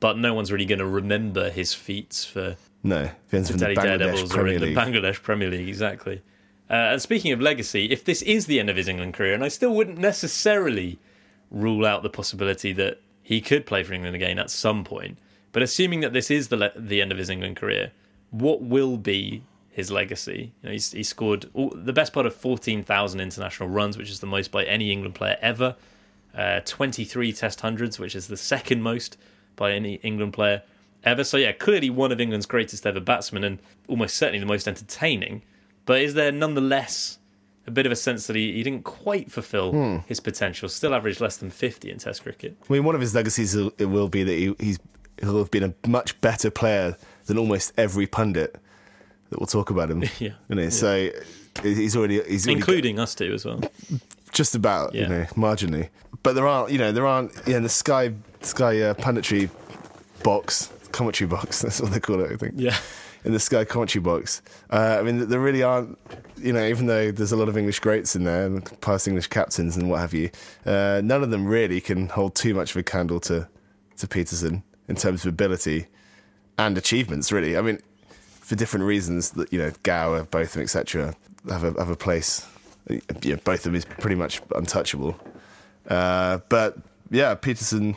but 0.00 0.16
no 0.18 0.34
one's 0.34 0.52
really 0.52 0.64
going 0.64 0.78
to 0.78 0.86
remember 0.86 1.50
his 1.50 1.74
feats 1.74 2.24
for 2.24 2.56
No, 2.82 3.10
the 3.30 3.44
from 3.44 3.58
the 3.58 3.66
Bangladesh 3.66 3.82
Daredevils 3.82 4.30
or 4.30 4.34
Premier 4.34 4.54
in 4.54 4.60
the 4.60 4.66
League. 4.68 4.76
Bangladesh 4.76 5.22
Premier 5.22 5.50
League 5.50 5.68
exactly. 5.68 6.22
Uh, 6.70 6.74
and 6.92 7.02
speaking 7.02 7.32
of 7.32 7.40
legacy, 7.40 7.86
if 7.86 8.04
this 8.04 8.20
is 8.22 8.46
the 8.46 8.60
end 8.60 8.68
of 8.68 8.76
his 8.76 8.88
England 8.88 9.14
career, 9.14 9.32
and 9.34 9.42
I 9.42 9.48
still 9.48 9.74
wouldn't 9.74 9.98
necessarily 9.98 10.98
rule 11.50 11.86
out 11.86 12.02
the 12.02 12.10
possibility 12.10 12.72
that 12.74 13.00
he 13.22 13.40
could 13.40 13.64
play 13.66 13.82
for 13.82 13.94
England 13.94 14.14
again 14.14 14.38
at 14.38 14.50
some 14.50 14.84
point, 14.84 15.16
but 15.52 15.62
assuming 15.62 16.00
that 16.00 16.12
this 16.12 16.30
is 16.30 16.48
the 16.48 16.56
le- 16.56 16.72
the 16.76 17.00
end 17.00 17.10
of 17.10 17.18
his 17.18 17.30
England 17.30 17.56
career, 17.56 17.92
what 18.30 18.60
will 18.60 18.98
be 18.98 19.42
his 19.70 19.90
legacy? 19.90 20.52
You 20.62 20.68
know, 20.68 20.72
he's, 20.72 20.92
he 20.92 21.02
scored 21.02 21.46
all, 21.54 21.70
the 21.74 21.92
best 21.92 22.12
part 22.12 22.26
of 22.26 22.34
fourteen 22.34 22.82
thousand 22.82 23.20
international 23.20 23.70
runs, 23.70 23.96
which 23.96 24.10
is 24.10 24.20
the 24.20 24.26
most 24.26 24.50
by 24.50 24.64
any 24.64 24.92
England 24.92 25.14
player 25.14 25.38
ever. 25.40 25.74
Uh, 26.36 26.60
Twenty 26.66 27.04
three 27.04 27.32
Test 27.32 27.62
hundreds, 27.62 27.98
which 27.98 28.14
is 28.14 28.28
the 28.28 28.36
second 28.36 28.82
most 28.82 29.16
by 29.58 29.72
any 29.72 29.94
England 29.96 30.32
player 30.32 30.62
ever. 31.04 31.22
So 31.24 31.36
yeah, 31.36 31.52
clearly 31.52 31.90
one 31.90 32.10
of 32.12 32.20
England's 32.20 32.46
greatest 32.46 32.86
ever 32.86 33.00
batsmen, 33.00 33.44
and 33.44 33.58
almost 33.88 34.16
certainly 34.16 34.38
the 34.38 34.46
most 34.46 34.66
entertaining. 34.66 35.42
But 35.84 36.00
is 36.00 36.14
there 36.14 36.32
nonetheless 36.32 37.18
a 37.66 37.70
bit 37.70 37.84
of 37.84 37.92
a 37.92 37.96
sense 37.96 38.26
that 38.28 38.36
he, 38.36 38.52
he 38.54 38.62
didn't 38.62 38.84
quite 38.84 39.30
fulfil 39.30 39.72
Hmm. 39.72 39.96
his 40.06 40.20
potential? 40.20 40.68
Still 40.70 40.94
averaged 40.94 41.20
less 41.20 41.36
than 41.36 41.50
fifty 41.50 41.90
in 41.90 41.98
Test 41.98 42.22
cricket. 42.22 42.56
I 42.68 42.72
mean, 42.72 42.84
one 42.84 42.94
of 42.94 43.00
his 43.02 43.14
legacies 43.14 43.54
will- 43.54 43.72
it 43.78 43.86
will 43.86 44.08
be 44.08 44.22
that 44.24 44.32
he, 44.32 44.54
he's 44.58 44.78
he'll 45.20 45.38
have 45.38 45.50
been 45.50 45.64
a 45.64 45.88
much 45.88 46.18
better 46.20 46.50
player 46.50 46.96
than 47.26 47.36
almost 47.38 47.72
every 47.76 48.06
pundit 48.06 48.56
that 49.30 49.38
will 49.40 49.46
talk 49.46 49.68
about 49.70 49.90
him. 49.90 50.02
Yeah. 50.18 50.30
you 50.48 50.54
know, 50.56 50.68
so 50.70 51.10
he's 51.62 51.96
already 51.96 52.22
he's 52.22 52.46
already 52.46 52.58
including 52.60 52.98
us 52.98 53.14
two 53.14 53.32
as 53.34 53.44
well. 53.44 53.60
just 54.32 54.54
about 54.54 54.94
Yeah. 54.94 55.02
you 55.02 55.08
know 55.08 55.24
marginally. 55.36 55.88
But 56.22 56.34
there 56.34 56.46
aren't 56.46 56.70
you 56.70 56.78
know 56.78 56.92
there 56.92 57.06
aren't 57.06 57.32
yeah 57.46 57.56
in 57.56 57.62
the 57.62 57.68
Sky 57.68 58.12
Sky 58.42 58.80
uh, 58.82 58.94
punditry 58.94 59.50
box 60.22 60.70
commentary 60.92 61.28
box 61.28 61.60
that's 61.62 61.80
what 61.80 61.92
they 61.92 62.00
call 62.00 62.20
it 62.20 62.32
I 62.32 62.36
think 62.36 62.54
Yeah. 62.56 62.76
in 63.24 63.32
the 63.32 63.38
Sky 63.40 63.64
commentary 63.64 64.02
box. 64.02 64.42
Uh, 64.70 64.96
I 64.98 65.02
mean 65.02 65.28
there 65.28 65.40
really 65.40 65.62
aren't 65.62 65.98
you 66.36 66.52
know 66.52 66.64
even 66.64 66.86
though 66.86 67.10
there's 67.10 67.32
a 67.32 67.36
lot 67.36 67.48
of 67.48 67.56
English 67.56 67.80
greats 67.80 68.14
in 68.16 68.24
there 68.24 68.46
and 68.46 68.80
past 68.80 69.06
English 69.08 69.26
captains 69.28 69.76
and 69.76 69.90
what 69.90 70.00
have 70.00 70.14
you, 70.14 70.30
uh, 70.66 71.00
none 71.04 71.22
of 71.22 71.30
them 71.30 71.46
really 71.46 71.80
can 71.80 72.08
hold 72.08 72.34
too 72.34 72.54
much 72.54 72.70
of 72.70 72.76
a 72.76 72.82
candle 72.82 73.20
to 73.20 73.48
to 73.98 74.06
Pietersen 74.06 74.62
in 74.88 74.94
terms 74.96 75.24
of 75.24 75.28
ability 75.28 75.86
and 76.58 76.78
achievements. 76.78 77.30
Really, 77.32 77.56
I 77.56 77.60
mean 77.60 77.78
for 78.40 78.54
different 78.56 78.86
reasons 78.86 79.32
that 79.32 79.52
you 79.52 79.58
know 79.58 79.72
Gower, 79.82 80.22
both 80.22 80.30
Botham, 80.48 80.62
etc. 80.62 81.14
have 81.50 81.64
a 81.64 81.72
have 81.78 81.90
a 81.90 81.96
place. 81.96 82.46
Yeah, 83.22 83.36
Botham 83.44 83.74
is 83.74 83.84
pretty 83.84 84.16
much 84.16 84.40
untouchable. 84.54 85.18
Uh, 85.88 86.38
but 86.48 86.78
yeah, 87.10 87.34
Pietersen. 87.34 87.96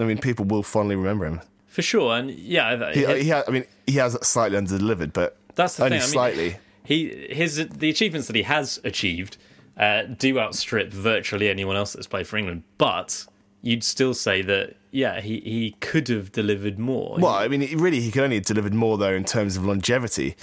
I 0.00 0.06
mean, 0.06 0.18
people 0.18 0.44
will 0.44 0.62
fondly 0.62 0.96
remember 0.96 1.26
him. 1.26 1.40
For 1.66 1.82
sure, 1.82 2.16
and 2.16 2.30
yeah, 2.30 2.92
He, 2.92 3.04
he- 3.06 3.22
he 3.24 3.30
ha- 3.30 3.44
I 3.46 3.50
mean, 3.50 3.64
he 3.86 3.94
has 3.94 4.16
slightly 4.26 4.58
underdelivered, 4.58 5.12
but 5.12 5.36
That's 5.54 5.76
the 5.76 5.84
only 5.84 5.98
thing. 5.98 6.02
I 6.02 6.06
mean, 6.06 6.12
slightly. 6.12 6.56
he 6.84 7.26
his 7.30 7.68
the 7.68 7.88
achievements 7.90 8.26
that 8.26 8.34
he 8.36 8.42
has 8.42 8.80
achieved 8.84 9.36
uh, 9.76 10.02
do 10.02 10.38
outstrip 10.40 10.92
virtually 10.92 11.48
anyone 11.48 11.76
else 11.76 11.92
that's 11.92 12.06
played 12.08 12.26
for 12.26 12.36
England. 12.36 12.64
But 12.78 13.24
you'd 13.62 13.84
still 13.84 14.14
say 14.14 14.42
that 14.42 14.76
yeah, 14.90 15.20
he 15.20 15.40
he 15.40 15.76
could 15.80 16.08
have 16.08 16.32
delivered 16.32 16.78
more. 16.78 17.16
Well, 17.20 17.34
I 17.34 17.46
mean, 17.46 17.60
really, 17.78 18.00
he 18.00 18.10
could 18.10 18.24
only 18.24 18.36
have 18.36 18.46
delivered 18.46 18.74
more 18.74 18.98
though 18.98 19.12
in 19.14 19.24
terms 19.24 19.56
of 19.56 19.64
longevity, 19.64 20.34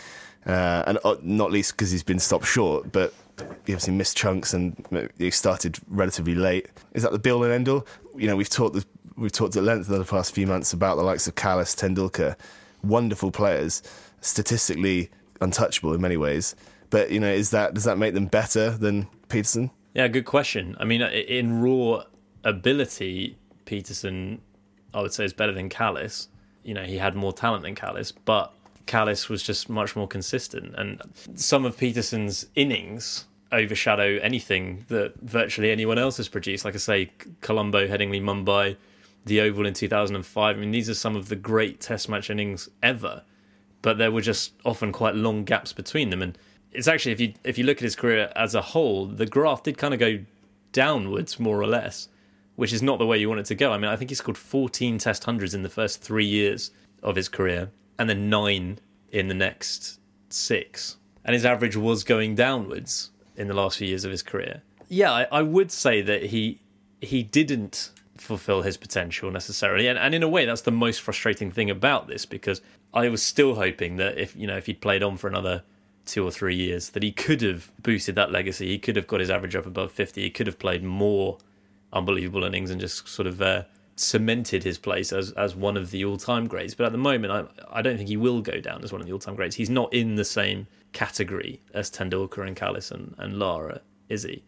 uh, 0.45 0.83
and 0.87 0.97
uh, 1.03 1.17
not 1.21 1.51
least 1.51 1.73
because 1.73 1.91
he's 1.91 2.03
been 2.03 2.19
stopped 2.19 2.45
short. 2.45 2.91
But 2.93 3.13
he 3.65 3.73
obviously 3.73 3.93
missed 3.93 4.15
chunks 4.17 4.53
and 4.53 5.11
he 5.17 5.29
started 5.29 5.77
relatively 5.89 6.33
late. 6.35 6.67
Is 6.93 7.03
that 7.03 7.11
the 7.11 7.19
bill 7.19 7.43
and 7.43 7.51
end 7.53 7.67
all? 7.67 7.85
You 8.15 8.27
know, 8.27 8.35
we've 8.35 8.49
talked 8.49 8.73
the, 8.75 8.85
we've 9.17 9.31
talked 9.31 9.55
at 9.55 9.63
length 9.63 9.89
over 9.89 9.99
the 9.99 10.05
past 10.05 10.33
few 10.33 10.47
months 10.47 10.73
about 10.73 10.95
the 10.95 11.03
likes 11.03 11.27
of 11.27 11.35
Kallis, 11.35 11.75
Tendulkar, 11.75 12.35
wonderful 12.83 13.31
players, 13.31 13.81
statistically 14.21 15.09
untouchable 15.41 15.93
in 15.93 16.01
many 16.01 16.17
ways. 16.17 16.55
But 16.89 17.11
you 17.11 17.19
know, 17.19 17.31
is 17.31 17.49
that 17.49 17.73
does 17.73 17.83
that 17.83 17.97
make 17.97 18.13
them 18.13 18.27
better 18.27 18.71
than 18.71 19.07
Pietersen? 19.27 19.71
Yeah, 19.93 20.07
good 20.07 20.25
question. 20.25 20.77
I 20.79 20.85
mean, 20.85 21.01
uh, 21.01 21.09
in 21.09 21.61
raw 21.61 22.03
ability, 22.43 23.37
Pietersen, 23.65 24.39
I 24.93 25.01
would 25.01 25.13
say, 25.13 25.25
is 25.25 25.33
better 25.33 25.51
than 25.51 25.69
Kallis. 25.69 26.27
You 26.63 26.73
know, 26.73 26.83
he 26.83 26.97
had 26.97 27.15
more 27.15 27.33
talent 27.33 27.63
than 27.63 27.75
Kallis, 27.75 28.13
but 28.25 28.53
Kallis 28.85 29.27
was 29.27 29.43
just 29.43 29.69
much 29.69 29.95
more 29.95 30.07
consistent. 30.07 30.75
And 30.77 31.01
some 31.35 31.65
of 31.65 31.77
Pietersen's 31.77 32.47
innings 32.55 33.25
overshadow 33.51 34.19
anything 34.21 34.85
that 34.89 35.13
virtually 35.21 35.71
anyone 35.71 35.97
else 35.97 36.17
has 36.17 36.27
produced. 36.27 36.65
Like 36.65 36.75
I 36.75 36.79
say, 36.79 37.11
Colombo, 37.41 37.87
Headingley, 37.87 38.21
Mumbai, 38.21 38.75
the 39.27 39.41
Oval 39.41 39.65
in 39.65 39.73
2005. 39.73 40.55
I 40.55 40.59
mean, 40.59 40.71
these 40.71 40.89
are 40.89 40.93
some 40.93 41.15
of 41.15 41.29
the 41.29 41.35
great 41.35 41.79
Test 41.79 42.09
match 42.09 42.29
innings 42.29 42.69
ever 42.81 43.23
but 43.81 43.97
there 43.97 44.11
were 44.11 44.21
just 44.21 44.53
often 44.65 44.91
quite 44.91 45.15
long 45.15 45.43
gaps 45.43 45.73
between 45.73 46.09
them. 46.09 46.21
And 46.21 46.37
it's 46.71 46.87
actually, 46.87 47.11
if 47.13 47.19
you 47.19 47.33
if 47.43 47.57
you 47.57 47.63
look 47.63 47.77
at 47.77 47.83
his 47.83 47.95
career 47.95 48.31
as 48.35 48.55
a 48.55 48.61
whole, 48.61 49.05
the 49.05 49.25
graph 49.25 49.63
did 49.63 49.77
kind 49.77 49.93
of 49.93 49.99
go 49.99 50.19
downwards 50.71 51.39
more 51.39 51.61
or 51.61 51.67
less, 51.67 52.09
which 52.55 52.73
is 52.73 52.81
not 52.81 52.99
the 52.99 53.05
way 53.05 53.17
you 53.17 53.29
want 53.29 53.39
it 53.39 53.45
to 53.45 53.55
go. 53.55 53.71
I 53.71 53.77
mean, 53.77 53.89
I 53.89 53.95
think 53.95 54.11
he 54.11 54.15
scored 54.15 54.37
14 54.37 54.97
Test 54.97 55.23
hundreds 55.23 55.53
in 55.53 55.63
the 55.63 55.69
first 55.69 56.01
three 56.01 56.25
years 56.25 56.71
of 57.03 57.15
his 57.15 57.29
career, 57.29 57.71
and 57.97 58.09
then 58.09 58.29
nine 58.29 58.79
in 59.11 59.27
the 59.27 59.33
next 59.33 59.99
six, 60.29 60.97
and 61.23 61.33
his 61.33 61.45
average 61.45 61.77
was 61.77 62.03
going 62.03 62.35
downwards 62.35 63.11
in 63.35 63.47
the 63.47 63.53
last 63.53 63.77
few 63.77 63.87
years 63.87 64.03
of 64.03 64.11
his 64.11 64.23
career. 64.23 64.63
Yeah, 64.89 65.11
I, 65.11 65.27
I 65.31 65.41
would 65.43 65.71
say 65.71 66.01
that 66.01 66.23
he 66.23 66.59
he 66.99 67.21
didn't 67.23 67.91
fulfill 68.17 68.61
his 68.61 68.77
potential 68.77 69.31
necessarily. 69.31 69.87
And, 69.87 69.97
and 69.97 70.13
in 70.13 70.23
a 70.23 70.27
way 70.27 70.45
that's 70.45 70.61
the 70.61 70.71
most 70.71 71.01
frustrating 71.01 71.51
thing 71.51 71.69
about 71.69 72.07
this 72.07 72.25
because 72.25 72.61
i 72.93 73.09
was 73.09 73.21
still 73.21 73.55
hoping 73.55 73.97
that 73.97 74.17
if 74.17 74.35
you 74.35 74.47
know 74.47 74.57
if 74.57 74.65
he'd 74.65 74.81
played 74.81 75.03
on 75.03 75.17
for 75.17 75.27
another 75.27 75.63
two 76.05 76.25
or 76.25 76.31
three 76.31 76.55
years 76.55 76.91
that 76.91 77.03
he 77.03 77.11
could 77.11 77.41
have 77.41 77.69
boosted 77.83 78.15
that 78.15 78.31
legacy. 78.31 78.67
He 78.67 78.79
could 78.79 78.95
have 78.95 79.07
got 79.07 79.19
his 79.19 79.29
average 79.29 79.55
up 79.55 79.65
above 79.65 79.91
50 79.91 80.21
he 80.21 80.29
could 80.29 80.47
have 80.47 80.59
played 80.59 80.83
more 80.83 81.37
unbelievable 81.91 82.43
innings 82.43 82.71
and 82.71 82.79
just 82.79 83.07
sort 83.07 83.27
of 83.27 83.41
uh, 83.41 83.63
cemented 83.95 84.63
his 84.63 84.77
place 84.77 85.11
as 85.11 85.31
as 85.31 85.55
one 85.55 85.75
of 85.75 85.91
the 85.91 86.05
all-time 86.05 86.47
greats. 86.47 86.73
But 86.73 86.85
at 86.85 86.91
the 86.91 86.97
moment 86.97 87.33
I, 87.33 87.79
I 87.79 87.81
don't 87.81 87.97
think 87.97 88.09
he 88.09 88.17
will 88.17 88.41
go 88.41 88.59
down 88.59 88.83
as 88.83 88.91
one 88.91 89.01
of 89.01 89.07
the 89.07 89.13
all-time 89.13 89.35
greats. 89.35 89.55
He's 89.55 89.69
not 89.69 89.93
in 89.93 90.15
the 90.15 90.25
same 90.25 90.67
category 90.93 91.61
as 91.73 91.91
Tendulkar 91.91 92.47
and 92.47 92.55
Kallis 92.55 92.91
and, 92.91 93.13
and 93.17 93.37
Lara 93.37 93.81
is 94.09 94.23
he? 94.23 94.43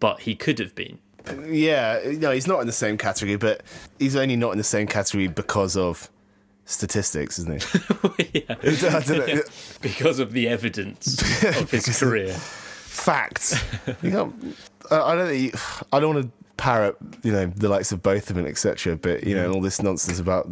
But 0.00 0.20
he 0.20 0.34
could 0.34 0.58
have 0.58 0.74
been 0.74 0.98
Yeah, 1.46 2.00
no, 2.18 2.30
he's 2.32 2.46
not 2.46 2.60
in 2.60 2.66
the 2.66 2.72
same 2.72 2.98
category, 2.98 3.36
but 3.36 3.62
he's 3.98 4.16
only 4.16 4.36
not 4.36 4.52
in 4.52 4.58
the 4.58 4.64
same 4.64 4.86
category 4.86 5.26
because 5.28 5.76
of 5.76 6.10
statistics, 6.66 7.38
isn't 7.38 7.62
he? 7.62 8.44
yeah. 8.48 8.54
Know. 9.08 9.40
because 9.80 10.18
of 10.18 10.32
the 10.32 10.48
evidence 10.48 11.20
of 11.44 11.70
his 11.70 11.98
career. 11.98 12.32
Facts. 12.32 13.60
You 14.02 14.10
can't, 14.10 14.56
I 14.90 15.14
don't. 15.14 15.28
think 15.28 15.52
you- 15.52 15.58
I 15.92 16.00
don't 16.00 16.14
want 16.14 16.26
to 16.26 16.32
parrot, 16.56 16.96
you 17.22 17.32
know, 17.32 17.46
the 17.46 17.68
likes 17.68 17.90
of 17.92 18.02
Botham, 18.02 18.46
etc. 18.46 18.96
But 18.96 19.24
you 19.24 19.34
know, 19.34 19.52
all 19.52 19.60
this 19.60 19.82
nonsense 19.82 20.18
about 20.20 20.48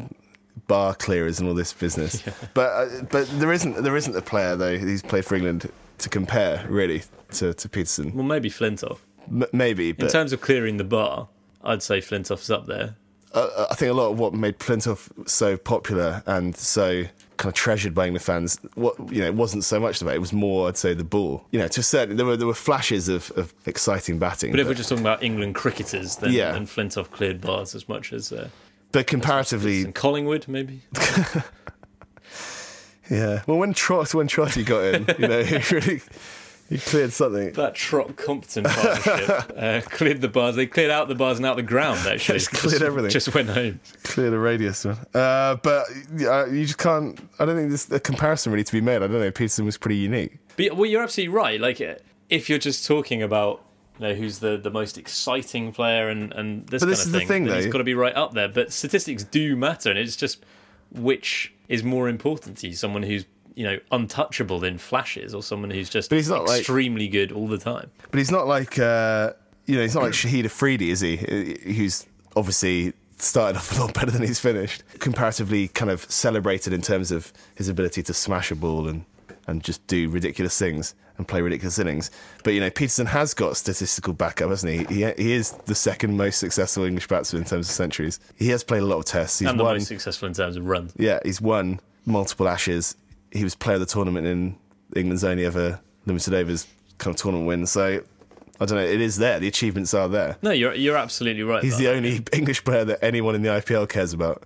bar 0.66 0.94
clearers 0.94 1.38
and 1.38 1.48
all 1.48 1.54
this 1.54 1.72
business. 1.72 2.22
But 2.54 2.70
uh, 2.70 3.02
but 3.10 3.28
there 3.38 3.52
isn't 3.52 3.82
there 3.82 3.96
isn't 3.96 4.16
a 4.16 4.22
player 4.22 4.56
though 4.56 4.76
who's 4.76 5.02
played 5.02 5.24
for 5.24 5.34
England 5.36 5.70
to 5.98 6.08
compare 6.08 6.64
really 6.68 7.02
to, 7.32 7.54
to 7.54 7.68
Pietersen. 7.68 8.12
Well, 8.14 8.24
maybe 8.24 8.50
Flintoff. 8.50 8.98
M- 9.30 9.44
maybe, 9.52 9.90
In 9.90 10.08
terms 10.08 10.32
of 10.32 10.40
clearing 10.40 10.76
the 10.76 10.84
bar, 10.84 11.28
I'd 11.64 11.82
say 11.82 11.98
Flintoff's 12.00 12.50
up 12.50 12.66
there. 12.66 12.96
uh, 13.34 13.66
I 13.70 13.74
think 13.74 13.90
a 13.90 13.94
lot 13.94 14.10
of 14.10 14.18
what 14.18 14.34
made 14.34 14.58
Flintoff 14.58 15.10
so 15.28 15.56
popular 15.56 16.22
and 16.26 16.56
so 16.56 17.04
kind 17.38 17.48
of 17.48 17.54
treasured 17.54 17.94
by 17.94 18.06
England 18.06 18.22
fans, 18.24 18.58
what 18.74 18.94
you 19.12 19.20
know, 19.20 19.26
it 19.26 19.34
wasn't 19.34 19.64
so 19.64 19.80
much 19.80 20.00
about 20.02 20.12
it. 20.12 20.16
It 20.16 20.20
was 20.20 20.32
more, 20.32 20.68
I'd 20.68 20.76
say, 20.76 20.94
the 20.94 21.02
ball. 21.04 21.44
You 21.50 21.58
know, 21.60 21.68
to 21.68 21.80
a 21.80 21.82
certain 21.82 22.16
there 22.16 22.26
were 22.26 22.36
there 22.36 22.46
were 22.46 22.54
flashes 22.54 23.08
of, 23.08 23.30
of 23.36 23.52
exciting 23.66 24.18
batting, 24.18 24.50
But 24.52 24.60
if 24.60 24.66
we're 24.68 24.74
just 24.74 24.88
talking 24.90 25.02
about 25.02 25.22
England 25.22 25.54
cricketers, 25.54 26.16
then, 26.16 26.32
Yeah. 26.32 26.52
then 26.52 26.66
Flintoff 26.66 27.10
cleared 27.10 27.40
bars 27.40 27.74
as 27.74 27.88
much 27.88 28.12
as 28.12 28.32
uh, 28.32 28.48
but 28.92 29.06
comparatively, 29.06 29.82
and 29.84 29.94
Collingwood, 29.94 30.46
maybe. 30.48 30.82
yeah. 33.10 33.42
Well, 33.46 33.58
when 33.58 33.72
Trot 33.74 34.12
when 34.14 34.26
Trotty 34.28 34.62
got 34.64 34.84
in, 34.84 35.06
you 35.18 35.28
know, 35.28 35.42
he 35.44 35.74
really 35.74 36.02
he 36.72 36.78
cleared 36.78 37.12
something. 37.12 37.52
That 37.52 37.74
Trot 37.74 38.16
Compton 38.16 38.64
partnership 38.64 39.52
uh, 39.56 39.80
cleared 39.84 40.22
the 40.22 40.28
bars. 40.28 40.56
They 40.56 40.66
cleared 40.66 40.90
out 40.90 41.06
the 41.06 41.14
bars 41.14 41.36
and 41.36 41.44
out 41.44 41.56
the 41.56 41.62
ground, 41.62 41.98
actually. 42.06 42.38
Just 42.38 42.50
cleared 42.50 42.82
everything. 42.82 43.10
Just 43.10 43.34
went 43.34 43.50
home. 43.50 43.78
Clear 44.04 44.30
the 44.30 44.38
radius, 44.38 44.86
man. 44.86 44.96
Uh, 45.12 45.56
but 45.56 45.84
uh, 46.22 46.46
you 46.46 46.64
just 46.64 46.78
can't. 46.78 47.20
I 47.38 47.44
don't 47.44 47.56
think 47.56 47.68
there's 47.68 47.90
a 47.92 48.00
comparison 48.00 48.52
really 48.52 48.64
to 48.64 48.72
be 48.72 48.80
made. 48.80 48.96
I 48.96 49.06
don't 49.06 49.12
know. 49.20 49.30
Pietersen 49.30 49.66
was 49.66 49.76
pretty 49.76 49.96
unique. 49.96 50.38
But 50.56 50.76
well, 50.76 50.86
you're 50.86 51.02
absolutely 51.02 51.34
right. 51.34 51.60
Like, 51.60 51.80
uh, 51.82 51.96
if 52.30 52.48
you're 52.48 52.58
just 52.58 52.86
talking 52.86 53.22
about 53.22 53.62
you 53.98 54.08
know 54.08 54.14
who's 54.14 54.38
the, 54.38 54.56
the 54.56 54.70
most 54.70 54.96
exciting 54.96 55.72
player 55.72 56.08
and 56.08 56.32
and 56.32 56.66
this 56.68 56.80
But 56.80 56.86
kind 56.86 56.92
this 56.92 57.06
of 57.06 57.12
thing, 57.12 57.28
thing, 57.28 57.44
then 57.44 57.56
he's 57.56 57.66
though. 57.66 57.72
got 57.72 57.78
to 57.78 57.84
be 57.84 57.94
right 57.94 58.16
up 58.16 58.32
there. 58.32 58.48
But 58.48 58.72
statistics 58.72 59.24
do 59.24 59.56
matter, 59.56 59.90
and 59.90 59.98
it's 59.98 60.16
just 60.16 60.42
which 60.90 61.52
is 61.68 61.82
more 61.84 62.08
important 62.08 62.56
to 62.58 62.68
you: 62.68 62.74
someone 62.74 63.02
who's 63.02 63.26
you 63.54 63.64
know 63.64 63.78
untouchable 63.90 64.64
in 64.64 64.78
flashes, 64.78 65.34
or 65.34 65.42
someone 65.42 65.70
who's 65.70 65.88
just 65.90 66.10
But 66.10 66.16
he's 66.16 66.28
not 66.28 66.46
like- 66.46 66.58
extremely 66.60 67.08
good 67.08 67.32
all 67.32 67.48
the 67.48 67.58
time. 67.58 67.90
But 68.10 68.18
he's 68.18 68.30
not 68.30 68.46
like 68.46 68.78
uh, 68.78 69.32
you 69.66 69.76
know, 69.76 69.82
he's 69.82 69.94
not 69.94 70.02
like 70.04 70.12
Shahid 70.12 70.44
Afridi, 70.44 70.90
is 70.90 71.00
he? 71.00 71.18
Uh, 71.18 71.72
Who's 71.72 72.06
obviously 72.34 72.92
started 73.18 73.56
off 73.56 73.76
a 73.78 73.80
lot 73.82 73.94
better 73.94 74.10
than 74.10 74.22
he's 74.22 74.40
finished. 74.40 74.82
Comparatively, 74.98 75.68
kind 75.68 75.90
of 75.90 76.10
celebrated 76.10 76.72
in 76.72 76.82
terms 76.82 77.12
of 77.12 77.32
his 77.54 77.68
ability 77.68 78.02
to 78.04 78.14
smash 78.14 78.50
a 78.50 78.54
ball 78.56 78.88
and 78.88 79.04
and 79.46 79.62
just 79.64 79.84
do 79.88 80.08
ridiculous 80.08 80.56
things 80.56 80.94
and 81.18 81.26
play 81.26 81.40
ridiculous 81.42 81.78
innings. 81.78 82.10
But 82.44 82.54
you 82.54 82.60
know, 82.60 82.70
Pietersen 82.70 83.06
has 83.06 83.34
got 83.34 83.56
statistical 83.56 84.12
backup, 84.12 84.50
hasn't 84.50 84.88
he? 84.88 84.94
He, 85.04 85.12
he 85.22 85.32
is 85.32 85.52
the 85.66 85.74
second 85.74 86.16
most 86.16 86.38
successful 86.38 86.84
English 86.84 87.08
batsman 87.08 87.42
in 87.42 87.48
terms 87.48 87.68
of 87.68 87.74
centuries. 87.74 88.18
He 88.36 88.48
has 88.50 88.62
played 88.64 88.82
a 88.82 88.86
lot 88.86 88.98
of 88.98 89.04
tests. 89.04 89.40
He's 89.40 89.48
and 89.48 89.58
the 89.58 89.64
won. 89.64 89.74
most 89.74 89.88
successful 89.88 90.28
in 90.28 90.34
terms 90.34 90.56
of 90.56 90.64
runs. 90.66 90.92
Yeah, 90.96 91.18
he's 91.24 91.40
won 91.40 91.80
multiple 92.06 92.48
Ashes. 92.48 92.96
He 93.32 93.44
was 93.44 93.54
player 93.54 93.74
of 93.74 93.80
the 93.80 93.86
tournament 93.86 94.26
in 94.26 94.56
England's 94.94 95.24
only 95.24 95.44
ever 95.44 95.80
limited 96.06 96.34
overs 96.34 96.66
kind 96.98 97.14
of 97.14 97.20
tournament 97.20 97.46
win. 97.48 97.66
So 97.66 98.02
I 98.60 98.64
don't 98.64 98.76
know. 98.78 98.84
It 98.84 99.00
is 99.00 99.16
there. 99.16 99.40
The 99.40 99.48
achievements 99.48 99.94
are 99.94 100.08
there. 100.08 100.36
No, 100.42 100.50
you're 100.50 100.74
you're 100.74 100.96
absolutely 100.96 101.42
right. 101.42 101.62
He's 101.62 101.78
the 101.78 101.86
that. 101.86 101.96
only 101.96 102.20
English 102.32 102.64
player 102.64 102.84
that 102.84 103.02
anyone 103.04 103.34
in 103.34 103.42
the 103.42 103.48
IPL 103.48 103.88
cares 103.88 104.12
about. 104.12 104.44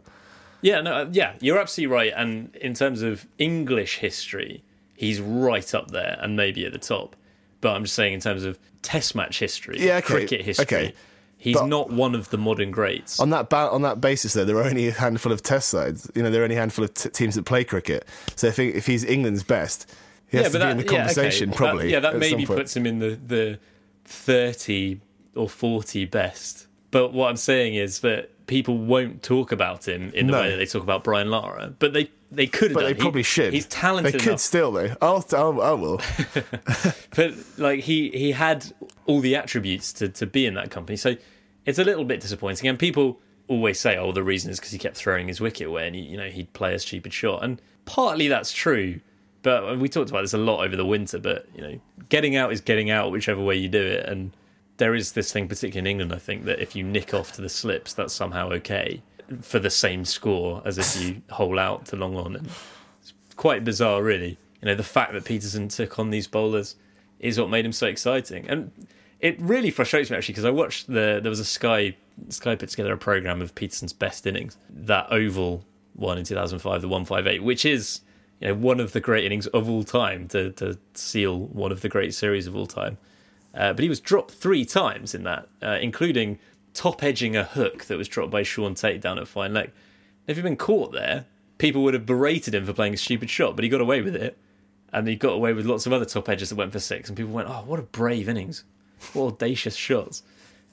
Yeah, 0.63 0.81
no, 0.81 0.93
uh, 0.95 1.07
yeah, 1.13 1.35
you're 1.41 1.59
absolutely 1.59 1.95
right. 1.95 2.13
And 2.17 2.55
in 2.57 2.75
terms 2.75 3.03
of 3.03 3.27
English 3.39 3.99
history, 3.99 4.65
he's 4.97 5.21
right 5.21 5.75
up 5.75 5.91
there 5.91 6.19
and 6.21 6.35
maybe 6.35 6.65
at 6.65 6.73
the 6.73 6.79
top. 6.79 7.15
But 7.61 7.77
I'm 7.77 7.85
just 7.85 7.95
saying, 7.95 8.15
in 8.15 8.21
terms 8.21 8.45
of 8.45 8.59
Test 8.83 9.15
match 9.15 9.39
history, 9.39 9.79
Yeah, 9.81 9.97
okay, 9.99 10.07
cricket 10.07 10.43
history, 10.43 10.65
okay. 10.65 10.95
He's 11.39 11.57
But- 11.57 11.67
not 11.67 11.91
one 11.91 12.15
of 12.15 12.31
the 12.31 12.39
modern 12.39 12.71
greats. 12.71 13.21
On 13.21 13.31
that 13.31 13.49
ba- 13.51 13.71
on 13.71 13.83
that 13.83 14.01
basis, 14.01 14.33
though, 14.35 14.45
there 14.45 14.57
are 14.57 14.65
only 14.65 14.89
a 14.89 14.93
handful 14.93 15.33
of 15.33 15.43
Test 15.43 15.69
sides. 15.69 16.11
You 16.15 16.23
know, 16.23 16.31
there 16.31 16.41
are 16.43 16.45
only 16.45 16.57
a 16.57 16.61
handful 16.61 16.85
of 16.85 16.95
t- 16.95 17.09
teams 17.11 17.35
that 17.37 17.45
play 17.45 17.65
cricket. 17.65 18.07
So 18.35 18.47
if 18.49 18.57
he, 18.57 18.69
if 18.69 18.87
he's 18.87 19.05
England's 19.05 19.43
best, 19.43 19.91
he 20.29 20.39
has 20.39 20.53
to 20.53 20.59
be 20.59 20.65
in 20.65 20.77
the 20.79 20.83
yeah, 20.85 20.89
okay. 20.89 20.97
conversation. 20.99 21.51
That- 21.51 21.57
Probably, 21.57 21.93
yeah, 21.93 22.01
that 22.01 22.17
maybe 22.19 22.47
puts 22.47 22.77
him 22.77 22.87
in 22.87 22.99
the 22.99 23.19
the 23.27 23.59
thirty 24.05 25.01
or 25.35 25.49
forty 25.49 26.05
best. 26.05 26.67
But 26.91 27.13
what 27.13 27.29
I'm 27.29 27.37
saying 27.37 27.75
is 27.75 28.01
that 28.01 28.31
people 28.47 28.79
won't 28.79 29.23
talk 29.23 29.53
about 29.53 29.87
him 29.87 30.11
in 30.15 30.27
the 30.29 30.33
No. 30.33 30.41
way 30.41 30.51
that 30.51 30.57
they 30.57 30.67
talk 30.67 30.83
about 30.83 31.05
Brian 31.05 31.31
Lara. 31.31 31.75
But 31.79 31.93
they 31.93 32.11
they 32.31 32.47
could 32.47 32.73
But 32.75 32.81
done. 32.81 32.91
they 32.91 32.95
He- 32.95 33.01
probably 33.01 33.23
should. 33.23 33.53
He's 33.53 33.67
talented 33.67 34.15
They 34.15 34.19
could 34.19 34.29
enough. 34.29 34.41
still 34.41 34.73
though. 34.73 34.95
I'll, 35.01 35.25
I'll 35.33 35.61
I 35.63 35.73
will. 35.73 36.01
but 37.17 37.35
like 37.59 37.81
he 37.81 38.11
he 38.11 38.33
had 38.33 38.67
all 39.07 39.21
the 39.21 39.37
attributes 39.37 39.93
to 39.95 40.09
to 40.09 40.27
be 40.27 40.47
in 40.47 40.55
that 40.55 40.71
company. 40.71 40.97
So 40.97 41.17
it's 41.65 41.79
a 41.79 41.85
little 41.85 42.05
bit 42.05 42.21
disappointing. 42.21 42.69
And 42.69 42.79
people 42.79 43.21
always 43.49 43.79
say, 43.79 43.97
"Oh, 43.97 44.13
the 44.13 44.23
reason 44.23 44.51
is 44.51 44.59
because 44.59 44.73
he 44.73 44.79
kept 44.79 44.97
throwing 44.97 45.29
his 45.29 45.41
wicket 45.41 45.69
away, 45.69 45.87
and 45.87 45.95
he, 45.97 46.03
you 46.03 46.17
know 46.17 46.29
he'd 46.29 46.53
play 46.53 46.75
a 46.75 46.79
stupid 46.79 47.13
shot." 47.13 47.43
And 47.45 47.61
partly 47.85 48.29
that's 48.29 48.53
true. 48.53 49.01
But 49.43 49.79
we 49.79 49.89
talked 49.89 50.11
about 50.11 50.23
this 50.23 50.35
a 50.35 50.39
lot 50.39 50.65
over 50.65 50.75
the 50.77 50.87
winter. 50.87 51.19
But 51.19 51.47
you 51.55 51.63
know, 51.63 51.81
getting 52.09 52.35
out 52.37 52.53
is 52.53 52.61
getting 52.61 52.91
out, 52.91 53.13
whichever 53.13 53.41
way 53.43 53.57
you 53.57 53.69
do 53.69 53.81
it. 53.83 54.07
And 54.07 54.33
there 54.79 54.95
is 54.95 55.13
this 55.13 55.33
thing, 55.33 55.47
particularly 55.49 55.79
in 55.79 55.87
England, 56.01 56.13
I 56.13 56.19
think 56.19 56.45
that 56.45 56.59
if 56.61 56.75
you 56.75 56.83
nick 56.83 57.15
off 57.15 57.33
to 57.35 57.43
the 57.43 57.49
slips, 57.49 57.95
that's 57.95 58.13
somehow 58.13 58.51
okay 58.53 59.03
for 59.43 59.59
the 59.59 59.71
same 59.71 60.05
score 60.05 60.63
as 60.65 60.79
if 60.79 61.01
you 61.03 61.23
hole 61.31 61.59
out 61.59 61.87
to 61.87 61.97
long 61.97 62.17
on. 62.17 62.37
And 62.37 62.49
it's 63.01 63.13
quite 63.37 63.65
bizarre, 63.65 64.03
really. 64.03 64.39
You 64.63 64.67
know, 64.67 64.75
the 64.75 64.83
fact 64.83 65.13
that 65.13 65.25
Pietersen 65.25 65.69
took 65.69 65.99
on 65.99 66.11
these 66.11 66.27
bowlers 66.27 66.77
is 67.21 67.39
what 67.39 67.51
made 67.51 67.65
him 67.65 67.73
so 67.73 67.87
exciting. 67.87 68.47
And 68.49 68.71
it 69.21 69.41
really 69.41 69.71
frustrates 69.71 70.11
me 70.11 70.17
actually 70.17 70.33
because 70.33 70.45
I 70.45 70.51
watched 70.51 70.87
the 70.87 71.21
there 71.23 71.31
was 71.31 71.41
a 71.41 71.45
Sky 71.45 71.97
Sky 72.29 72.55
put 72.55 72.69
together 72.69 72.93
a 72.93 72.99
program 72.99 73.43
of 73.43 73.55
Pietersen's 73.55 73.93
best 73.93 74.27
innings, 74.27 74.57
that 74.71 75.07
oval 75.11 75.65
one 75.95 76.19
in 76.19 76.25
2005, 76.25 76.83
the 76.83 76.89
158, 76.89 77.43
which 77.43 77.65
is 77.65 78.01
you 78.41 78.49
know 78.49 78.55
one 78.55 78.81
of 78.81 78.93
the 78.93 79.01
great 79.01 79.25
innings 79.25 79.47
of 79.49 79.69
all 79.69 79.85
time 79.85 80.29
to 80.29 80.53
to 80.53 80.79
seal 80.95 81.39
one 81.39 81.73
of 81.73 81.81
the 81.81 81.89
great 81.89 82.15
series 82.15 82.47
of 82.47 82.55
all 82.55 82.67
time. 82.67 82.99
Uh, 83.55 83.73
but 83.73 83.83
he 83.83 83.89
was 83.89 84.01
dropped 84.01 84.33
three 84.33 84.67
times 84.67 85.15
in 85.15 85.23
that, 85.23 85.49
uh, 85.63 85.79
including 85.81 86.39
top 86.77 87.03
edging 87.03 87.35
a 87.37 87.45
hook 87.45 87.87
that 87.87 87.99
was 87.99 88.09
dropped 88.09 88.31
by 88.31 88.43
Shaun 88.43 88.75
Tait 88.75 89.01
down 89.01 89.19
at 89.19 89.27
fine 89.27 89.55
leg. 89.55 89.73
If 90.27 90.37
he'd 90.37 90.43
been 90.43 90.57
caught 90.57 90.93
there, 90.93 91.27
people 91.59 91.83
would 91.83 91.95
have 91.95 92.07
berated 92.07 92.55
him 92.55 92.67
for 92.67 92.73
playing 92.73 92.95
a 92.95 92.99
stupid 92.99 93.31
shot, 93.31 93.57
but 93.57 93.65
he 93.65 93.69
got 93.69 93.81
away 93.81 94.03
with 94.03 94.15
it. 94.15 94.37
And 94.93 95.09
he 95.09 95.17
got 95.17 95.33
away 95.33 95.53
with 95.53 95.67
lots 95.67 95.87
of 95.87 95.93
other 95.93 96.05
top 96.05 96.29
edges 96.29 96.51
that 96.51 96.57
went 96.57 96.73
for 96.73 96.79
six, 96.79 97.09
and 97.09 97.17
people 97.17 97.33
went, 97.33 97.49
"Oh, 97.49 97.65
what 97.67 97.81
a 97.81 97.83
brave 97.83 98.29
innings! 98.29 98.65
What 99.13 99.35
audacious 99.35 99.75
shots!" 99.75 100.23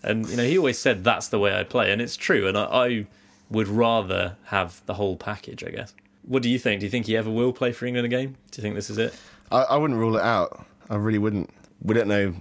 And 0.04 0.30
you 0.30 0.38
know, 0.38 0.44
he 0.44 0.58
always 0.58 0.78
said 0.78 1.04
that's 1.04 1.30
the 1.30 1.40
way 1.40 1.58
I 1.58 1.64
play, 1.64 1.92
and 1.92 2.02
it's 2.02 2.16
true. 2.16 2.48
And 2.48 2.58
I, 2.58 2.64
I 2.64 3.08
would 3.50 3.68
rather 3.68 4.38
have 4.46 4.82
the 4.86 4.94
whole 4.94 5.18
package, 5.18 5.64
I 5.64 5.70
guess. 5.70 5.94
What 6.22 6.44
do 6.44 6.50
you 6.50 6.60
think? 6.60 6.80
Do 6.80 6.86
you 6.86 6.90
think 6.90 7.08
he 7.08 7.18
ever 7.18 7.30
will 7.30 7.54
play 7.54 7.72
for 7.72 7.86
England 7.86 8.06
again? 8.06 8.38
Do 8.52 8.60
you 8.60 8.62
think 8.62 8.76
this 8.76 8.90
is 8.90 8.98
it? 8.98 9.16
I, 9.52 9.64
I 9.64 9.78
wouldn't 9.78 10.00
rule 10.00 10.16
it 10.16 10.24
out. 10.24 10.66
I 10.90 10.96
really 10.96 11.20
wouldn't. 11.20 11.50
We 11.82 11.94
don't 11.94 12.08
know 12.08 12.36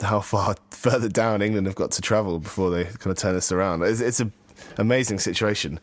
how 0.00 0.20
far 0.20 0.56
further 0.70 1.08
down 1.08 1.42
England 1.42 1.66
have 1.66 1.76
got 1.76 1.90
to 1.92 2.02
travel 2.02 2.38
before 2.38 2.70
they 2.70 2.84
kind 2.84 3.08
of 3.08 3.18
turn 3.18 3.34
this 3.34 3.52
around. 3.52 3.82
It's, 3.82 4.00
it's 4.00 4.20
an 4.20 4.32
amazing 4.78 5.18
situation, 5.18 5.78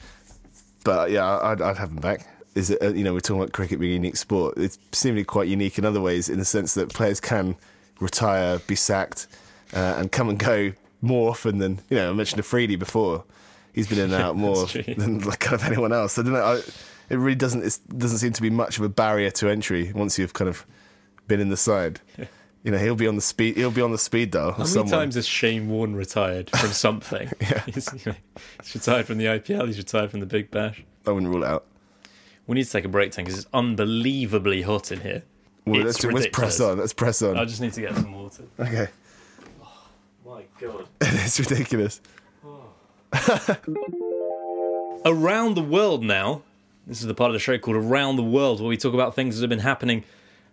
but 0.84 1.12
yeah, 1.12 1.40
I'd, 1.40 1.62
I'd 1.62 1.78
have 1.78 1.90
them 1.90 2.02
back. 2.02 2.28
Is 2.56 2.70
it? 2.72 2.82
uh, 2.82 2.90
You 2.90 3.04
know, 3.04 3.14
we're 3.14 3.20
talking 3.20 3.42
about 3.42 3.54
cricket 3.54 3.80
being 3.80 3.92
a 3.92 3.96
unique 3.96 4.18
sport. 4.18 4.58
It's 4.58 4.80
seemingly 4.92 5.24
quite 5.24 5.48
unique 5.48 5.78
in 5.78 5.86
other 5.86 6.02
ways, 6.02 6.30
in 6.30 6.40
the 6.40 6.46
sense 6.46 6.74
that 6.74 6.90
players 6.90 7.20
can 7.20 7.56
retire, 8.00 8.60
be 8.60 8.76
sacked, 8.76 9.28
uh, 9.74 9.96
and 9.98 10.12
come 10.12 10.30
and 10.30 10.40
go 10.40 10.74
more 11.02 11.30
often 11.30 11.60
than 11.60 11.80
you 11.90 11.98
know. 11.98 12.10
I 12.10 12.14
mentioned 12.14 12.40
Afridi 12.40 12.76
before. 12.76 13.24
He's 13.74 13.88
been 13.88 14.00
in 14.00 14.06
and 14.06 14.14
out 14.24 14.36
more 14.36 14.66
than 14.66 15.20
like 15.20 15.40
kind 15.40 15.54
of 15.62 15.64
anyone 15.68 15.94
else. 15.94 16.18
I 16.18 16.24
don't 16.24 16.34
know. 16.34 16.44
I, 16.44 16.56
it 17.10 17.18
really 17.18 17.36
doesn't. 17.36 17.64
It 17.64 17.78
doesn't 17.98 18.18
seem 18.18 18.34
to 18.34 18.42
be 18.42 18.50
much 18.50 18.78
of 18.80 18.84
a 18.84 18.90
barrier 18.90 19.30
to 19.32 19.48
entry 19.50 19.92
once 19.94 20.18
you've 20.18 20.34
kind 20.34 20.50
of 20.50 20.66
been 21.28 21.40
in 21.40 21.50
the 21.50 21.58
side. 21.58 22.02
You 22.64 22.72
know, 22.72 22.78
he'll 22.78 22.96
be 22.96 23.08
on 23.08 23.16
the 23.16 23.22
speed. 23.22 23.56
He'll 23.56 23.72
be 23.72 23.82
on 23.82 23.92
the 23.92 23.98
speed 23.98 24.32
dial. 24.32 24.52
How 24.52 24.66
many 24.66 24.90
times 24.90 25.16
has 25.16 25.26
Shane 25.26 25.70
Warne 25.70 25.96
retired 25.96 26.50
from 26.50 26.70
something? 26.72 27.32
he's, 27.66 27.88
you 27.94 28.12
know, 28.12 28.18
he's 28.62 28.76
retired 28.76 29.06
from 29.06 29.18
the 29.18 29.26
IPL. 29.26 29.68
He's 29.68 29.78
retired 29.78 30.12
from 30.12 30.20
the 30.20 30.26
Big 30.26 30.52
Bash. 30.52 30.84
I 31.08 31.12
wouldn't 31.12 31.32
rule 31.32 31.44
it 31.44 31.48
out. 31.48 31.66
We 32.48 32.56
need 32.56 32.66
to 32.66 32.72
take 32.72 32.84
a 32.84 32.90
break, 32.90 33.12
Tank, 33.12 33.28
because 33.28 33.40
it's 33.44 33.50
unbelievably 33.54 34.64
hot 34.64 34.92
in 34.92 35.02
here. 35.02 35.24
Well, 35.66 35.86
It's 35.88 36.04
let's, 36.04 36.14
let's 36.14 36.28
press 36.36 36.60
on. 36.60 36.80
Let's 36.80 36.94
press 36.94 37.22
on. 37.22 37.38
I 37.38 37.46
just 37.46 37.62
need 37.62 37.74
to 37.74 37.82
get 37.82 37.96
some 37.96 38.12
water. 38.12 38.44
Okay, 38.60 38.88
oh, 39.64 39.88
My 40.26 40.44
God. 40.60 40.88
it's 41.02 41.40
ridiculous. 41.40 42.02
Around 45.06 45.56
the 45.56 45.62
world 45.62 46.04
now. 46.04 46.42
This 46.88 47.02
is 47.02 47.08
the 47.08 47.14
part 47.14 47.30
of 47.30 47.34
the 47.34 47.40
show 47.40 47.58
called 47.58 47.78
Around 47.78 48.16
the 48.16 48.24
World, 48.24 48.60
where 48.60 48.68
we 48.70 48.78
talk 48.78 48.94
about 48.94 49.16
things 49.16 49.36
that 49.38 49.44
have 49.44 49.50
been 49.50 49.60
happening 49.60 50.04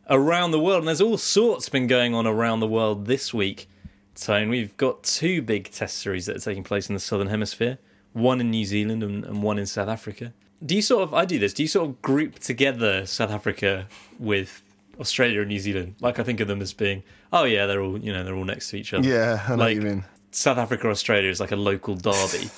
around 0.08 0.50
the 0.50 0.60
world. 0.60 0.80
And 0.80 0.88
there's 0.88 1.00
all 1.00 1.18
sorts 1.18 1.68
been 1.68 1.86
going 1.86 2.14
on 2.14 2.26
around 2.26 2.60
the 2.60 2.68
world 2.68 3.06
this 3.06 3.32
week. 3.34 3.68
Tone, 4.14 4.48
we've 4.48 4.76
got 4.76 5.02
two 5.02 5.42
big 5.42 5.70
test 5.70 5.98
series 5.98 6.24
that 6.26 6.36
are 6.36 6.40
taking 6.40 6.64
place 6.64 6.88
in 6.88 6.94
the 6.94 7.00
Southern 7.00 7.28
Hemisphere 7.28 7.78
one 8.16 8.40
in 8.40 8.50
New 8.50 8.64
Zealand 8.64 9.02
and, 9.02 9.24
and 9.24 9.42
one 9.42 9.58
in 9.58 9.66
South 9.66 9.88
Africa. 9.88 10.32
Do 10.64 10.74
you 10.74 10.80
sort 10.80 11.02
of, 11.02 11.12
I 11.12 11.26
do 11.26 11.38
this, 11.38 11.52
do 11.52 11.62
you 11.62 11.68
sort 11.68 11.88
of 11.88 12.00
group 12.00 12.38
together 12.38 13.04
South 13.04 13.30
Africa 13.30 13.86
with 14.18 14.62
Australia 14.98 15.40
and 15.40 15.48
New 15.48 15.58
Zealand? 15.58 15.96
Like 16.00 16.18
I 16.18 16.22
think 16.22 16.40
of 16.40 16.48
them 16.48 16.62
as 16.62 16.72
being, 16.72 17.02
oh 17.30 17.44
yeah, 17.44 17.66
they're 17.66 17.82
all, 17.82 17.98
you 17.98 18.12
know, 18.12 18.24
they're 18.24 18.34
all 18.34 18.44
next 18.44 18.70
to 18.70 18.78
each 18.78 18.94
other. 18.94 19.06
Yeah, 19.06 19.44
I 19.44 19.50
know 19.50 19.56
what 19.56 19.58
like 19.58 19.74
you 19.74 19.82
mean. 19.82 20.04
South 20.30 20.56
Africa, 20.56 20.88
Australia 20.88 21.28
is 21.28 21.40
like 21.40 21.52
a 21.52 21.56
local 21.56 21.94
derby, 21.94 22.48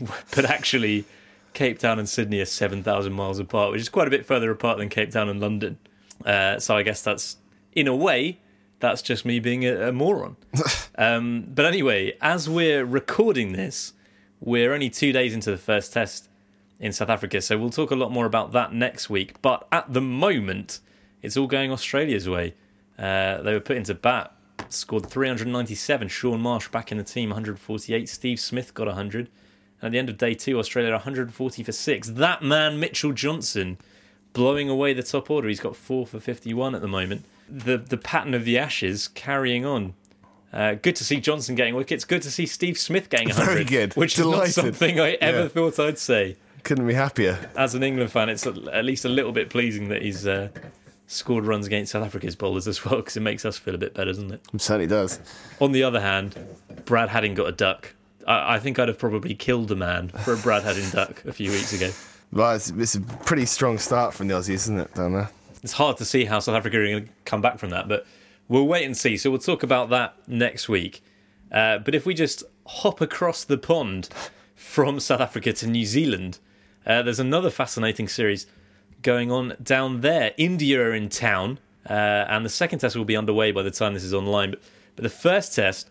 but 0.34 0.44
actually, 0.44 1.04
Cape 1.54 1.78
Town 1.78 1.98
and 1.98 2.08
Sydney 2.08 2.40
are 2.40 2.44
seven 2.44 2.82
thousand 2.82 3.12
miles 3.12 3.38
apart, 3.38 3.72
which 3.72 3.80
is 3.80 3.88
quite 3.88 4.06
a 4.06 4.10
bit 4.10 4.26
further 4.26 4.50
apart 4.50 4.78
than 4.78 4.88
Cape 4.88 5.10
Town 5.10 5.28
and 5.28 5.40
London. 5.40 5.78
Uh, 6.24 6.58
so 6.58 6.76
I 6.76 6.82
guess 6.82 7.02
that's, 7.02 7.36
in 7.72 7.86
a 7.86 7.94
way, 7.94 8.40
that's 8.80 9.02
just 9.02 9.24
me 9.24 9.40
being 9.40 9.64
a, 9.64 9.88
a 9.88 9.92
moron. 9.92 10.36
um, 10.98 11.46
but 11.48 11.64
anyway, 11.64 12.16
as 12.20 12.48
we're 12.48 12.84
recording 12.84 13.52
this, 13.52 13.92
we're 14.40 14.72
only 14.72 14.90
two 14.90 15.12
days 15.12 15.34
into 15.34 15.50
the 15.50 15.58
first 15.58 15.92
test 15.92 16.28
in 16.80 16.92
South 16.92 17.08
Africa, 17.08 17.40
so 17.40 17.58
we'll 17.58 17.70
talk 17.70 17.90
a 17.90 17.96
lot 17.96 18.12
more 18.12 18.26
about 18.26 18.52
that 18.52 18.72
next 18.72 19.10
week. 19.10 19.40
But 19.42 19.66
at 19.72 19.92
the 19.92 20.00
moment, 20.00 20.80
it's 21.22 21.36
all 21.36 21.48
going 21.48 21.72
Australia's 21.72 22.28
way. 22.28 22.54
Uh, 22.98 23.42
they 23.42 23.52
were 23.52 23.60
put 23.60 23.76
into 23.76 23.94
bat, 23.94 24.32
scored 24.68 25.06
397. 25.06 26.08
Shaun 26.08 26.40
Marsh 26.40 26.68
back 26.68 26.92
in 26.92 26.98
the 26.98 27.04
team, 27.04 27.30
148. 27.30 28.08
Steve 28.08 28.38
Smith 28.38 28.74
got 28.74 28.86
100. 28.86 29.28
And 29.80 29.88
at 29.88 29.92
the 29.92 29.98
end 29.98 30.08
of 30.08 30.18
day 30.18 30.34
two, 30.34 30.58
Australia 30.58 30.92
140 30.92 31.62
for 31.62 31.72
six. 31.72 32.08
That 32.08 32.42
man, 32.42 32.80
Mitchell 32.80 33.12
Johnson, 33.12 33.78
blowing 34.38 34.68
away 34.70 34.92
the 34.94 35.02
top 35.02 35.30
order. 35.30 35.48
He's 35.48 35.58
got 35.60 35.74
four 35.74 36.06
for 36.06 36.20
51 36.20 36.74
at 36.76 36.80
the 36.80 36.86
moment. 36.88 37.24
The 37.50 37.76
the 37.76 37.96
pattern 37.96 38.34
of 38.34 38.44
the 38.44 38.56
Ashes 38.56 39.08
carrying 39.08 39.64
on. 39.64 39.94
Uh, 40.52 40.74
good 40.74 40.94
to 40.96 41.04
see 41.04 41.18
Johnson 41.20 41.54
getting 41.56 41.74
wickets. 41.74 42.04
Good 42.04 42.22
to 42.22 42.30
see 42.30 42.46
Steve 42.46 42.78
Smith 42.78 43.10
getting 43.10 43.28
100. 43.28 43.52
Very 43.52 43.64
good. 43.64 43.94
Which 43.94 44.14
Delighted. 44.14 44.48
is 44.50 44.56
not 44.56 44.64
something 44.66 45.00
I 45.00 45.10
ever 45.20 45.42
Yeah. 45.42 45.48
thought 45.48 45.78
I'd 45.80 45.98
say. 45.98 46.36
Couldn't 46.62 46.86
be 46.86 46.94
happier. 46.94 47.50
As 47.56 47.74
an 47.74 47.82
England 47.82 48.12
fan, 48.12 48.28
it's 48.28 48.46
at 48.46 48.84
least 48.84 49.04
a 49.04 49.08
little 49.08 49.32
bit 49.32 49.50
pleasing 49.50 49.88
that 49.88 50.02
he's 50.02 50.26
uh, 50.26 50.48
scored 51.06 51.44
runs 51.46 51.66
against 51.66 51.92
South 51.92 52.04
Africa's 52.04 52.36
bowlers 52.36 52.66
as 52.68 52.84
well, 52.84 52.96
because 52.96 53.16
it 53.16 53.20
makes 53.20 53.44
us 53.44 53.58
feel 53.58 53.74
a 53.74 53.78
bit 53.78 53.92
better, 53.94 54.10
doesn't 54.12 54.32
it? 54.32 54.40
It 54.54 54.60
certainly 54.60 54.86
does. 54.86 55.20
On 55.60 55.72
the 55.72 55.82
other 55.82 56.00
hand, 56.00 56.36
Brad 56.84 57.08
Haddin 57.08 57.34
got 57.34 57.48
a 57.48 57.52
duck. 57.52 57.94
I, 58.26 58.54
I 58.54 58.58
think 58.58 58.78
I'd 58.78 58.88
have 58.88 58.98
probably 58.98 59.34
killed 59.34 59.70
a 59.72 59.76
man 59.76 60.08
for 60.08 60.32
a 60.34 60.36
Brad 60.38 60.62
Haddin 60.62 60.90
duck 60.90 61.24
a 61.26 61.32
few 61.32 61.50
weeks 61.50 61.72
ago. 61.72 61.90
Well, 62.32 62.54
it's, 62.54 62.70
it's 62.70 62.94
a 62.94 63.00
pretty 63.00 63.46
strong 63.46 63.78
start 63.78 64.14
from 64.14 64.28
the 64.28 64.34
Aussies, 64.34 64.50
isn't 64.50 64.78
it, 64.78 64.94
down 64.94 65.14
there? 65.14 65.30
It's 65.62 65.72
hard 65.72 65.96
to 65.96 66.04
see 66.04 66.24
how 66.24 66.38
South 66.40 66.54
Africa 66.54 66.78
are 66.78 66.86
going 66.86 67.06
to 67.06 67.10
come 67.24 67.40
back 67.40 67.58
from 67.58 67.70
that, 67.70 67.88
but 67.88 68.06
we'll 68.48 68.66
wait 68.66 68.84
and 68.84 68.96
see. 68.96 69.16
So 69.16 69.30
we'll 69.30 69.40
talk 69.40 69.62
about 69.62 69.90
that 69.90 70.14
next 70.28 70.68
week. 70.68 71.02
Uh, 71.50 71.78
but 71.78 71.94
if 71.94 72.04
we 72.04 72.14
just 72.14 72.44
hop 72.66 73.00
across 73.00 73.44
the 73.44 73.58
pond 73.58 74.10
from 74.54 75.00
South 75.00 75.20
Africa 75.20 75.52
to 75.54 75.66
New 75.66 75.86
Zealand, 75.86 76.38
uh, 76.86 77.02
there's 77.02 77.18
another 77.18 77.50
fascinating 77.50 78.08
series 78.08 78.46
going 79.02 79.32
on 79.32 79.56
down 79.62 80.02
there. 80.02 80.32
India 80.36 80.80
are 80.80 80.94
in 80.94 81.08
town 81.08 81.58
uh, 81.88 82.26
and 82.28 82.44
the 82.44 82.50
second 82.50 82.80
test 82.80 82.96
will 82.96 83.04
be 83.04 83.16
underway 83.16 83.52
by 83.52 83.62
the 83.62 83.70
time 83.70 83.94
this 83.94 84.04
is 84.04 84.14
online. 84.14 84.50
But, 84.50 84.60
but 84.96 85.02
the 85.02 85.08
first 85.08 85.54
test 85.54 85.90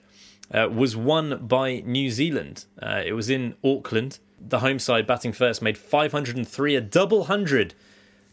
uh, 0.53 0.69
was 0.71 0.95
won 0.95 1.45
by 1.47 1.81
New 1.85 2.11
Zealand. 2.11 2.65
Uh, 2.81 3.01
it 3.05 3.13
was 3.13 3.29
in 3.29 3.55
Auckland. 3.63 4.19
The 4.39 4.59
home 4.59 4.79
side 4.79 5.07
batting 5.07 5.33
first 5.33 5.61
made 5.61 5.77
503, 5.77 6.75
a 6.75 6.81
double 6.81 7.25
hundred 7.25 7.73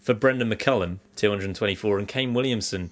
for 0.01 0.15
Brendon 0.15 0.51
McCullum, 0.51 0.99
224, 1.17 1.99
and 1.99 2.07
Kane 2.07 2.35
Williamson 2.35 2.91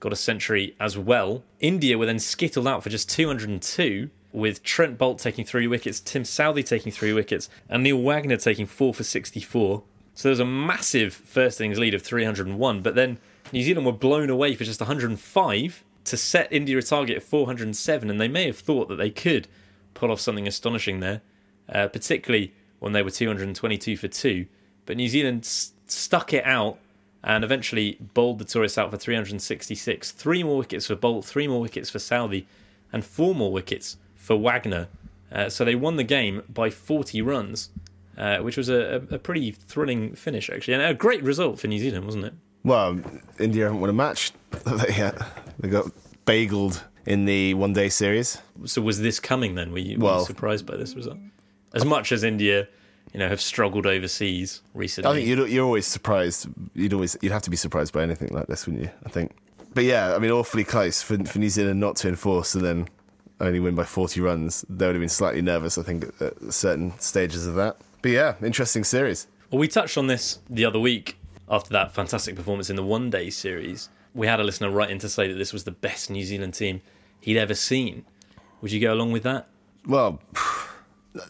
got 0.00 0.12
a 0.12 0.16
century 0.16 0.74
as 0.80 0.96
well. 0.96 1.44
India 1.60 1.98
were 1.98 2.06
then 2.06 2.18
skittled 2.18 2.66
out 2.66 2.82
for 2.82 2.90
just 2.90 3.10
202, 3.10 4.10
with 4.32 4.62
Trent 4.62 4.98
Boult 4.98 5.20
taking 5.20 5.44
three 5.44 5.66
wickets, 5.66 6.00
Tim 6.00 6.24
Southee 6.24 6.66
taking 6.66 6.90
three 6.90 7.12
wickets, 7.12 7.48
and 7.68 7.82
Neil 7.82 8.02
Wagner 8.02 8.36
taking 8.36 8.66
four 8.66 8.92
for 8.92 9.04
64. 9.04 9.82
So 10.14 10.28
there 10.28 10.32
was 10.32 10.40
a 10.40 10.44
massive 10.44 11.14
first 11.14 11.60
innings 11.60 11.78
lead 11.78 11.94
of 11.94 12.02
301, 12.02 12.82
but 12.82 12.94
then 12.94 13.18
New 13.52 13.62
Zealand 13.62 13.86
were 13.86 13.92
blown 13.92 14.30
away 14.30 14.54
for 14.54 14.64
just 14.64 14.80
105 14.80 15.84
to 16.04 16.16
set 16.16 16.52
India 16.52 16.76
a 16.78 16.82
target 16.82 17.16
of 17.16 17.22
407, 17.22 18.10
and 18.10 18.20
they 18.20 18.28
may 18.28 18.46
have 18.46 18.58
thought 18.58 18.88
that 18.88 18.96
they 18.96 19.10
could 19.10 19.48
pull 19.94 20.10
off 20.10 20.20
something 20.20 20.46
astonishing 20.46 21.00
there, 21.00 21.22
uh, 21.68 21.88
particularly 21.88 22.52
when 22.78 22.92
they 22.92 23.02
were 23.02 23.10
222 23.10 23.96
for 23.96 24.08
two. 24.08 24.46
But 24.86 24.96
New 24.96 25.08
Zealand 25.08 25.44
stuck 25.86 26.32
it 26.32 26.44
out 26.44 26.78
and 27.22 27.42
eventually 27.42 27.96
bowled 28.12 28.38
the 28.38 28.44
tourists 28.44 28.76
out 28.76 28.90
for 28.90 28.98
366. 28.98 30.10
Three 30.12 30.42
more 30.42 30.58
wickets 30.58 30.86
for 30.86 30.94
Boult, 30.94 31.24
three 31.24 31.48
more 31.48 31.60
wickets 31.60 31.88
for 31.88 31.98
Southee, 31.98 32.44
and 32.92 33.04
four 33.04 33.34
more 33.34 33.50
wickets 33.50 33.96
for 34.14 34.36
Wagner. 34.36 34.88
Uh, 35.32 35.48
so 35.48 35.64
they 35.64 35.74
won 35.74 35.96
the 35.96 36.04
game 36.04 36.42
by 36.52 36.68
40 36.70 37.22
runs, 37.22 37.70
uh, 38.18 38.38
which 38.38 38.56
was 38.56 38.68
a, 38.68 39.02
a, 39.10 39.18
pretty 39.18 39.50
thrilling 39.50 40.14
finish, 40.14 40.50
actually, 40.50 40.74
and 40.74 40.82
a 40.82 40.94
great 40.94 41.22
result 41.22 41.58
for 41.58 41.66
New 41.66 41.78
Zealand, 41.78 42.04
wasn't 42.04 42.26
it? 42.26 42.34
Well, 42.62 43.00
India 43.40 43.64
haven't 43.64 43.80
won 43.80 43.90
a 43.90 43.94
match 43.94 44.32
yet. 44.96 45.18
They 45.58 45.68
got 45.68 45.90
bageled 46.26 46.82
in 47.06 47.24
the 47.24 47.54
one 47.54 47.72
day 47.72 47.88
series. 47.88 48.38
So 48.66 48.80
was 48.82 49.00
this 49.00 49.18
coming 49.18 49.54
then? 49.54 49.72
Were 49.72 49.78
you, 49.78 49.98
were 49.98 50.04
Well- 50.04 50.20
you 50.20 50.26
surprised 50.26 50.66
by 50.66 50.76
this 50.76 50.94
result? 50.94 51.18
As 51.74 51.84
much 51.84 52.12
as 52.12 52.24
India, 52.24 52.68
you 53.12 53.20
know, 53.20 53.28
have 53.28 53.40
struggled 53.40 53.86
overseas 53.86 54.62
recently. 54.74 55.10
I 55.10 55.14
think 55.14 55.28
you'd, 55.28 55.48
you're 55.50 55.64
always 55.64 55.86
surprised. 55.86 56.46
You'd 56.74 56.92
always 56.92 57.16
you'd 57.20 57.32
have 57.32 57.42
to 57.42 57.50
be 57.50 57.56
surprised 57.56 57.92
by 57.92 58.02
anything 58.02 58.28
like 58.32 58.46
this, 58.46 58.66
wouldn't 58.66 58.84
you? 58.84 58.90
I 59.04 59.08
think. 59.08 59.36
But 59.74 59.84
yeah, 59.84 60.14
I 60.14 60.18
mean, 60.18 60.30
awfully 60.30 60.64
close 60.64 61.02
for, 61.02 61.22
for 61.24 61.38
New 61.38 61.48
Zealand 61.50 61.80
not 61.80 61.96
to 61.96 62.08
enforce 62.08 62.54
and 62.54 62.64
then 62.64 62.88
only 63.40 63.60
win 63.60 63.74
by 63.74 63.84
40 63.84 64.20
runs. 64.20 64.64
They 64.68 64.86
would 64.86 64.94
have 64.94 65.02
been 65.02 65.08
slightly 65.08 65.42
nervous, 65.42 65.76
I 65.78 65.82
think, 65.82 66.04
at, 66.20 66.22
at 66.42 66.52
certain 66.52 66.96
stages 67.00 67.46
of 67.46 67.56
that. 67.56 67.76
But 68.00 68.12
yeah, 68.12 68.34
interesting 68.42 68.84
series. 68.84 69.26
Well, 69.50 69.58
we 69.58 69.68
touched 69.68 69.98
on 69.98 70.06
this 70.06 70.38
the 70.48 70.64
other 70.64 70.78
week 70.78 71.18
after 71.48 71.70
that 71.72 71.92
fantastic 71.92 72.36
performance 72.36 72.70
in 72.70 72.76
the 72.76 72.84
one 72.84 73.10
day 73.10 73.30
series. 73.30 73.88
We 74.14 74.26
had 74.26 74.40
a 74.40 74.44
listener 74.44 74.70
write 74.70 74.90
in 74.90 74.98
to 75.00 75.08
say 75.08 75.28
that 75.28 75.34
this 75.34 75.52
was 75.52 75.64
the 75.64 75.72
best 75.72 76.10
New 76.10 76.24
Zealand 76.24 76.54
team 76.54 76.80
he'd 77.20 77.36
ever 77.36 77.54
seen. 77.54 78.04
Would 78.60 78.72
you 78.72 78.80
go 78.80 78.92
along 78.94 79.12
with 79.12 79.24
that? 79.24 79.48
Well, 79.86 80.20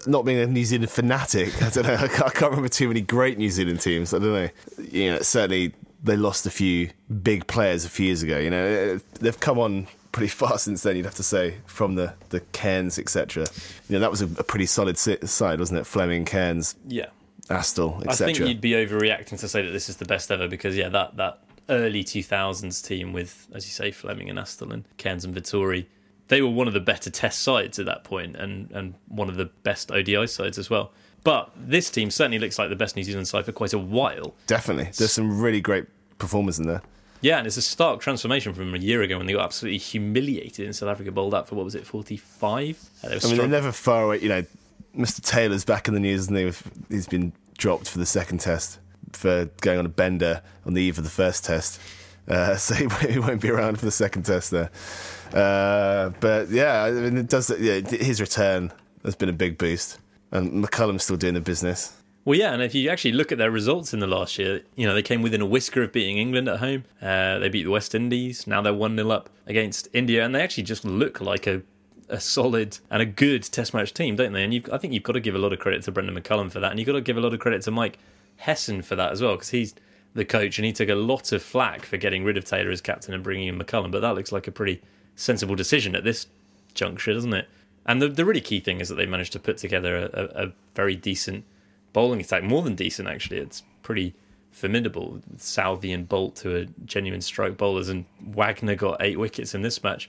not 0.06 0.24
being 0.24 0.38
a 0.38 0.46
New 0.46 0.64
Zealand 0.64 0.90
fanatic, 0.90 1.62
I 1.62 1.70
don't 1.70 1.86
know. 1.86 1.94
I 1.94 2.08
can't, 2.08 2.22
I 2.22 2.30
can't 2.30 2.50
remember 2.50 2.68
too 2.68 2.88
many 2.88 3.00
great 3.00 3.38
New 3.38 3.50
Zealand 3.50 3.80
teams. 3.80 4.14
I 4.14 4.18
don't 4.18 4.32
know. 4.32 4.48
You 4.90 5.12
know, 5.12 5.18
certainly 5.20 5.72
they 6.02 6.16
lost 6.16 6.46
a 6.46 6.50
few 6.50 6.90
big 7.22 7.46
players 7.46 7.84
a 7.84 7.88
few 7.88 8.06
years 8.06 8.22
ago. 8.22 8.38
You 8.38 8.50
know, 8.50 8.98
they've 9.20 9.38
come 9.40 9.58
on 9.58 9.86
pretty 10.12 10.28
far 10.40 10.58
since 10.58 10.82
then. 10.82 10.96
You'd 10.96 11.04
have 11.04 11.14
to 11.16 11.22
say 11.22 11.56
from 11.66 11.94
the 11.96 12.14
the 12.30 12.40
Cairns, 12.52 12.98
etc. 12.98 13.46
You 13.88 13.94
know, 13.94 14.00
that 14.00 14.10
was 14.10 14.22
a, 14.22 14.26
a 14.26 14.44
pretty 14.44 14.66
solid 14.66 14.96
side, 14.98 15.58
wasn't 15.58 15.80
it? 15.80 15.84
Fleming, 15.84 16.24
Cairns, 16.24 16.76
Yeah. 16.86 17.06
Astle, 17.50 17.98
etc. 18.06 18.10
I 18.10 18.32
think 18.32 18.48
you'd 18.48 18.60
be 18.62 18.70
overreacting 18.70 19.38
to 19.40 19.48
say 19.48 19.60
that 19.60 19.70
this 19.70 19.90
is 19.90 19.98
the 19.98 20.06
best 20.06 20.30
ever 20.30 20.48
because, 20.48 20.78
yeah, 20.78 20.88
that, 20.88 21.18
that 21.18 21.40
early 21.68 22.02
2000s 22.02 22.82
team 22.82 23.12
with, 23.12 23.46
as 23.52 23.66
you 23.66 23.70
say, 23.70 23.90
Fleming 23.90 24.30
and 24.30 24.38
Astle 24.38 24.72
and 24.72 24.84
Cairns 24.96 25.26
and 25.26 25.34
Vettori, 25.34 25.84
they 26.28 26.42
were 26.42 26.48
one 26.48 26.66
of 26.66 26.74
the 26.74 26.80
better 26.80 27.10
test 27.10 27.42
sides 27.42 27.78
at 27.78 27.86
that 27.86 28.04
point 28.04 28.36
and, 28.36 28.70
and 28.72 28.94
one 29.08 29.28
of 29.28 29.36
the 29.36 29.46
best 29.62 29.90
ODI 29.90 30.26
sides 30.26 30.58
as 30.58 30.70
well. 30.70 30.92
But 31.22 31.50
this 31.56 31.90
team 31.90 32.10
certainly 32.10 32.38
looks 32.38 32.58
like 32.58 32.68
the 32.68 32.76
best 32.76 32.96
New 32.96 33.02
Zealand 33.02 33.28
side 33.28 33.46
for 33.46 33.52
quite 33.52 33.72
a 33.72 33.78
while. 33.78 34.34
Definitely, 34.46 34.90
there's 34.96 35.12
some 35.12 35.40
really 35.40 35.60
great 35.60 35.86
performers 36.18 36.58
in 36.58 36.66
there. 36.66 36.82
Yeah, 37.22 37.38
and 37.38 37.46
it's 37.46 37.56
a 37.56 37.62
stark 37.62 38.00
transformation 38.00 38.52
from 38.52 38.74
a 38.74 38.78
year 38.78 39.00
ago 39.00 39.16
when 39.16 39.26
they 39.26 39.32
got 39.32 39.44
absolutely 39.44 39.78
humiliated 39.78 40.66
in 40.66 40.74
South 40.74 40.90
Africa, 40.90 41.10
bowled 41.10 41.34
out 41.34 41.48
for 41.48 41.54
what 41.54 41.64
was 41.64 41.74
it, 41.74 41.86
45? 41.86 42.76
Uh, 43.02 43.08
they 43.08 43.08
I 43.08 43.10
mean, 43.12 43.20
strong- 43.20 43.36
they're 43.38 43.48
never 43.48 43.72
far 43.72 44.04
away. 44.04 44.20
You 44.20 44.28
know, 44.28 44.44
Mr. 44.94 45.22
Taylor's 45.22 45.64
back 45.64 45.88
in 45.88 45.94
the 45.94 46.00
news, 46.00 46.28
and 46.28 46.36
he 46.36 46.52
he's 46.90 47.06
been 47.06 47.32
dropped 47.56 47.88
for 47.88 47.98
the 47.98 48.06
second 48.06 48.38
test 48.38 48.78
for 49.12 49.46
going 49.62 49.78
on 49.78 49.86
a 49.86 49.90
bender 49.90 50.42
on 50.66 50.74
the 50.74 50.82
eve 50.82 50.98
of 50.98 51.04
the 51.04 51.10
first 51.10 51.44
test. 51.44 51.80
Uh, 52.28 52.56
so 52.58 52.74
he 52.74 53.18
won't 53.18 53.40
be 53.40 53.50
around 53.50 53.78
for 53.78 53.86
the 53.86 53.90
second 53.90 54.24
test 54.24 54.50
there. 54.50 54.70
Uh, 55.34 56.10
but 56.20 56.48
yeah, 56.50 56.84
I 56.84 56.92
mean, 56.92 57.16
it 57.16 57.28
does. 57.28 57.50
Yeah, 57.58 57.80
his 57.80 58.20
return 58.20 58.72
has 59.04 59.16
been 59.16 59.28
a 59.28 59.32
big 59.32 59.58
boost, 59.58 59.98
and 60.30 60.64
McCullum's 60.64 61.02
still 61.02 61.16
doing 61.16 61.34
the 61.34 61.40
business. 61.40 62.00
Well, 62.24 62.38
yeah, 62.38 62.54
and 62.54 62.62
if 62.62 62.74
you 62.74 62.88
actually 62.88 63.12
look 63.12 63.32
at 63.32 63.38
their 63.38 63.50
results 63.50 63.92
in 63.92 64.00
the 64.00 64.06
last 64.06 64.38
year, 64.38 64.62
you 64.76 64.86
know, 64.86 64.94
they 64.94 65.02
came 65.02 65.20
within 65.20 65.42
a 65.42 65.46
whisker 65.46 65.82
of 65.82 65.92
beating 65.92 66.16
England 66.16 66.48
at 66.48 66.60
home. 66.60 66.84
Uh, 67.02 67.38
they 67.38 67.50
beat 67.50 67.64
the 67.64 67.70
West 67.70 67.94
Indies. 67.94 68.46
Now 68.46 68.62
they're 68.62 68.72
1 68.72 68.96
0 68.96 69.10
up 69.10 69.28
against 69.46 69.88
India, 69.92 70.24
and 70.24 70.34
they 70.34 70.40
actually 70.40 70.62
just 70.62 70.86
look 70.86 71.20
like 71.20 71.46
a, 71.46 71.60
a 72.08 72.18
solid 72.20 72.78
and 72.90 73.02
a 73.02 73.06
good 73.06 73.42
Test 73.42 73.74
match 73.74 73.92
team, 73.92 74.16
don't 74.16 74.32
they? 74.32 74.42
And 74.42 74.70
I 74.72 74.78
think 74.78 74.94
you've 74.94 75.02
got 75.02 75.12
to 75.12 75.20
give 75.20 75.34
a 75.34 75.38
lot 75.38 75.52
of 75.52 75.58
credit 75.58 75.82
to 75.82 75.92
Brendon 75.92 76.18
McCullum 76.18 76.50
for 76.50 76.60
that, 76.60 76.70
and 76.70 76.80
you've 76.80 76.86
got 76.86 76.92
to 76.92 77.02
give 77.02 77.18
a 77.18 77.20
lot 77.20 77.34
of 77.34 77.40
credit 77.40 77.60
to 77.62 77.70
Mike 77.70 77.98
Hesson 78.36 78.80
for 78.80 78.96
that 78.96 79.12
as 79.12 79.20
well, 79.20 79.32
because 79.32 79.50
he's 79.50 79.74
the 80.14 80.24
coach 80.24 80.58
and 80.58 80.64
he 80.66 80.72
took 80.72 80.88
a 80.88 80.94
lot 80.94 81.32
of 81.32 81.42
flack 81.42 81.84
for 81.84 81.96
getting 81.96 82.24
rid 82.24 82.36
of 82.36 82.44
Taylor 82.44 82.70
as 82.70 82.80
captain 82.80 83.14
and 83.14 83.22
bringing 83.22 83.48
in 83.48 83.58
McCullum, 83.58 83.90
but 83.90 84.00
that 84.00 84.14
looks 84.14 84.32
like 84.32 84.46
a 84.46 84.52
pretty 84.52 84.80
sensible 85.16 85.54
decision 85.56 85.94
at 85.96 86.04
this 86.04 86.26
juncture, 86.74 87.12
doesn't 87.12 87.34
it? 87.34 87.48
And 87.86 88.00
the, 88.00 88.08
the 88.08 88.24
really 88.24 88.40
key 88.40 88.60
thing 88.60 88.80
is 88.80 88.88
that 88.88 88.94
they 88.94 89.06
managed 89.06 89.32
to 89.32 89.38
put 89.40 89.58
together 89.58 89.96
a, 89.96 90.20
a, 90.20 90.46
a 90.46 90.52
very 90.74 90.96
decent 90.96 91.44
bowling 91.92 92.20
attack, 92.20 92.42
more 92.42 92.62
than 92.62 92.74
decent 92.74 93.08
actually. 93.08 93.38
It's 93.38 93.62
pretty 93.82 94.14
formidable. 94.52 95.20
Southee 95.36 95.92
and 95.94 96.08
Boult, 96.08 96.40
who 96.40 96.54
are 96.56 96.64
genuine 96.84 97.20
stroke 97.20 97.56
bowlers, 97.56 97.88
and 97.88 98.04
Wagner 98.24 98.76
got 98.76 99.02
eight 99.02 99.18
wickets 99.18 99.54
in 99.54 99.62
this 99.62 99.82
match. 99.82 100.08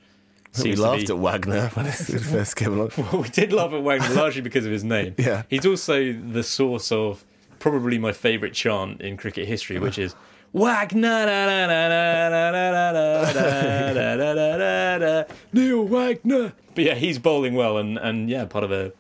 we 0.58 0.62
Seems 0.62 0.76
to 0.78 0.84
laughed 0.84 1.08
be- 1.08 1.14
at 1.14 1.18
Wagner 1.20 1.68
when 1.74 1.88
it 1.88 1.92
first 1.94 2.56
came 2.56 2.74
along. 2.74 2.92
well, 2.98 3.22
we 3.24 3.30
did 3.30 3.52
laugh 3.52 3.74
at 3.74 3.82
Wagner 3.82 4.14
largely 4.14 4.42
because 4.42 4.66
of 4.66 4.72
his 4.72 4.84
name. 4.84 5.16
Yeah. 5.18 5.44
He's 5.50 5.66
also 5.66 6.14
the 6.14 6.44
source 6.44 6.92
of 6.92 7.26
probably 7.60 7.98
my 7.98 8.12
favourite 8.12 8.54
chant 8.54 9.02
in 9.02 9.18
cricket 9.18 9.48
history, 9.48 9.80
which 9.80 9.98
is 9.98 10.16
Wagner, 10.54 11.26
da, 11.26 11.46
da, 11.46 11.68
da, 11.68 11.88
da, 11.90 12.30
da, 12.30 12.52
da, 12.52 12.92
da, 12.92 13.34
da, 13.34 13.94
da, 13.94 14.34
da, 14.34 14.58
da, 14.58 14.98
da, 14.98 15.34
Neil 15.52 15.84
Wagner. 15.84 16.54
But 16.74 16.84
yeah, 16.86 16.96
he's 16.96 17.20
bowling 17.20 17.56
well 17.56 17.78
and, 17.78 17.98
and 17.98 18.30
yeah, 18.30 18.46
part 18.46 18.64
of 18.64 18.72
a, 18.72 18.94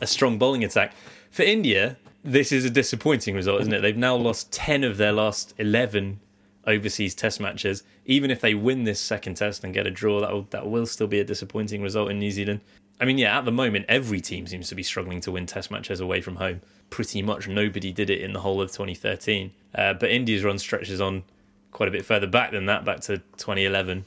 a 0.00 0.06
strong 0.06 0.38
bowling 0.38 0.62
attack. 0.62 0.92
For 1.30 1.42
India, 1.42 1.96
this 2.22 2.52
is 2.52 2.64
a 2.64 2.70
disappointing 2.70 3.34
result, 3.34 3.62
isn't 3.62 3.72
it? 3.72 3.80
They've 3.80 3.96
now 3.96 4.14
lost 4.14 4.52
10 4.52 4.84
of 4.84 4.96
their 4.96 5.12
last 5.12 5.52
11 5.58 6.20
overseas 6.66 7.14
test 7.14 7.40
matches. 7.40 7.82
Even 8.06 8.30
if 8.30 8.40
they 8.40 8.54
win 8.54 8.84
this 8.84 9.00
second 9.00 9.34
test 9.34 9.64
and 9.64 9.74
get 9.74 9.86
a 9.86 9.90
draw, 9.90 10.20
that 10.20 10.32
will, 10.32 10.46
that 10.50 10.68
will 10.68 10.86
still 10.86 11.06
be 11.08 11.18
a 11.18 11.24
disappointing 11.24 11.82
result 11.82 12.10
in 12.10 12.18
New 12.18 12.30
Zealand. 12.30 12.60
I 13.00 13.04
mean, 13.04 13.18
yeah, 13.18 13.36
at 13.36 13.44
the 13.44 13.52
moment, 13.52 13.86
every 13.88 14.20
team 14.20 14.46
seems 14.46 14.68
to 14.68 14.74
be 14.74 14.82
struggling 14.82 15.20
to 15.22 15.32
win 15.32 15.46
test 15.46 15.70
matches 15.70 16.00
away 16.00 16.20
from 16.20 16.36
home. 16.36 16.60
Pretty 16.90 17.22
much 17.22 17.48
nobody 17.48 17.92
did 17.92 18.10
it 18.10 18.20
in 18.20 18.32
the 18.32 18.40
whole 18.40 18.60
of 18.60 18.70
2013. 18.70 19.52
Uh, 19.74 19.94
but 19.94 20.10
India's 20.10 20.44
run 20.44 20.58
stretches 20.58 21.00
on 21.00 21.24
quite 21.72 21.88
a 21.88 21.92
bit 21.92 22.04
further 22.04 22.26
back 22.26 22.52
than 22.52 22.66
that, 22.66 22.84
back 22.84 23.00
to 23.00 23.18
2011. 23.36 24.04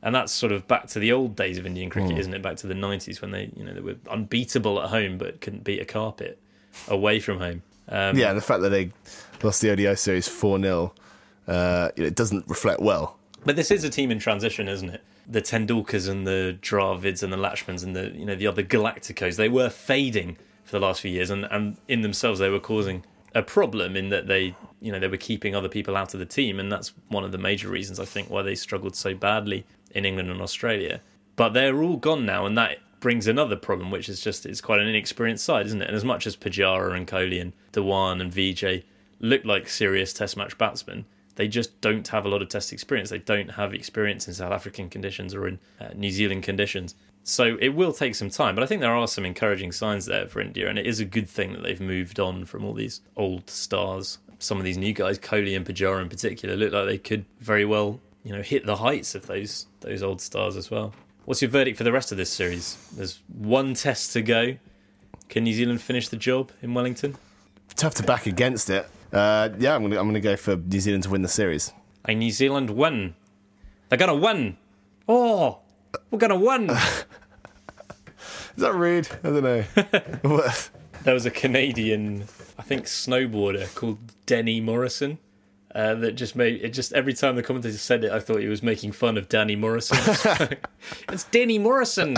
And 0.00 0.14
that's 0.14 0.32
sort 0.32 0.52
of 0.52 0.68
back 0.68 0.86
to 0.88 1.00
the 1.00 1.10
old 1.10 1.34
days 1.34 1.58
of 1.58 1.66
Indian 1.66 1.90
cricket, 1.90 2.16
isn't 2.20 2.32
it? 2.32 2.40
Back 2.40 2.56
to 2.58 2.68
the 2.68 2.74
90s 2.74 3.20
when 3.20 3.32
they, 3.32 3.50
you 3.56 3.64
know, 3.64 3.74
they 3.74 3.80
were 3.80 3.96
unbeatable 4.08 4.80
at 4.80 4.90
home 4.90 5.18
but 5.18 5.40
couldn't 5.40 5.64
beat 5.64 5.80
a 5.80 5.84
carpet 5.84 6.38
away 6.86 7.18
from 7.18 7.38
home. 7.38 7.62
Um, 7.88 8.16
Yeah, 8.16 8.28
and 8.28 8.38
the 8.38 8.42
fact 8.42 8.62
that 8.62 8.68
they 8.68 8.92
lost 9.42 9.60
the 9.60 9.70
ODI 9.70 9.96
series 9.96 10.28
4 10.28 10.60
0, 10.60 10.94
uh, 11.48 11.90
you 11.96 12.04
it 12.04 12.14
doesn't 12.14 12.46
reflect 12.46 12.80
well. 12.80 13.16
But 13.44 13.56
this 13.56 13.70
is 13.70 13.82
a 13.82 13.90
team 13.90 14.10
in 14.10 14.18
transition, 14.20 14.68
isn't 14.68 14.90
it? 14.90 15.02
The 15.26 15.42
Tendulkars 15.42 16.08
and 16.08 16.26
the 16.26 16.58
Dravids 16.60 17.22
and 17.22 17.32
the 17.32 17.36
Laxmans 17.36 17.82
and 17.82 17.96
the 17.96 18.10
you 18.10 18.24
know 18.24 18.36
the 18.36 18.46
other 18.46 18.62
Galacticos, 18.62 19.36
they 19.36 19.48
were 19.48 19.68
fading 19.68 20.36
for 20.68 20.78
the 20.78 20.86
last 20.86 21.00
few 21.00 21.10
years, 21.10 21.30
and, 21.30 21.46
and 21.50 21.78
in 21.88 22.02
themselves 22.02 22.38
they 22.38 22.50
were 22.50 22.60
causing 22.60 23.02
a 23.34 23.42
problem 23.42 23.96
in 23.96 24.10
that 24.10 24.26
they 24.26 24.54
you 24.80 24.92
know 24.92 24.98
they 24.98 25.08
were 25.08 25.16
keeping 25.16 25.54
other 25.54 25.68
people 25.68 25.96
out 25.96 26.12
of 26.12 26.20
the 26.20 26.26
team, 26.26 26.60
and 26.60 26.70
that's 26.70 26.92
one 27.08 27.24
of 27.24 27.32
the 27.32 27.38
major 27.38 27.68
reasons 27.68 27.98
I 27.98 28.04
think 28.04 28.28
why 28.28 28.42
they 28.42 28.54
struggled 28.54 28.94
so 28.94 29.14
badly 29.14 29.64
in 29.94 30.04
England 30.04 30.30
and 30.30 30.42
Australia. 30.42 31.00
But 31.36 31.50
they're 31.50 31.82
all 31.82 31.96
gone 31.96 32.26
now, 32.26 32.44
and 32.44 32.56
that 32.58 32.78
brings 33.00 33.26
another 33.26 33.56
problem, 33.56 33.90
which 33.90 34.08
is 34.08 34.20
just 34.20 34.44
it's 34.44 34.60
quite 34.60 34.80
an 34.80 34.88
inexperienced 34.88 35.44
side, 35.44 35.66
isn't 35.66 35.80
it? 35.80 35.88
And 35.88 35.96
as 35.96 36.04
much 36.04 36.26
as 36.26 36.36
Pujara 36.36 36.94
and 36.94 37.06
Kohli 37.06 37.40
and 37.40 37.52
Dhawan 37.72 38.20
and 38.20 38.32
Vijay 38.32 38.84
look 39.20 39.44
like 39.44 39.68
serious 39.68 40.12
Test 40.12 40.36
match 40.36 40.58
batsmen, 40.58 41.06
they 41.36 41.48
just 41.48 41.80
don't 41.80 42.06
have 42.08 42.26
a 42.26 42.28
lot 42.28 42.42
of 42.42 42.48
Test 42.48 42.72
experience. 42.72 43.10
They 43.10 43.18
don't 43.18 43.52
have 43.52 43.72
experience 43.72 44.28
in 44.28 44.34
South 44.34 44.52
African 44.52 44.90
conditions 44.90 45.34
or 45.34 45.46
in 45.46 45.58
uh, 45.80 45.88
New 45.94 46.10
Zealand 46.10 46.42
conditions. 46.42 46.94
So 47.28 47.58
it 47.60 47.68
will 47.68 47.92
take 47.92 48.14
some 48.14 48.30
time, 48.30 48.54
but 48.54 48.64
I 48.64 48.66
think 48.66 48.80
there 48.80 48.94
are 48.94 49.06
some 49.06 49.26
encouraging 49.26 49.70
signs 49.72 50.06
there 50.06 50.26
for 50.26 50.40
India, 50.40 50.66
and 50.66 50.78
it 50.78 50.86
is 50.86 50.98
a 50.98 51.04
good 51.04 51.28
thing 51.28 51.52
that 51.52 51.62
they've 51.62 51.78
moved 51.78 52.18
on 52.18 52.46
from 52.46 52.64
all 52.64 52.72
these 52.72 53.02
old 53.18 53.50
stars. 53.50 54.18
Some 54.38 54.56
of 54.56 54.64
these 54.64 54.78
new 54.78 54.94
guys, 54.94 55.18
Kohli 55.18 55.54
and 55.54 55.66
Pujara 55.66 56.00
in 56.00 56.08
particular, 56.08 56.56
look 56.56 56.72
like 56.72 56.86
they 56.86 56.96
could 56.96 57.26
very 57.38 57.66
well, 57.66 58.00
you 58.24 58.32
know 58.32 58.40
hit 58.40 58.64
the 58.64 58.76
heights 58.76 59.14
of 59.14 59.26
those 59.26 59.66
those 59.80 60.02
old 60.02 60.22
stars 60.22 60.56
as 60.56 60.70
well. 60.70 60.94
What's 61.26 61.42
your 61.42 61.50
verdict 61.50 61.76
for 61.76 61.84
the 61.84 61.92
rest 61.92 62.12
of 62.12 62.16
this 62.16 62.30
series? 62.30 62.78
There's 62.96 63.20
one 63.28 63.74
test 63.74 64.14
to 64.14 64.22
go. 64.22 64.56
Can 65.28 65.44
New 65.44 65.52
Zealand 65.52 65.82
finish 65.82 66.08
the 66.08 66.16
job 66.16 66.50
in 66.62 66.72
Wellington? 66.72 67.14
Tough 67.76 67.94
to 67.96 68.02
back 68.02 68.24
against 68.24 68.70
it. 68.70 68.88
Uh, 69.12 69.50
yeah, 69.58 69.74
I'm 69.74 69.82
gonna 69.82 70.00
I'm 70.00 70.06
gonna 70.06 70.20
go 70.20 70.36
for 70.36 70.56
New 70.56 70.80
Zealand 70.80 71.02
to 71.02 71.10
win 71.10 71.20
the 71.20 71.28
series. 71.28 71.74
A 72.06 72.14
New 72.14 72.30
Zealand 72.30 72.70
win. 72.70 73.16
They're 73.90 73.98
gonna 73.98 74.14
win. 74.16 74.56
Oh, 75.06 75.60
we're 76.10 76.18
gonna 76.18 76.36
win. 76.36 76.70
Is 76.70 78.62
that 78.62 78.74
rude? 78.74 79.08
I 79.22 79.28
don't 79.28 79.42
know. 79.42 80.50
There 81.04 81.14
was 81.14 81.26
a 81.26 81.30
Canadian, 81.30 82.24
I 82.58 82.62
think, 82.62 82.84
snowboarder 82.84 83.72
called 83.74 83.98
Denny 84.26 84.60
Morrison. 84.60 85.18
Uh, 85.74 85.94
that 85.94 86.12
just 86.12 86.34
made 86.34 86.60
it 86.62 86.70
just 86.70 86.92
every 86.92 87.12
time 87.12 87.36
the 87.36 87.42
commentator 87.42 87.78
said 87.78 88.02
it, 88.02 88.10
I 88.10 88.18
thought 88.20 88.40
he 88.40 88.48
was 88.48 88.62
making 88.62 88.92
fun 88.92 89.16
of 89.16 89.28
Danny 89.28 89.54
Morrison. 89.54 89.96
it's 91.08 91.24
Denny 91.24 91.58
Morrison. 91.58 92.16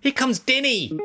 Here 0.00 0.12
comes 0.12 0.38
Denny. 0.38 0.98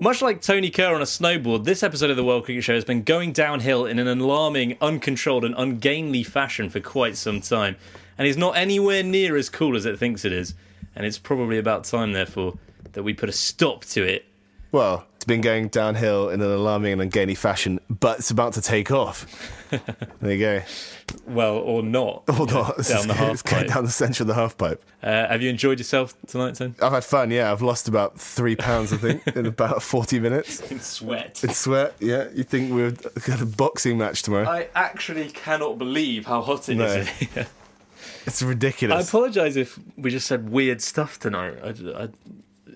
Much 0.00 0.22
like 0.22 0.40
Tony 0.40 0.70
Kerr 0.70 0.94
on 0.94 1.02
a 1.02 1.04
snowboard, 1.04 1.64
this 1.64 1.82
episode 1.82 2.10
of 2.10 2.16
the 2.16 2.24
World 2.24 2.44
Cricket 2.44 2.64
Show 2.64 2.74
has 2.74 2.84
been 2.84 3.02
going 3.02 3.32
downhill 3.32 3.84
in 3.84 3.98
an 3.98 4.06
alarming, 4.06 4.78
uncontrolled, 4.80 5.44
and 5.44 5.54
ungainly 5.56 6.22
fashion 6.22 6.70
for 6.70 6.80
quite 6.80 7.16
some 7.16 7.40
time. 7.40 7.76
And 8.18 8.26
is 8.26 8.36
not 8.36 8.56
anywhere 8.56 9.02
near 9.02 9.36
as 9.36 9.48
cool 9.48 9.76
as 9.76 9.86
it 9.86 9.98
thinks 9.98 10.24
it 10.24 10.32
is. 10.32 10.54
And 10.96 11.06
it's 11.06 11.18
probably 11.18 11.58
about 11.58 11.84
time, 11.84 12.12
therefore, 12.12 12.58
that 12.92 13.04
we 13.04 13.14
put 13.14 13.28
a 13.28 13.32
stop 13.32 13.84
to 13.86 14.02
it. 14.02 14.24
Well, 14.72 15.06
it's 15.16 15.24
been 15.24 15.40
going 15.40 15.68
downhill 15.68 16.28
in 16.28 16.40
an 16.42 16.50
alarming 16.50 16.92
and 16.94 17.00
ungainly 17.02 17.36
fashion, 17.36 17.78
but 17.88 18.18
it's 18.18 18.30
about 18.30 18.54
to 18.54 18.60
take 18.60 18.90
off. 18.90 19.26
there 20.20 20.32
you 20.32 20.38
go. 20.38 20.62
Well, 21.26 21.54
or 21.58 21.82
not. 21.82 22.24
Or 22.38 22.46
not. 22.46 22.78
It's 22.80 22.88
Down 22.90 23.06
the 23.08 23.14
going- 23.18 23.30
It's 23.30 23.42
going 23.42 23.64
half 23.66 23.74
down 23.74 23.84
the 23.84 23.90
centre 23.90 24.24
of 24.24 24.26
the 24.26 24.34
half 24.34 24.58
pipe. 24.58 24.82
Uh, 25.02 25.28
have 25.28 25.40
you 25.40 25.48
enjoyed 25.48 25.78
yourself 25.78 26.14
tonight, 26.26 26.56
Tim? 26.56 26.74
I've 26.82 26.92
had 26.92 27.04
fun, 27.04 27.30
yeah. 27.30 27.50
I've 27.52 27.62
lost 27.62 27.88
about 27.88 28.18
three 28.20 28.56
pounds, 28.56 28.92
I 28.92 28.96
think, 28.96 29.26
in 29.28 29.46
about 29.46 29.82
40 29.82 30.18
minutes. 30.20 30.60
In 30.70 30.80
sweat. 30.80 31.42
In 31.44 31.50
sweat, 31.54 31.94
yeah. 32.00 32.26
You 32.34 32.42
think 32.44 32.72
we've 32.72 33.00
got 33.24 33.40
a 33.40 33.46
boxing 33.46 33.96
match 33.96 34.22
tomorrow? 34.22 34.46
I 34.48 34.68
actually 34.74 35.28
cannot 35.30 35.78
believe 35.78 36.26
how 36.26 36.42
hot 36.42 36.68
it 36.68 36.78
is 36.80 37.06
No. 37.36 37.40
in 37.42 37.46
here. 38.36 38.48
ridiculous. 38.48 39.06
I 39.06 39.08
apologise 39.08 39.56
if 39.56 39.78
we 39.96 40.10
just 40.10 40.26
said 40.26 40.50
weird 40.50 40.80
stuff 40.82 41.18
tonight. 41.18 41.54
I, 41.62 41.68
I- 42.04 42.08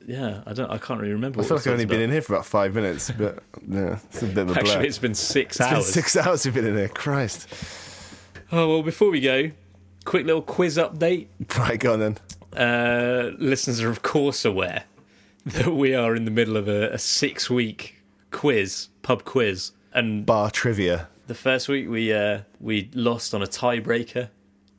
yeah, 0.07 0.43
I 0.47 0.53
don't. 0.53 0.69
I 0.71 0.79
can't 0.79 1.01
really 1.01 1.13
remember. 1.13 1.41
I 1.41 1.45
feel 1.45 1.59
like 1.59 1.67
I've 1.67 1.73
only 1.75 1.85
talked 1.85 1.91
been 1.91 2.01
in 2.01 2.11
here 2.11 2.23
for 2.23 2.35
about 2.35 2.45
five 2.47 2.75
minutes, 2.75 3.11
but 3.13 3.39
yeah, 3.69 3.99
it's 4.11 4.23
a 4.23 4.27
bit 4.27 4.39
of 4.39 4.51
a 4.51 4.55
blur. 4.55 4.59
Actually, 4.61 4.89
it's 4.89 4.99
been 4.99 5.15
six 5.15 5.61
It's 5.61 5.69
been 5.69 5.77
hours. 5.77 5.87
six 5.87 6.17
hours 6.17 6.45
we've 6.45 6.55
been 6.55 6.67
in 6.67 6.77
here. 6.77 6.89
Christ. 6.89 7.47
Oh 8.51 8.69
well, 8.69 8.83
before 8.83 9.11
we 9.11 9.21
go, 9.21 9.53
quick 10.05 10.27
little 10.27 10.43
quiz 10.43 10.77
update. 10.77 11.29
Right, 11.57 11.79
go 11.79 11.93
on 11.93 12.01
then. 12.01 12.19
Uh, 12.57 13.31
listeners 13.39 13.81
are 13.81 13.91
of 13.91 14.03
course 14.03 14.45
aware 14.45 14.85
that 15.47 15.73
we 15.73 15.95
are 15.95 16.17
in 16.17 16.25
the 16.25 16.31
middle 16.33 16.57
of 16.57 16.67
a, 16.69 16.91
a 16.91 16.99
six-week 16.99 18.03
quiz, 18.33 18.89
pub 19.03 19.23
quiz, 19.25 19.71
and 19.95 20.27
Bar 20.27 20.51
trivia. 20.51 21.09
The 21.29 21.35
first 21.35 21.69
week 21.69 21.89
we 21.89 22.13
uh, 22.13 22.41
we 22.61 22.91
lost 22.93 23.35
on 23.35 23.43
a 23.43 23.47
tiebreaker, 23.47 24.31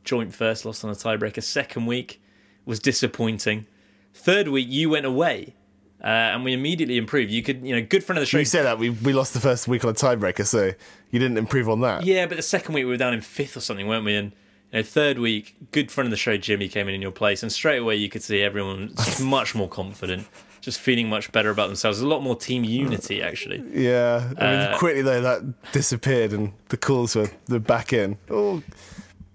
joint 0.04 0.34
first 0.34 0.66
lost 0.66 0.84
on 0.84 0.89
a 0.91 0.93
tiebreaker. 0.95 1.41
Second 1.43 1.86
week 1.86 2.22
was 2.66 2.80
disappointing. 2.80 3.66
Third 4.14 4.47
week 4.49 4.68
you 4.70 4.89
went 4.89 5.06
away, 5.06 5.56
uh, 6.04 6.08
and 6.08 6.43
we 6.43 6.54
immediately 6.54 6.97
improved. 6.97 7.32
You 7.32 7.41
could, 7.43 7.66
you 7.66 7.76
know, 7.76 7.82
good 7.86 8.04
friend 8.04 8.18
of 8.18 8.22
the 8.22 8.26
show. 8.28 8.38
You 8.38 8.45
said 8.45 8.64
that 8.64 8.78
we 8.80 8.89
we 8.91 9.14
lost 9.14 9.34
the 9.34 9.39
first 9.39 9.68
week 9.68 9.84
on 9.84 9.91
a 9.91 9.93
tiebreaker, 9.93 10.45
so 10.45 10.72
you 11.12 11.20
didn't 11.20 11.38
improve 11.38 11.68
on 11.70 11.82
that. 11.82 12.06
yeah, 12.06 12.26
but 12.26 12.38
the 12.38 12.43
second 12.43 12.74
week 12.76 12.84
we 12.86 12.91
were 12.91 12.97
down 12.97 13.14
in 13.14 13.22
fifth 13.22 13.58
or 13.58 13.62
something, 13.62 13.88
weren't 13.88 14.06
we? 14.06 14.16
And 14.16 14.32
you 14.72 14.80
know, 14.80 14.84
third 14.84 15.20
week, 15.20 15.56
good 15.72 15.91
friend 15.91 16.06
of 16.08 16.12
the 16.12 16.18
show 16.18 16.38
Jimmy 16.38 16.68
came 16.68 16.88
in 16.88 16.95
in 16.95 17.01
your 17.01 17.12
place, 17.12 17.41
and 17.43 17.51
straight 17.51 17.78
away 17.80 17.95
you 17.95 18.10
could 18.10 18.22
see 18.24 18.41
everyone 18.41 18.93
was 18.95 19.20
much 19.38 19.56
more 19.56 19.68
confident, 19.68 20.28
just 20.62 20.80
feeling 20.80 21.10
much 21.10 21.32
better 21.32 21.49
about 21.49 21.68
themselves. 21.68 21.97
There's 21.97 22.06
a 22.06 22.08
lot 22.08 22.22
more 22.22 22.36
team 22.36 22.64
unity 22.64 23.22
actually. 23.24 23.64
Yeah, 23.74 24.32
I 24.38 24.43
mean, 24.43 24.60
Uh, 24.60 24.78
quickly 24.78 25.01
though 25.01 25.22
that 25.22 25.72
disappeared, 25.72 26.34
and 26.34 26.54
the 26.70 26.78
calls 26.78 27.16
were 27.16 27.30
the 27.45 27.60
back 27.60 27.93
in. 27.93 28.18
Oh, 28.30 28.62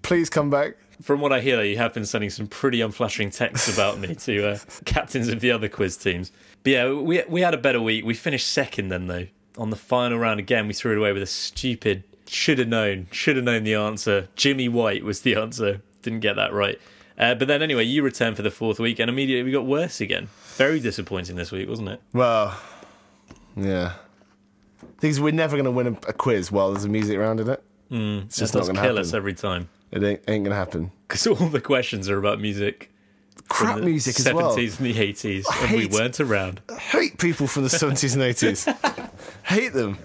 please 0.01 0.29
come 0.29 0.49
back. 0.49 0.75
From 1.01 1.21
what 1.21 1.31
I 1.31 1.39
hear, 1.39 1.55
though, 1.55 1.61
you 1.61 1.77
have 1.77 1.93
been 1.93 2.05
sending 2.05 2.29
some 2.29 2.47
pretty 2.47 2.81
unflattering 2.81 3.29
texts 3.29 3.73
about 3.73 3.99
me 3.99 4.15
to 4.15 4.49
uh, 4.49 4.57
captains 4.85 5.29
of 5.29 5.39
the 5.39 5.51
other 5.51 5.69
quiz 5.69 5.95
teams. 5.95 6.31
But 6.63 6.69
yeah, 6.71 6.91
we 6.93 7.23
we 7.29 7.41
had 7.41 7.53
a 7.53 7.57
better 7.57 7.81
week. 7.81 8.03
We 8.05 8.13
finished 8.13 8.49
second 8.51 8.89
then, 8.89 9.07
though. 9.07 9.27
On 9.57 9.69
the 9.69 9.75
final 9.77 10.17
round 10.19 10.39
again, 10.39 10.67
we 10.67 10.73
threw 10.73 10.91
it 10.93 10.97
away 10.97 11.13
with 11.13 11.23
a 11.23 11.25
stupid 11.27 12.03
should 12.27 12.59
have 12.59 12.67
known, 12.67 13.07
should 13.11 13.35
have 13.37 13.45
known 13.45 13.63
the 13.63 13.73
answer. 13.75 14.27
Jimmy 14.35 14.67
White 14.69 15.03
was 15.03 15.21
the 15.21 15.35
answer. 15.35 15.81
Didn't 16.01 16.19
get 16.19 16.35
that 16.35 16.53
right. 16.53 16.79
Uh, 17.17 17.33
but 17.35 17.47
then 17.47 17.61
anyway, 17.61 17.83
you 17.83 18.03
returned 18.03 18.35
for 18.35 18.41
the 18.43 18.51
fourth 18.51 18.79
week, 18.79 18.99
and 18.99 19.09
immediately 19.09 19.43
we 19.43 19.51
got 19.51 19.65
worse 19.65 19.99
again. 19.99 20.29
Very 20.55 20.79
disappointing 20.79 21.35
this 21.35 21.51
week, 21.51 21.67
wasn't 21.67 21.89
it? 21.89 22.01
Well, 22.13 22.57
yeah. 23.57 23.93
Thing 24.99 25.09
is, 25.09 25.19
we're 25.19 25.33
never 25.33 25.55
going 25.55 25.65
to 25.65 25.71
win 25.71 25.87
a, 25.87 25.91
a 26.09 26.13
quiz 26.13 26.51
while 26.51 26.71
there's 26.71 26.85
a 26.85 26.89
music 26.89 27.17
round 27.17 27.39
in 27.39 27.49
it. 27.49 27.63
Mm, 27.91 28.25
it's 28.25 28.37
It 28.37 28.39
just 28.41 28.53
does 28.53 28.67
not 28.67 28.75
kill 28.75 28.83
going 28.83 28.95
to 28.95 29.01
us 29.01 29.07
happen. 29.07 29.17
every 29.17 29.33
time 29.33 29.69
It 29.91 30.03
ain't, 30.03 30.21
ain't 30.27 30.45
to 30.45 30.53
happen. 30.53 30.91
because 31.07 31.25
all 31.27 31.35
the 31.35 31.61
questions 31.61 32.09
are 32.09 32.17
about 32.17 32.39
music. 32.39 32.91
from 33.35 33.45
Crap 33.47 33.79
the 33.79 33.85
music 33.85 34.19
as 34.19 34.31
well. 34.33 34.55
70s 34.55 34.77
and 34.79 34.87
the 34.87 34.93
80s, 34.93 35.45
and 35.63 35.75
we 35.77 35.87
weren't 35.87 36.19
around. 36.19 36.61
I 36.69 36.75
hate 36.77 37.17
people 37.17 37.47
from 37.47 37.63
the 37.63 37.69
70s 37.69 38.13
and 38.13 38.23
80s. 38.23 39.09
hate 39.43 39.73
them. 39.73 39.97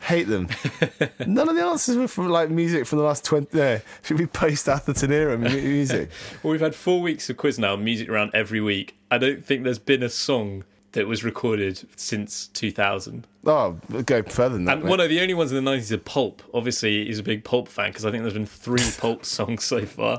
Hate 0.00 0.28
them. 0.28 0.48
None 1.26 1.48
of 1.50 1.54
the 1.54 1.62
answers 1.62 1.96
were 1.98 2.08
from 2.08 2.28
like 2.30 2.48
music 2.48 2.86
from 2.86 2.98
the 3.00 3.04
last 3.04 3.22
20. 3.26 3.56
Yeah, 3.56 3.80
should 4.02 4.16
be 4.16 4.26
post 4.26 4.66
Atherton 4.66 5.12
era 5.12 5.36
mu- 5.36 5.50
music. 5.50 6.08
Well, 6.42 6.52
we've 6.52 6.60
had 6.62 6.74
four 6.74 7.02
weeks 7.02 7.28
of 7.28 7.36
quiz 7.36 7.58
now, 7.58 7.76
music 7.76 8.08
around 8.08 8.30
every 8.32 8.62
week. 8.62 8.96
I 9.10 9.18
don't 9.18 9.44
think 9.44 9.62
there's 9.64 9.78
been 9.78 10.02
a 10.02 10.08
song 10.08 10.64
that 10.92 11.06
was 11.06 11.22
recorded 11.24 11.80
since 11.96 12.48
2000. 12.48 13.26
Oh, 13.46 13.72
go 14.06 14.22
further 14.24 14.54
than 14.56 14.64
that. 14.64 14.74
And 14.74 14.82
mate. 14.84 14.90
one 14.90 15.00
of 15.00 15.08
the 15.08 15.20
only 15.20 15.34
ones 15.34 15.52
in 15.52 15.64
the 15.64 15.70
90s 15.70 15.90
are 15.92 15.98
Pulp. 15.98 16.42
Obviously, 16.52 17.06
he's 17.06 17.18
a 17.18 17.22
big 17.22 17.44
Pulp 17.44 17.68
fan 17.68 17.90
because 17.90 18.04
I 18.04 18.10
think 18.10 18.22
there's 18.22 18.34
been 18.34 18.46
three 18.46 18.82
Pulp 18.98 19.24
songs 19.24 19.64
so 19.64 19.86
far. 19.86 20.18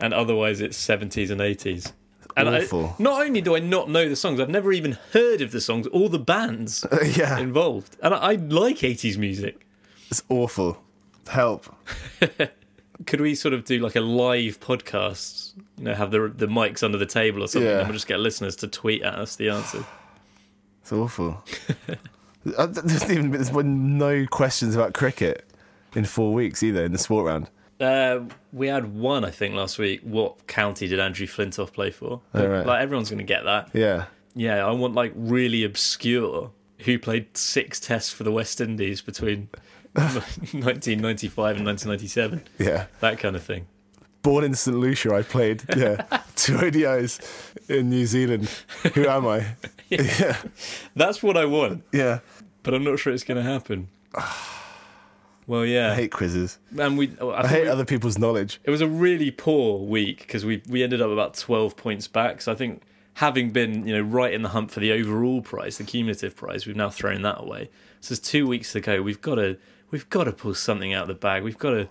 And 0.00 0.14
otherwise, 0.14 0.60
it's 0.60 0.78
70s 0.84 1.30
and 1.30 1.40
80s. 1.40 1.92
And 2.36 2.48
I, 2.48 2.62
Awful. 2.62 2.96
not 2.98 3.22
only 3.24 3.40
do 3.40 3.54
I 3.54 3.60
not 3.60 3.88
know 3.88 4.08
the 4.08 4.16
songs, 4.16 4.40
I've 4.40 4.48
never 4.50 4.72
even 4.72 4.98
heard 5.12 5.40
of 5.40 5.52
the 5.52 5.60
songs 5.60 5.86
or 5.92 6.08
the 6.08 6.18
bands 6.18 6.84
yeah, 7.16 7.38
involved. 7.38 7.96
And 8.02 8.12
I, 8.12 8.18
I 8.18 8.32
like 8.34 8.78
80s 8.78 9.16
music. 9.18 9.64
it's 10.10 10.22
awful. 10.28 10.82
Help. 11.28 11.72
Could 13.06 13.20
we 13.20 13.34
sort 13.34 13.54
of 13.54 13.64
do 13.64 13.78
like 13.80 13.96
a 13.96 14.00
live 14.00 14.60
podcast? 14.60 15.52
You 15.78 15.84
know, 15.84 15.94
have 15.94 16.10
the 16.10 16.28
the 16.34 16.46
mics 16.46 16.82
under 16.82 16.98
the 16.98 17.06
table 17.06 17.42
or 17.42 17.48
something, 17.48 17.68
Yeah. 17.68 17.78
and 17.78 17.88
we'll 17.88 17.94
just 17.94 18.06
get 18.06 18.20
listeners 18.20 18.54
to 18.56 18.68
tweet 18.68 19.02
at 19.02 19.14
us 19.14 19.36
the 19.36 19.48
answer. 19.50 19.84
It's 20.84 20.92
awful. 20.92 21.42
There's 22.44 23.10
even 23.10 23.30
there's 23.30 23.48
been 23.48 23.96
no 23.96 24.26
questions 24.26 24.74
about 24.74 24.92
cricket 24.92 25.48
in 25.94 26.04
four 26.04 26.34
weeks 26.34 26.62
either 26.62 26.84
in 26.84 26.92
the 26.92 26.98
sport 26.98 27.24
round. 27.24 27.48
Uh, 27.80 28.26
we 28.52 28.66
had 28.66 28.92
one, 28.94 29.24
I 29.24 29.30
think, 29.30 29.54
last 29.54 29.78
week. 29.78 30.02
What 30.02 30.46
county 30.46 30.86
did 30.86 31.00
Andrew 31.00 31.26
Flintoff 31.26 31.72
play 31.72 31.90
for? 31.90 32.20
Oh, 32.34 32.46
right. 32.46 32.66
Like 32.66 32.82
everyone's 32.82 33.08
going 33.08 33.16
to 33.16 33.24
get 33.24 33.44
that. 33.44 33.70
Yeah. 33.72 34.04
Yeah, 34.34 34.66
I 34.66 34.72
want 34.72 34.92
like 34.92 35.14
really 35.16 35.64
obscure 35.64 36.50
who 36.80 36.98
played 36.98 37.34
six 37.34 37.80
tests 37.80 38.12
for 38.12 38.24
the 38.24 38.32
West 38.32 38.60
Indies 38.60 39.00
between 39.00 39.48
1995 39.94 41.56
and 41.56 41.64
1997. 41.64 42.42
Yeah. 42.58 42.88
That 43.00 43.18
kind 43.18 43.36
of 43.36 43.42
thing. 43.42 43.68
Born 44.20 44.44
in 44.44 44.52
St. 44.54 44.76
Lucia, 44.76 45.14
I 45.14 45.22
played 45.22 45.62
yeah 45.74 45.96
two 46.36 46.56
ODIs 46.58 47.20
in 47.70 47.88
New 47.88 48.04
Zealand. 48.04 48.50
Who 48.94 49.08
am 49.08 49.26
I? 49.26 49.46
Yeah. 49.90 50.36
That's 50.96 51.22
what 51.22 51.36
I 51.36 51.44
want, 51.44 51.84
Yeah. 51.92 52.20
but 52.62 52.74
I'm 52.74 52.84
not 52.84 52.98
sure 52.98 53.12
it's 53.12 53.24
going 53.24 53.42
to 53.42 53.48
happen. 53.50 53.88
Well, 55.46 55.66
yeah, 55.66 55.92
I 55.92 55.94
hate 55.94 56.10
quizzes. 56.10 56.58
and 56.78 56.96
we. 56.96 57.12
Oh, 57.20 57.28
I, 57.28 57.42
I 57.42 57.46
hate 57.48 57.62
we- 57.64 57.68
other 57.68 57.84
people's 57.84 58.16
knowledge. 58.16 58.60
It 58.64 58.70
was 58.70 58.80
a 58.80 58.88
really 58.88 59.30
poor 59.30 59.78
week 59.78 60.20
because 60.20 60.42
we 60.42 60.62
we 60.70 60.82
ended 60.82 61.02
up 61.02 61.10
about 61.10 61.34
twelve 61.34 61.76
points 61.76 62.08
back. 62.08 62.40
So 62.40 62.50
I 62.50 62.54
think 62.54 62.80
having 63.14 63.50
been 63.50 63.86
you 63.86 63.94
know 63.94 64.00
right 64.00 64.32
in 64.32 64.40
the 64.40 64.48
hunt 64.48 64.70
for 64.70 64.80
the 64.80 64.90
overall 64.92 65.42
prize, 65.42 65.76
the 65.76 65.84
cumulative 65.84 66.34
prize, 66.34 66.66
we've 66.66 66.76
now 66.76 66.88
thrown 66.88 67.20
that 67.22 67.42
away. 67.42 67.68
So 68.00 68.14
there's 68.14 68.20
two 68.20 68.46
weeks 68.46 68.72
to 68.72 68.80
go. 68.80 69.02
We've 69.02 69.20
got 69.20 69.34
to 69.34 69.58
we've 69.90 70.08
got 70.08 70.24
to 70.24 70.32
pull 70.32 70.54
something 70.54 70.94
out 70.94 71.02
of 71.02 71.08
the 71.08 71.14
bag. 71.14 71.42
We've 71.42 71.58
got 71.58 71.72
to 71.72 71.88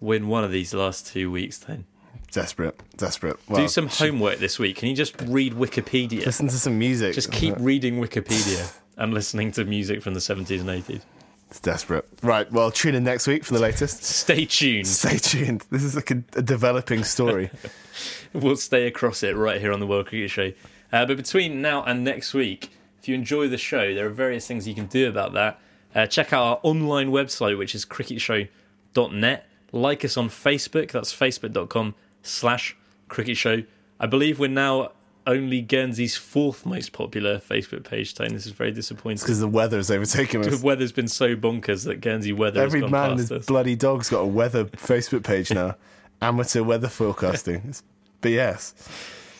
win 0.00 0.28
one 0.28 0.42
of 0.42 0.50
these 0.50 0.72
last 0.72 1.06
two 1.06 1.30
weeks. 1.30 1.58
Then 1.58 1.84
Desperate. 2.32 2.80
Desperate. 2.96 3.36
Well, 3.48 3.62
do 3.62 3.68
some 3.68 3.88
homework 3.88 4.38
this 4.38 4.58
week. 4.58 4.76
Can 4.76 4.88
you 4.88 4.96
just 4.96 5.20
read 5.22 5.54
Wikipedia? 5.54 6.26
Listen 6.26 6.48
to 6.48 6.58
some 6.58 6.78
music. 6.78 7.14
Just 7.14 7.30
keep 7.30 7.54
reading 7.58 8.00
Wikipedia 8.00 8.72
and 8.96 9.14
listening 9.14 9.52
to 9.52 9.64
music 9.64 10.02
from 10.02 10.14
the 10.14 10.20
70s 10.20 10.60
and 10.60 10.68
80s. 10.68 11.02
It's 11.50 11.60
desperate. 11.60 12.08
Right. 12.22 12.50
Well, 12.50 12.72
tune 12.72 12.96
in 12.96 13.04
next 13.04 13.28
week 13.28 13.44
for 13.44 13.54
the 13.54 13.60
latest. 13.60 14.02
Stay 14.02 14.44
tuned. 14.44 14.88
Stay 14.88 15.18
tuned. 15.18 15.64
This 15.70 15.84
is 15.84 15.94
like 15.94 16.10
a, 16.10 16.24
a 16.34 16.42
developing 16.42 17.04
story. 17.04 17.50
we'll 18.32 18.56
stay 18.56 18.88
across 18.88 19.22
it 19.22 19.36
right 19.36 19.60
here 19.60 19.72
on 19.72 19.78
the 19.78 19.86
World 19.86 20.08
Cricket 20.08 20.30
Show. 20.30 20.52
Uh, 20.92 21.06
but 21.06 21.16
between 21.16 21.62
now 21.62 21.84
and 21.84 22.02
next 22.02 22.34
week, 22.34 22.70
if 22.98 23.08
you 23.08 23.14
enjoy 23.14 23.46
the 23.48 23.58
show, 23.58 23.94
there 23.94 24.06
are 24.06 24.10
various 24.10 24.46
things 24.48 24.66
you 24.66 24.74
can 24.74 24.86
do 24.86 25.08
about 25.08 25.32
that. 25.34 25.60
Uh, 25.94 26.06
check 26.06 26.32
out 26.32 26.42
our 26.42 26.60
online 26.64 27.10
website, 27.10 27.56
which 27.56 27.74
is 27.74 27.84
cricketshow.net. 27.84 29.48
Like 29.70 30.04
us 30.04 30.16
on 30.16 30.28
Facebook, 30.28 30.90
that's 30.90 31.14
facebook.com 31.14 31.94
slash 32.24 32.76
cricket 33.08 33.36
show. 33.36 33.62
I 34.00 34.06
believe 34.06 34.40
we're 34.40 34.48
now 34.48 34.90
only 35.26 35.60
Guernsey's 35.62 36.16
fourth 36.16 36.66
most 36.66 36.92
popular 36.92 37.38
Facebook 37.38 37.84
page, 37.84 38.14
Tony. 38.14 38.34
This 38.34 38.44
is 38.46 38.52
very 38.52 38.72
disappointing. 38.72 39.22
because 39.24 39.40
the 39.40 39.48
weather's 39.48 39.90
overtaken 39.90 40.40
us. 40.40 40.58
The 40.60 40.66
weather's 40.66 40.92
been 40.92 41.08
so 41.08 41.34
bonkers 41.36 41.84
that 41.86 42.00
Guernsey 42.02 42.32
weather 42.32 42.60
Every 42.60 42.80
has 42.80 42.90
gone 42.90 42.90
man 42.90 43.10
and 43.12 43.20
his 43.20 43.32
us. 43.32 43.46
bloody 43.46 43.76
dog's 43.76 44.10
got 44.10 44.20
a 44.20 44.26
weather 44.40 44.64
Facebook 44.66 45.22
page 45.24 45.50
now. 45.52 45.76
Amateur 46.20 46.62
weather 46.62 46.88
forecasting. 46.88 47.62
It's 47.68 47.82
BS. 48.20 48.74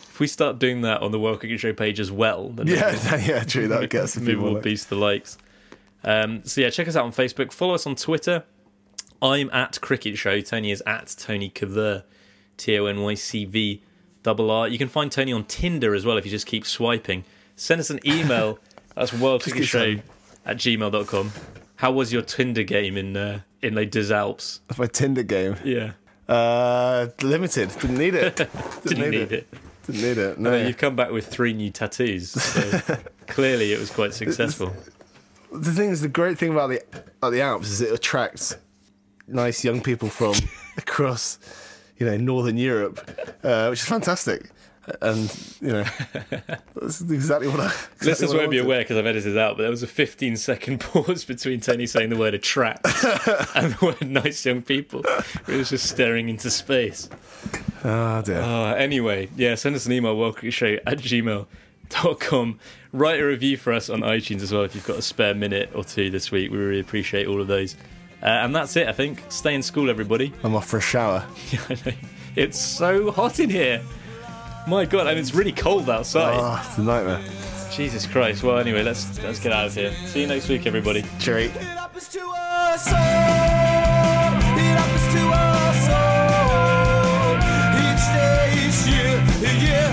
If 0.09 0.21
we 0.21 0.27
start 0.27 0.59
doing 0.59 0.83
that 0.83 1.03
on 1.03 1.11
the 1.11 1.19
World 1.19 1.41
Cricket 1.41 1.59
Show 1.61 1.73
page 1.73 1.99
as 2.01 2.11
well, 2.13 2.51
then 2.51 2.67
Yeah, 2.69 3.17
yeah, 3.27 3.43
true. 3.45 3.69
That 3.69 3.91
gets 3.91 4.17
maybe 4.19 4.29
people. 4.33 4.45
we'll 4.45 4.55
like- 4.55 4.63
boost 4.63 4.89
the 4.89 4.97
likes. 4.97 5.37
Um, 6.05 6.45
so 6.45 6.61
yeah, 6.61 6.71
check 6.71 6.87
us 6.89 6.97
out 6.97 7.05
on 7.05 7.13
Facebook. 7.13 7.53
Follow 7.53 7.75
us 7.75 7.87
on 7.87 7.95
Twitter. 7.97 8.45
I'm 9.21 9.51
at 9.53 9.81
Cricket 9.81 10.17
Show. 10.19 10.41
Tony 10.41 10.71
is 10.71 10.83
at 10.87 11.15
Tony 11.19 11.51
Cavur. 11.51 12.05
T 12.57 12.79
O 12.79 12.87
N 12.87 13.01
Y 13.03 13.15
C 13.15 13.45
V 13.45 13.83
double 14.23 14.51
R. 14.51 14.69
You 14.69 14.79
can 14.79 14.89
find 14.89 15.11
Tony 15.13 15.33
on 15.33 15.45
Tinder 15.45 15.95
as 15.95 16.05
well 16.07 16.17
if 16.17 16.25
you 16.25 16.31
just 16.31 16.47
keep 16.47 16.65
swiping. 16.67 17.25
Send 17.57 17.81
us 17.81 17.91
an 17.91 18.01
email. 18.07 18.59
That's 18.95 19.13
World 19.13 19.43
Cricket 19.43 19.63
keep 19.63 19.69
Show 19.69 19.79
sending. 19.81 20.03
at 20.47 20.57
gmail.com. 20.57 21.33
How 21.77 21.91
was 21.93 22.13
your 22.13 22.23
Tinder 22.23 22.63
game 22.63 22.97
in 22.97 23.17
uh, 23.17 23.41
in 23.63 23.75
Les 23.75 23.87
Deux 23.87 24.13
Alpes? 24.13 24.61
My 24.79 24.87
Tinder 24.87 25.23
game. 25.23 25.57
Yeah. 25.65 25.93
Uh, 26.29 27.09
limited. 27.23 27.71
Didn't 27.81 27.99
need 27.99 28.15
it. 28.15 28.37
Didn't 28.85 29.11
need 29.11 29.33
it. 29.33 29.47
Didn't 29.87 30.01
need 30.03 30.17
it. 30.19 30.39
I 30.39 30.41
No. 30.41 30.57
you've 30.57 30.79
come 30.79 30.97
back 30.97 31.11
with 31.11 31.27
three 31.27 31.53
new 31.53 31.71
tattoos. 31.71 32.31
So 32.31 32.97
clearly 33.27 33.73
it 33.75 33.79
was 33.79 33.91
quite 33.91 34.15
successful. 34.15 34.73
the 35.53 35.73
thing 35.73 35.91
is, 35.91 36.01
the 36.01 36.09
great 36.09 36.39
thing 36.39 36.53
about 36.53 36.69
the 36.71 36.81
about 37.19 37.31
the 37.31 37.43
Alps 37.43 37.69
is 37.69 37.81
it 37.83 37.93
attracts 37.93 38.57
nice 39.27 39.65
young 39.65 39.83
people 39.83 40.09
from 40.09 40.35
across, 40.79 41.39
you 41.99 42.07
know, 42.07 42.17
Northern 42.17 42.57
Europe, 42.57 43.01
uh, 43.43 43.69
which 43.69 43.81
is 43.81 43.87
fantastic. 43.87 44.51
And 45.01 45.57
you 45.63 45.69
know, 45.69 45.85
that's 46.75 47.01
exactly 47.01 47.49
what 47.49 47.61
I. 47.61 47.67
Exactly 47.67 48.09
Listeners 48.09 48.35
won't 48.35 48.51
be 48.51 48.59
aware 48.59 48.81
because 48.81 48.99
I've 48.99 49.07
edited 49.07 49.33
it 49.33 49.39
out, 49.39 49.57
but 49.57 49.63
there 49.63 49.71
was 49.71 49.83
a 49.83 49.87
15 49.87 50.37
second 50.37 50.81
pause 50.81 51.25
between 51.25 51.61
Tony 51.61 51.87
saying 51.87 52.11
the 52.11 52.17
word 52.17 52.35
attract 52.35 52.85
and 53.55 53.73
the 53.73 53.79
word 53.81 54.09
nice 54.09 54.45
young 54.45 54.63
people. 54.63 55.01
It 55.49 55.57
was 55.57 55.71
just 55.71 55.89
staring 55.89 56.29
into 56.29 56.51
space. 56.51 57.09
Oh 57.83 58.21
dear. 58.23 58.41
Uh, 58.41 58.75
anyway, 58.75 59.31
yeah, 59.37 59.55
send 59.55 59.75
us 59.75 59.87
an 59.87 59.93
email, 59.93 60.17
welcomeshow 60.17 60.79
at 60.87 60.99
gmail.com. 60.99 62.59
Write 62.93 63.21
a 63.21 63.25
review 63.25 63.57
for 63.57 63.73
us 63.73 63.89
on 63.89 64.01
iTunes 64.01 64.43
as 64.43 64.53
well 64.53 64.65
if 64.65 64.75
you've 64.75 64.87
got 64.87 64.99
a 64.99 65.03
spare 65.03 65.35
minute 65.35 65.71
or 65.75 65.83
two 65.83 66.11
this 66.11 66.31
week. 66.31 66.51
We 66.51 66.59
really 66.59 66.81
appreciate 66.81 67.27
all 67.27 67.41
of 67.41 67.49
those. 67.49 67.75
Uh, 68.25 68.29
and 68.29 68.55
that's 68.55 68.75
it, 68.77 68.89
I 68.89 68.93
think. 68.93 69.23
Stay 69.29 69.55
in 69.55 69.63
school, 69.63 69.91
everybody. 69.91 70.33
I'm 70.43 70.55
off 70.55 70.67
for 70.67 70.79
a 70.79 70.81
shower. 70.81 71.27
Yeah, 71.51 71.61
I 71.69 71.75
know. 71.75 71.93
It's 72.37 72.59
so 72.59 73.11
hot 73.11 73.39
in 73.39 73.51
here. 73.51 73.83
My 74.67 74.87
God, 74.87 75.07
and 75.07 75.19
it's 75.19 75.35
really 75.35 75.53
cold 75.53 75.91
outside. 75.91 76.39
Oh, 76.41 76.65
it's 76.67 76.79
a 76.79 76.83
nightmare. 76.83 77.21
Jesus 77.71 78.07
Christ. 78.07 78.43
Well, 78.43 78.59
anyway, 78.59 78.83
let's 78.83 79.23
let's 79.23 79.39
get 79.41 79.53
out 79.53 79.67
of 79.67 79.75
here. 79.75 79.93
See 80.07 80.23
you 80.23 80.27
next 80.27 80.49
week, 80.49 80.67
everybody. 80.67 81.05
Cheery. 81.19 81.45
It 81.45 81.53
happens 81.53 82.09
to 82.09 82.21
us 82.21 82.89
all. 82.89 82.99
It 84.57 84.75
happens 84.79 85.07
to 85.15 85.21
us 85.31 85.89
all. 85.91 87.37
Each 87.85 88.07
day, 88.15 88.55
each 88.65 88.87
year, 88.89 89.21
year, 89.61 89.93